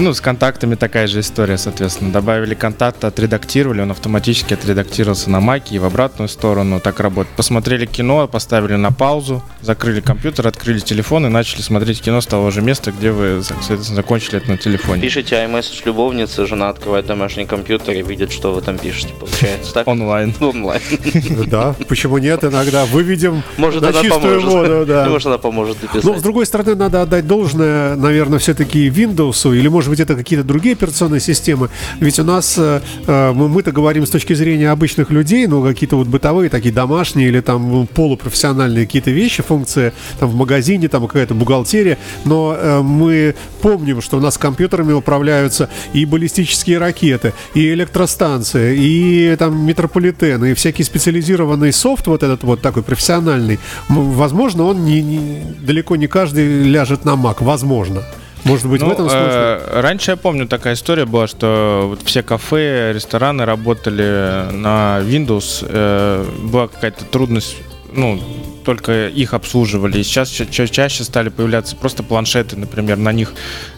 Ну, 0.00 0.14
с 0.14 0.20
контактами 0.20 0.76
такая 0.76 1.08
же 1.08 1.18
история, 1.20 1.58
соответственно. 1.58 2.12
Добавили 2.12 2.54
контакт, 2.54 3.02
отредактировали, 3.04 3.80
он 3.80 3.90
автоматически 3.90 4.54
отредактировался 4.54 5.28
на 5.28 5.40
майке 5.40 5.74
и 5.74 5.78
в 5.80 5.84
обратную 5.84 6.28
сторону. 6.28 6.78
Так 6.78 7.00
работает. 7.00 7.34
Посмотрели 7.36 7.84
кино, 7.84 8.28
поставили 8.28 8.76
на 8.76 8.92
паузу, 8.92 9.42
закрыли 9.60 10.00
компьютер, 10.00 10.46
открыли 10.46 10.78
телефон 10.78 11.26
и 11.26 11.28
начали 11.28 11.62
смотреть 11.62 12.00
кино 12.00 12.20
с 12.20 12.26
того 12.26 12.52
же 12.52 12.62
места, 12.62 12.92
где 12.92 13.10
вы, 13.10 13.42
соответственно, 13.42 13.96
закончили 13.96 14.36
это 14.36 14.48
на 14.52 14.56
телефоне. 14.56 15.02
Пишите 15.02 15.34
iMessage 15.34 15.82
любовнице, 15.84 16.46
жена 16.46 16.68
открывает 16.68 17.06
домашний 17.06 17.44
компьютер 17.44 17.94
и 17.94 18.02
видит, 18.02 18.30
что 18.30 18.52
вы 18.52 18.60
там 18.62 18.78
пишете, 18.78 19.12
получается. 19.18 19.74
Так? 19.74 19.88
Онлайн. 19.88 20.32
Онлайн. 20.40 20.80
Да, 21.48 21.74
почему 21.88 22.18
нет? 22.18 22.44
Иногда 22.44 22.84
выведем 22.84 23.42
Может, 23.56 23.82
на 23.82 23.88
она 23.88 24.02
чистую 24.02 24.40
поможет. 24.40 24.48
воду, 24.48 24.86
да. 24.86 25.06
Может, 25.08 25.26
она 25.26 25.38
поможет 25.38 25.76
Ну, 25.82 25.88
с 25.88 26.04
написать. 26.04 26.22
другой 26.22 26.46
стороны, 26.46 26.74
надо 26.76 27.02
отдать 27.02 27.26
должное, 27.26 27.96
наверное, 27.96 28.38
все-таки 28.38 28.88
Windows, 28.88 29.56
или, 29.56 29.66
может 29.66 29.87
быть, 29.90 30.00
это 30.00 30.14
какие-то 30.14 30.44
другие 30.44 30.74
операционные 30.74 31.20
системы. 31.20 31.68
Ведь 32.00 32.18
у 32.18 32.24
нас, 32.24 32.54
э, 32.58 32.80
э, 33.06 33.32
мы- 33.32 33.48
мы-то 33.48 33.72
говорим 33.72 34.06
с 34.06 34.10
точки 34.10 34.34
зрения 34.34 34.70
обычных 34.70 35.10
людей, 35.10 35.46
ну, 35.46 35.62
какие-то 35.62 35.96
вот 35.96 36.06
бытовые, 36.08 36.48
такие 36.50 36.72
домашние, 36.74 37.28
или 37.28 37.40
там 37.40 37.70
ну, 37.70 37.86
полупрофессиональные 37.86 38.86
какие-то 38.86 39.10
вещи, 39.10 39.42
функции, 39.42 39.92
там, 40.20 40.28
в 40.30 40.34
магазине, 40.34 40.88
там, 40.88 41.06
какая-то 41.06 41.34
бухгалтерия. 41.34 41.98
Но 42.24 42.56
э, 42.58 42.80
мы 42.82 43.34
помним, 43.62 44.00
что 44.00 44.16
у 44.18 44.20
нас 44.20 44.38
компьютерами 44.38 44.92
управляются 44.92 45.68
и 45.92 46.04
баллистические 46.04 46.78
ракеты, 46.78 47.32
и 47.54 47.68
электростанции, 47.72 48.76
и 48.78 49.36
там 49.36 49.64
метрополитены, 49.66 50.52
и 50.52 50.54
всякий 50.54 50.82
специализированный 50.84 51.72
софт, 51.72 52.06
вот 52.06 52.22
этот 52.22 52.42
вот 52.44 52.60
такой 52.60 52.82
профессиональный. 52.82 53.58
Возможно, 53.88 54.64
он 54.64 54.84
не, 54.84 55.02
не- 55.02 55.42
далеко 55.60 55.96
не 55.96 56.06
каждый 56.06 56.62
ляжет 56.62 57.04
на 57.04 57.10
Mac. 57.14 57.36
Возможно. 57.40 58.02
Может 58.48 58.66
быть, 58.66 58.80
в 58.82 58.86
Ну, 58.86 58.92
этом 58.92 59.08
смысле. 59.08 59.28
э, 59.30 59.80
раньше 59.80 60.10
я 60.12 60.16
помню 60.16 60.46
такая 60.48 60.74
история 60.74 61.04
была, 61.04 61.26
что 61.26 61.84
вот 61.90 62.00
все 62.04 62.22
кафе, 62.22 62.92
рестораны 62.94 63.44
работали 63.44 64.50
на 64.52 65.00
Windows. 65.02 65.64
э, 65.68 66.24
была 66.44 66.68
какая-то 66.68 67.04
трудность, 67.04 67.56
ну, 67.92 68.20
только 68.64 69.08
их 69.08 69.32
обслуживали. 69.34 69.98
И 69.98 70.02
сейчас 70.02 70.28
ча- 70.30 70.44
ча- 70.46 70.66
чаще 70.68 71.04
стали 71.04 71.28
появляться 71.30 71.74
просто 71.76 72.02
планшеты, 72.02 72.56
например, 72.56 72.96
на 72.98 73.12
них 73.12 73.32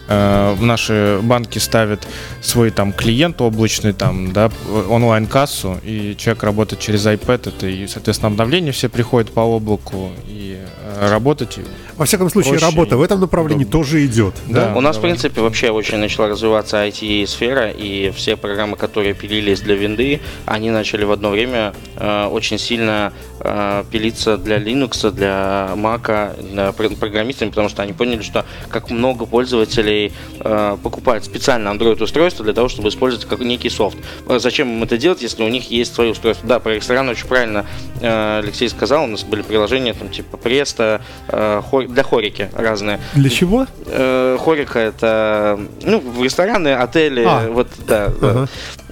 э, 0.09 0.55
наши 0.59 1.19
банки 1.23 1.59
ставят 1.59 2.05
свой 2.41 2.71
там 2.71 2.91
клиент 2.91 3.39
облачный, 3.41 3.93
там, 3.93 4.33
да, 4.33 4.51
онлайн-кассу, 4.89 5.79
и 5.83 6.15
человек 6.17 6.43
работает 6.43 6.81
через 6.81 7.05
iPad, 7.05 7.49
это, 7.55 7.67
и, 7.67 7.87
соответственно, 7.87 8.27
обновления 8.31 8.71
все 8.73 8.89
приходят 8.89 9.31
по 9.31 9.39
облаку, 9.41 10.11
и 10.27 10.57
э, 10.59 11.09
работать 11.09 11.57
Во 11.97 12.05
всяком 12.05 12.29
случае, 12.29 12.53
проще 12.53 12.65
работа 12.65 12.97
в 12.97 13.01
этом 13.01 13.19
направлении 13.19 13.63
удобно. 13.65 13.79
тоже 13.83 14.05
идет. 14.05 14.33
Да. 14.47 14.73
У 14.75 14.81
нас, 14.81 14.97
в 14.97 15.01
принципе, 15.01 15.41
вообще 15.41 15.69
очень 15.71 15.97
начала 15.97 16.27
развиваться 16.29 16.77
IT-сфера, 16.87 17.69
и 17.69 18.11
все 18.11 18.35
программы, 18.35 18.77
которые 18.77 19.13
пилились 19.13 19.61
для 19.61 19.75
винды, 19.75 20.19
они 20.45 20.69
начали 20.71 21.03
в 21.03 21.11
одно 21.11 21.29
время 21.29 21.73
э, 21.97 22.25
очень 22.25 22.57
сильно 22.57 23.13
э, 23.39 23.83
пилиться 23.91 24.37
для 24.37 24.57
Linux, 24.57 25.11
для 25.11 25.71
Mac, 25.75 26.41
для 26.51 26.71
про- 26.71 26.89
программистами, 26.89 27.49
потому 27.49 27.69
что 27.69 27.81
они 27.83 27.93
поняли, 27.93 28.21
что 28.21 28.45
как 28.69 28.89
много 28.89 29.25
пользователей 29.25 30.11
э, 30.39 30.77
покупают 30.81 31.25
специально 31.25 31.69
Android-устройство 31.69 32.43
для 32.43 32.53
того, 32.53 32.69
чтобы 32.69 32.89
использовать 32.89 33.27
как 33.27 33.39
некий 33.39 33.69
софт. 33.69 33.97
Э, 34.27 34.39
Зачем 34.39 34.69
им 34.71 34.83
это 34.83 34.97
делать, 34.97 35.21
если 35.21 35.43
у 35.43 35.49
них 35.49 35.69
есть 35.71 35.93
свое 35.93 36.11
устройство? 36.11 36.47
Да, 36.47 36.59
про 36.59 36.75
рестораны 36.75 37.11
очень 37.11 37.27
правильно 37.27 37.65
э, 38.01 38.39
Алексей 38.43 38.69
сказал, 38.69 39.03
у 39.03 39.07
нас 39.07 39.23
были 39.23 39.41
приложения 39.41 39.93
там 39.93 40.09
типа 40.09 40.37
Преста, 40.37 41.01
э, 41.27 41.61
для 41.91 42.03
хорики 42.03 42.49
разные. 42.55 42.99
Для 43.13 43.29
чего? 43.29 43.67
Э, 43.85 44.37
Хорика 44.43 44.79
это 44.79 45.59
ну 45.83 45.99
в 45.99 46.23
рестораны, 46.23 46.73
отели, 46.73 47.23
А. 47.27 47.49
вот 47.49 47.67
да. 47.87 48.11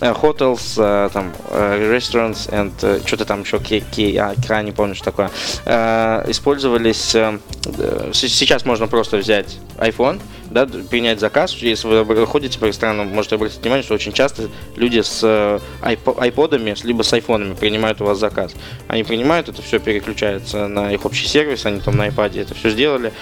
Э, 0.02 0.14
hotels, 0.14 0.62
э, 0.78 1.10
там 1.14 1.32
э, 1.50 1.96
restaurants 1.98 2.50
and 2.52 3.06
что-то 3.06 3.26
там 3.26 3.42
еще 3.42 3.60
ки- 3.60 4.16
а, 4.18 4.34
кра, 4.46 4.62
не 4.62 4.72
помню 4.72 4.96
что 4.96 5.06
такое. 5.06 5.30
Э, 5.66 6.24
использовались. 6.28 7.16
э, 7.16 7.38
сейчас 8.14 8.66
можно 8.66 8.88
просто 8.88 9.18
взять 9.18 9.58
iPhone, 9.78 10.20
да, 10.50 10.66
принять 10.90 11.20
заказ. 11.20 11.54
Если 11.54 11.88
вы 11.88 12.26
ходите 12.28 12.58
по 12.60 12.66
ресторанам, 12.66 13.08
можете 13.08 13.36
обратить 13.36 13.62
внимание, 13.62 13.84
что 13.84 13.94
очень 13.94 14.14
часто 14.14 14.50
люди 14.76 15.02
с 15.02 15.20
э, 15.24 15.60
айпо- 15.82 16.20
айподами, 16.20 16.76
либо 16.84 17.04
с 17.04 17.14
айфонами 17.14 17.54
принимают 17.54 18.02
у 18.02 18.06
вас 18.06 18.18
заказ. 18.20 18.54
Они 18.88 19.04
принимают, 19.04 19.50
это 19.50 19.62
все 19.62 19.80
переключается 19.80 20.68
на 20.68 20.92
их 20.94 21.06
общий 21.06 21.28
сервис, 21.28 21.66
они 21.66 21.80
там 21.80 21.98
на 21.98 22.08
iPad 22.08 22.40
это 22.42 22.56
все 22.56 22.70
сделали, 22.70 23.14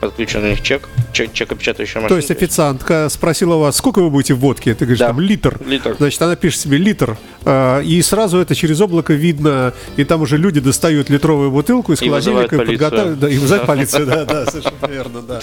подключен 0.00 0.42
у 0.42 0.48
них 0.48 0.62
чек, 0.62 0.88
чек, 1.12 1.32
чекопечатающая 1.34 2.00
машина. 2.00 2.08
То 2.08 2.16
есть 2.16 2.30
официантка 2.30 3.08
спросила 3.10 3.56
вас, 3.56 3.76
сколько 3.76 4.00
вы 4.00 4.08
будете 4.08 4.32
водки? 4.32 4.72
Ты 4.72 4.86
говоришь, 4.86 4.98
Да. 4.98 5.08
там 5.08 5.20
литр. 5.20 5.58
Литр. 5.66 5.94
Значит, 5.98 6.22
она 6.22 6.36
пишет 6.36 6.60
себе 6.60 6.78
литр, 6.78 7.18
э, 7.44 7.82
и 7.84 8.00
сразу 8.00 8.38
это 8.38 8.54
через 8.54 8.80
облако 8.80 9.12
видно, 9.12 9.74
и 9.98 10.04
там 10.04 10.22
уже 10.22 10.38
люди 10.38 10.60
достают 10.60 11.10
литровую 11.10 11.50
бутылку 11.50 11.92
из 11.92 12.00
холодильника 12.00 12.56
и 12.56 12.58
подготавливают. 12.64 13.18
Да, 13.20 13.28
и 13.28 13.36
вызывают 13.36 13.66
полицию, 13.66 14.06
да, 14.06 14.24
да, 14.24 14.46
совершенно 14.46 14.86
верно, 14.88 15.20
да. 15.20 15.40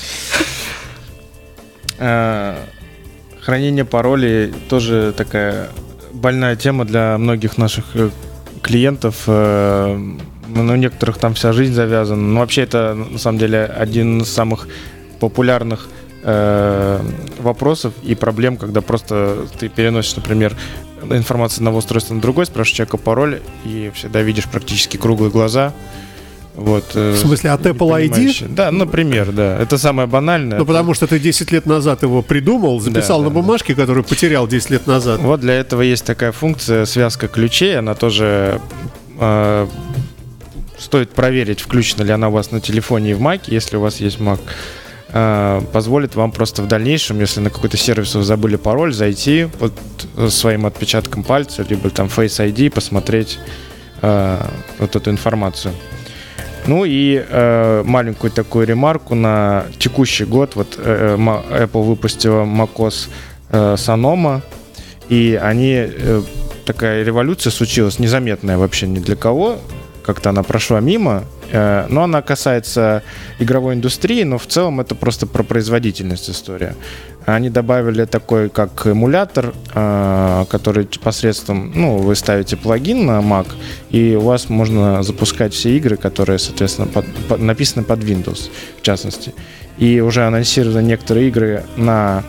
Э, 1.97 2.55
Хранение 3.41 3.85
паролей 3.85 4.53
тоже 4.67 5.13
такая 5.15 5.69
больная 6.11 6.57
тема 6.57 6.83
для 6.83 7.17
многих 7.17 7.57
наших 7.57 7.85
э, 7.95 8.09
клиентов. 8.61 9.23
Э, 9.27 9.95
Ну, 10.47 10.73
у 10.73 10.75
некоторых 10.75 11.17
там 11.17 11.33
вся 11.33 11.51
жизнь 11.53 11.73
завязана. 11.73 12.21
Но 12.21 12.39
вообще 12.39 12.61
это, 12.63 12.93
на 12.93 13.19
самом 13.19 13.37
деле, 13.37 13.65
один 13.65 14.21
из 14.21 14.29
самых 14.29 14.67
популярных 15.19 15.87
вопросов 17.39 17.93
и 18.03 18.15
проблем, 18.15 18.57
когда 18.57 18.81
просто 18.81 19.45
ты 19.59 19.69
переносишь, 19.69 20.15
например, 20.15 20.57
информацию 21.03 21.59
одного 21.59 21.77
устройства 21.77 22.15
на 22.15 22.21
другой, 22.21 22.45
спрашиваешь 22.45 22.75
человека 22.75 22.97
пароль, 22.97 23.39
и 23.63 23.91
всегда 23.93 24.21
видишь 24.21 24.45
практически 24.45 24.97
круглые 24.97 25.31
глаза, 25.31 25.73
Вот, 26.57 26.85
э, 26.95 27.11
В 27.11 27.17
смысле, 27.17 27.51
от 27.51 27.61
Apple 27.67 28.09
ID? 28.09 28.47
Да, 28.49 28.71
например, 28.71 29.31
да. 29.31 29.59
Это 29.61 29.77
самое 29.77 30.07
банальное. 30.07 30.57
Ну, 30.57 30.65
потому 30.65 30.95
что 30.95 31.05
ты 31.05 31.19
10 31.19 31.51
лет 31.51 31.67
назад 31.67 32.01
его 32.01 32.23
придумал, 32.23 32.79
записал 32.79 33.19
Да, 33.19 33.25
на 33.25 33.29
да, 33.29 33.35
да. 33.35 33.41
бумажке, 33.41 33.75
которую 33.75 34.03
потерял 34.03 34.47
10 34.47 34.71
лет 34.71 34.87
назад. 34.87 35.19
Вот 35.19 35.39
для 35.39 35.53
этого 35.53 35.83
есть 35.83 36.03
такая 36.03 36.31
функция 36.31 36.85
связка 36.85 37.27
ключей. 37.27 37.77
Она 37.77 37.93
тоже 37.93 38.59
э, 39.19 39.67
стоит 40.79 41.11
проверить, 41.11 41.61
включена 41.61 42.01
ли 42.01 42.11
она 42.11 42.29
у 42.29 42.31
вас 42.31 42.49
на 42.49 42.59
телефоне 42.59 43.11
и 43.11 43.13
в 43.13 43.21
Mac. 43.21 43.41
Если 43.45 43.77
у 43.77 43.81
вас 43.81 43.97
есть 43.97 44.17
Mac, 44.17 44.39
э, 45.09 45.61
позволит 45.71 46.15
вам 46.15 46.31
просто 46.31 46.63
в 46.63 46.67
дальнейшем, 46.67 47.19
если 47.19 47.39
на 47.39 47.51
какой-то 47.51 47.77
сервис 47.77 48.15
вы 48.15 48.23
забыли 48.23 48.55
пароль, 48.55 48.95
зайти 48.95 49.47
под 49.59 49.73
своим 50.33 50.65
отпечатком 50.65 51.21
пальца, 51.23 51.63
либо 51.69 51.91
там 51.91 52.07
Face 52.07 52.43
ID, 52.43 52.71
посмотреть 52.71 53.37
э, 54.01 54.37
вот 54.79 54.95
эту 54.95 55.11
информацию. 55.11 55.71
Ну 56.67 56.83
и 56.85 57.23
э, 57.27 57.83
маленькую 57.85 58.31
такую 58.31 58.67
ремарку 58.67 59.15
на 59.15 59.65
текущий 59.79 60.25
год. 60.25 60.55
Вот 60.55 60.77
э, 60.77 61.15
ма- 61.17 61.43
Apple 61.49 61.83
выпустила 61.83 62.43
macOS 62.43 63.09
э, 63.49 63.75
Sonoma, 63.75 64.41
и 65.07 65.39
они 65.41 65.73
э, 65.75 66.21
такая 66.65 67.03
революция 67.03 67.51
случилась, 67.51 67.99
незаметная 67.99 68.57
вообще 68.57 68.87
ни 68.87 68.99
для 68.99 69.15
кого. 69.15 69.57
Как-то 70.03 70.29
она 70.29 70.43
прошла 70.43 70.81
мимо, 70.81 71.23
э, 71.51 71.85
но 71.89 72.03
она 72.03 72.21
касается 72.21 73.01
игровой 73.39 73.75
индустрии, 73.75 74.23
но 74.23 74.37
в 74.37 74.45
целом 74.47 74.81
это 74.81 74.93
просто 74.95 75.25
про 75.25 75.43
производительность 75.43 76.29
история. 76.29 76.75
Они 77.27 77.49
добавили 77.49 78.05
такой, 78.05 78.47
как 78.47 78.87
эмулятор, 78.87 79.53
э, 79.75 80.45
который 80.49 80.85
посредством, 80.85 81.73
ну, 81.75 81.97
вы 81.97 82.15
ставите 82.15 82.55
плагин 82.55 83.05
на 83.05 83.19
Mac, 83.19 83.47
и 83.89 84.15
у 84.15 84.21
вас 84.21 84.47
можно 84.47 85.03
запускать 85.03 85.53
все 85.53 85.75
игры, 85.75 85.97
которые, 85.97 86.39
соответственно, 86.39 86.87
под- 86.87 87.05
под- 87.27 87.41
написаны 87.41 87.83
под 87.83 87.99
Windows, 87.99 88.49
в 88.79 88.81
частности. 88.81 89.33
И 89.77 89.99
уже 89.99 90.25
анонсированы 90.25 90.81
некоторые 90.81 91.27
игры 91.27 91.63
на 91.75 92.23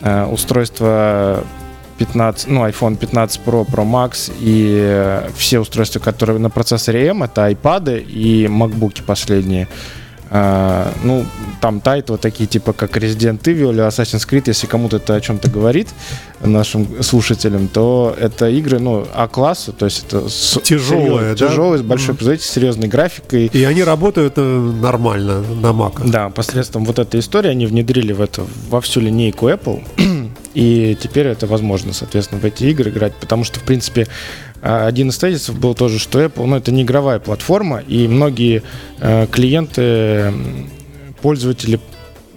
э, 0.00 0.24
устройство 0.24 1.44
15, 1.98 2.48
ну, 2.48 2.66
iPhone 2.66 2.96
15 2.96 3.40
Pro, 3.44 3.66
Pro 3.66 3.84
Max 3.84 4.32
и 4.40 5.20
все 5.36 5.58
устройства, 5.58 5.98
которые 6.00 6.38
на 6.38 6.48
процессоре 6.48 7.08
M, 7.08 7.24
это 7.24 7.50
iPad 7.50 8.00
и 8.02 8.46
MacBook 8.46 9.02
последние. 9.04 9.68
А, 10.30 10.92
ну, 11.04 11.24
там 11.60 11.80
title 11.80 12.12
ы 12.12 12.18
такие, 12.18 12.46
типа 12.46 12.72
как 12.72 12.96
Resident 12.96 13.40
Evil 13.42 13.72
или 13.72 13.86
Assassin's 13.86 14.28
Creed, 14.28 14.44
если 14.46 14.66
кому-то 14.66 14.98
это 14.98 15.14
о 15.14 15.20
чем-то 15.20 15.50
говорит, 15.50 15.88
нашим 16.40 17.02
слушателям, 17.02 17.68
то 17.68 18.14
это 18.18 18.48
игры, 18.48 18.78
ну, 18.78 19.06
А-класса, 19.14 19.72
то 19.72 19.86
есть 19.86 20.04
это 20.06 20.28
Тяжелые, 20.62 21.32
серьез- 21.32 21.38
да? 21.38 21.48
тяжелые, 21.48 21.78
с 21.78 21.82
большой 21.82 22.14
производительностью, 22.14 22.54
серьезной 22.60 22.88
графикой. 22.88 23.46
И 23.46 23.64
они 23.64 23.82
работают 23.82 24.34
э, 24.36 24.42
нормально 24.80 25.40
на 25.40 25.68
Mac. 25.68 26.08
Да, 26.08 26.28
посредством 26.28 26.84
вот 26.84 26.98
этой 26.98 27.20
истории 27.20 27.48
они 27.48 27.66
внедрили 27.66 28.12
в 28.12 28.20
это 28.20 28.42
во 28.68 28.80
всю 28.80 29.00
линейку 29.00 29.48
Apple. 29.48 29.82
И 30.54 30.96
теперь 31.00 31.26
это 31.26 31.46
возможно, 31.46 31.92
соответственно, 31.92 32.40
в 32.40 32.44
эти 32.44 32.64
игры 32.64 32.90
играть, 32.90 33.14
потому 33.14 33.44
что, 33.44 33.60
в 33.60 33.62
принципе, 33.62 34.08
один 34.62 35.10
из 35.10 35.18
тезисов 35.18 35.58
был 35.58 35.74
тоже, 35.74 35.98
что 35.98 36.22
Apple, 36.22 36.46
ну, 36.46 36.56
это 36.56 36.72
не 36.72 36.82
игровая 36.82 37.18
платформа, 37.18 37.78
и 37.78 38.08
многие 38.08 38.62
э, 38.98 39.26
клиенты, 39.30 40.32
пользователи 41.22 41.80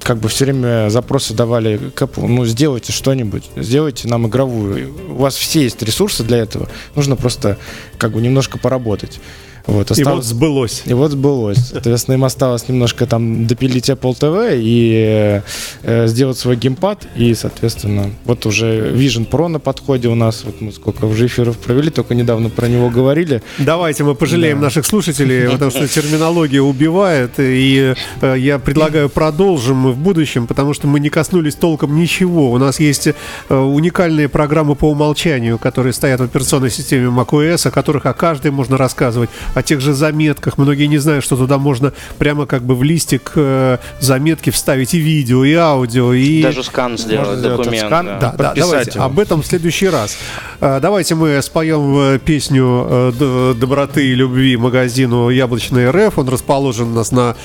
как 0.04 0.18
бы 0.18 0.30
все 0.30 0.46
время 0.46 0.90
запросы 0.90 1.34
давали 1.34 1.78
к 1.78 2.02
Apple, 2.02 2.28
ну, 2.28 2.46
сделайте 2.46 2.92
что-нибудь, 2.92 3.50
сделайте 3.56 4.08
нам 4.08 4.28
игровую. 4.28 4.94
У 5.10 5.16
вас 5.16 5.36
все 5.36 5.64
есть 5.64 5.82
ресурсы 5.82 6.24
для 6.24 6.38
этого, 6.38 6.70
нужно 6.96 7.16
просто 7.16 7.58
как 7.98 8.14
бы 8.14 8.22
немножко 8.22 8.58
поработать. 8.58 9.20
Вот, 9.68 9.74
И 9.76 9.78
вот 9.78 9.92
осталось- 9.92 10.26
сбылось. 10.26 10.84
и 10.86 10.94
вот 10.94 11.12
сбылось. 11.12 11.58
Соответственно, 11.72 12.16
им 12.16 12.24
осталось 12.24 12.68
немножко 12.68 13.06
там 13.06 13.46
допилить 13.48 13.90
Apple 13.90 14.18
TV 14.20 14.60
и 14.60 15.42
э, 15.84 16.08
сделать 16.08 16.38
свой 16.38 16.56
геймпад. 16.56 17.08
И, 17.16 17.34
соответственно, 17.36 18.10
вот 18.26 18.46
уже 18.46 18.92
Vision 18.92 19.28
Pro 19.30 19.48
на 19.48 19.60
подходе 19.60 20.08
у 20.08 20.16
нас. 20.16 20.44
Вот 20.46 20.62
мы 20.62 20.72
сколько 20.72 21.06
уже 21.06 21.28
эфиров 21.28 21.58
провели, 21.58 21.90
только 21.90 22.16
недавно 22.16 22.50
про 22.50 22.68
него 22.68 22.90
говорили. 22.90 23.42
Давайте 23.60 24.04
мы 24.04 24.16
пожалеем 24.16 24.58
Да. 24.60 24.66
наших 24.66 24.86
слушателей, 24.86 25.50
потому 25.50 25.72
что 25.72 25.88
терминология 25.88 26.62
убивает. 26.62 27.32
И 27.38 27.94
э, 28.22 28.36
я 28.38 28.60
предлагаю 28.60 29.10
продолжим 29.10 29.92
в 29.92 29.98
будущем, 29.98 30.48
потому 30.48 30.74
что 30.74 30.88
мы 30.88 31.00
не 31.00 31.10
коснулись 31.10 31.56
толком 31.56 31.96
ничего. 31.96 32.52
У 32.52 32.58
нас 32.58 32.80
есть 32.80 33.08
э, 33.08 33.14
уникальные 33.56 34.28
программы 34.30 34.76
по 34.76 34.90
умолчанию, 34.90 35.58
которые 35.58 35.94
стоят 35.94 36.20
в 36.20 36.24
операционной 36.24 36.70
системе 36.72 37.08
macOS, 37.10 37.68
о 37.68 37.72
которых 37.72 38.06
о 38.06 38.14
каждой 38.14 38.52
можно 38.52 38.78
рассказывать, 38.78 39.30
о 39.54 39.64
тех 39.64 39.82
же 39.82 39.94
заметках. 39.94 40.58
Многие 40.58 40.86
не 40.86 40.98
знают, 40.98 41.24
что 41.24 41.36
туда 41.38 41.58
можно 41.58 41.94
прямо 42.18 42.46
как 42.46 42.64
бы 42.64 42.76
в 42.76 42.84
листик 42.84 43.32
э, 43.36 43.78
заметки 44.00 44.50
вставить 44.50 44.94
и 44.94 45.00
видео, 45.00 45.44
и 45.44 45.54
аудио, 45.54 46.14
и... 46.14 46.42
Даже 46.42 46.64
скан 46.64 46.98
сделать 46.98 47.28
Можно 47.28 47.40
сделать 47.40 47.58
документ. 47.58 47.88
скан, 47.88 48.06
да. 48.06 48.20
Да, 48.20 48.34
да, 48.38 48.54
давайте 48.56 48.92
его. 48.92 49.04
об 49.06 49.20
этом 49.20 49.42
в 49.42 49.46
следующий 49.46 49.88
раз. 49.90 50.18
Э, 50.60 50.80
Давайте 50.82 51.16
мы 51.16 51.42
споем 51.42 51.98
э, 51.98 52.20
песню 52.20 52.88
э, 52.90 53.54
доброты 53.60 54.06
и 54.06 54.16
любви 54.16 54.58
магазину 54.58 55.30
Яблочный 55.30 55.90
РФ. 55.90 56.18
Он 56.18 56.30
расположен 56.30 56.88
у 56.92 56.94
нас 56.94 57.12
на 57.12 57.36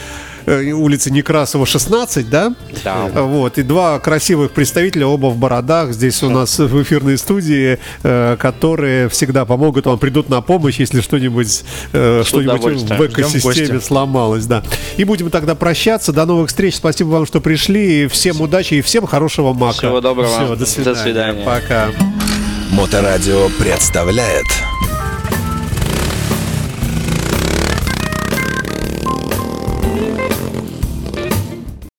э, 0.46 0.70
улице 0.70 1.10
Некрасова 1.10 1.66
16, 1.66 2.28
да? 2.30 2.54
Да. 2.84 3.08
Вот, 3.14 3.58
и 3.58 3.62
два 3.62 3.98
красивых 3.98 4.52
представителя, 4.52 5.06
оба 5.06 5.26
в 5.26 5.36
бородах, 5.36 5.92
здесь 5.92 6.22
у 6.22 6.30
нас 6.30 6.58
в 6.58 6.82
эфирной 6.82 7.18
студии, 7.18 7.78
э, 8.02 8.36
которые 8.38 9.08
всегда 9.08 9.44
помогут 9.44 9.86
вам, 9.86 9.98
придут 9.98 10.28
на 10.28 10.40
помощь, 10.40 10.78
если 10.78 11.00
что-нибудь 11.00 11.64
э, 11.92 12.22
что-нибудь 12.24 12.82
в 12.82 13.06
экосистеме 13.06 13.80
сломалось, 13.80 14.46
да. 14.46 14.62
И 14.96 15.04
будем 15.04 15.30
тогда 15.30 15.54
прощаться. 15.54 16.12
До 16.12 16.24
новых 16.24 16.48
встреч. 16.48 16.76
Спасибо 16.76 17.08
вам, 17.08 17.26
что 17.26 17.40
пришли. 17.40 18.04
И 18.04 18.06
Всем 18.08 18.40
удачи 18.40 18.74
и 18.74 18.82
всем 18.82 19.06
хорошего 19.06 19.52
мака. 19.52 19.78
Всего 19.78 20.00
доброго. 20.00 20.28
Всё, 20.28 20.48
до 20.48 20.56
До 20.56 20.66
свидания. 20.66 21.02
свидания. 21.02 21.44
Пока. 21.44 21.88
Моторадио 22.70 23.48
представляет 23.58 24.46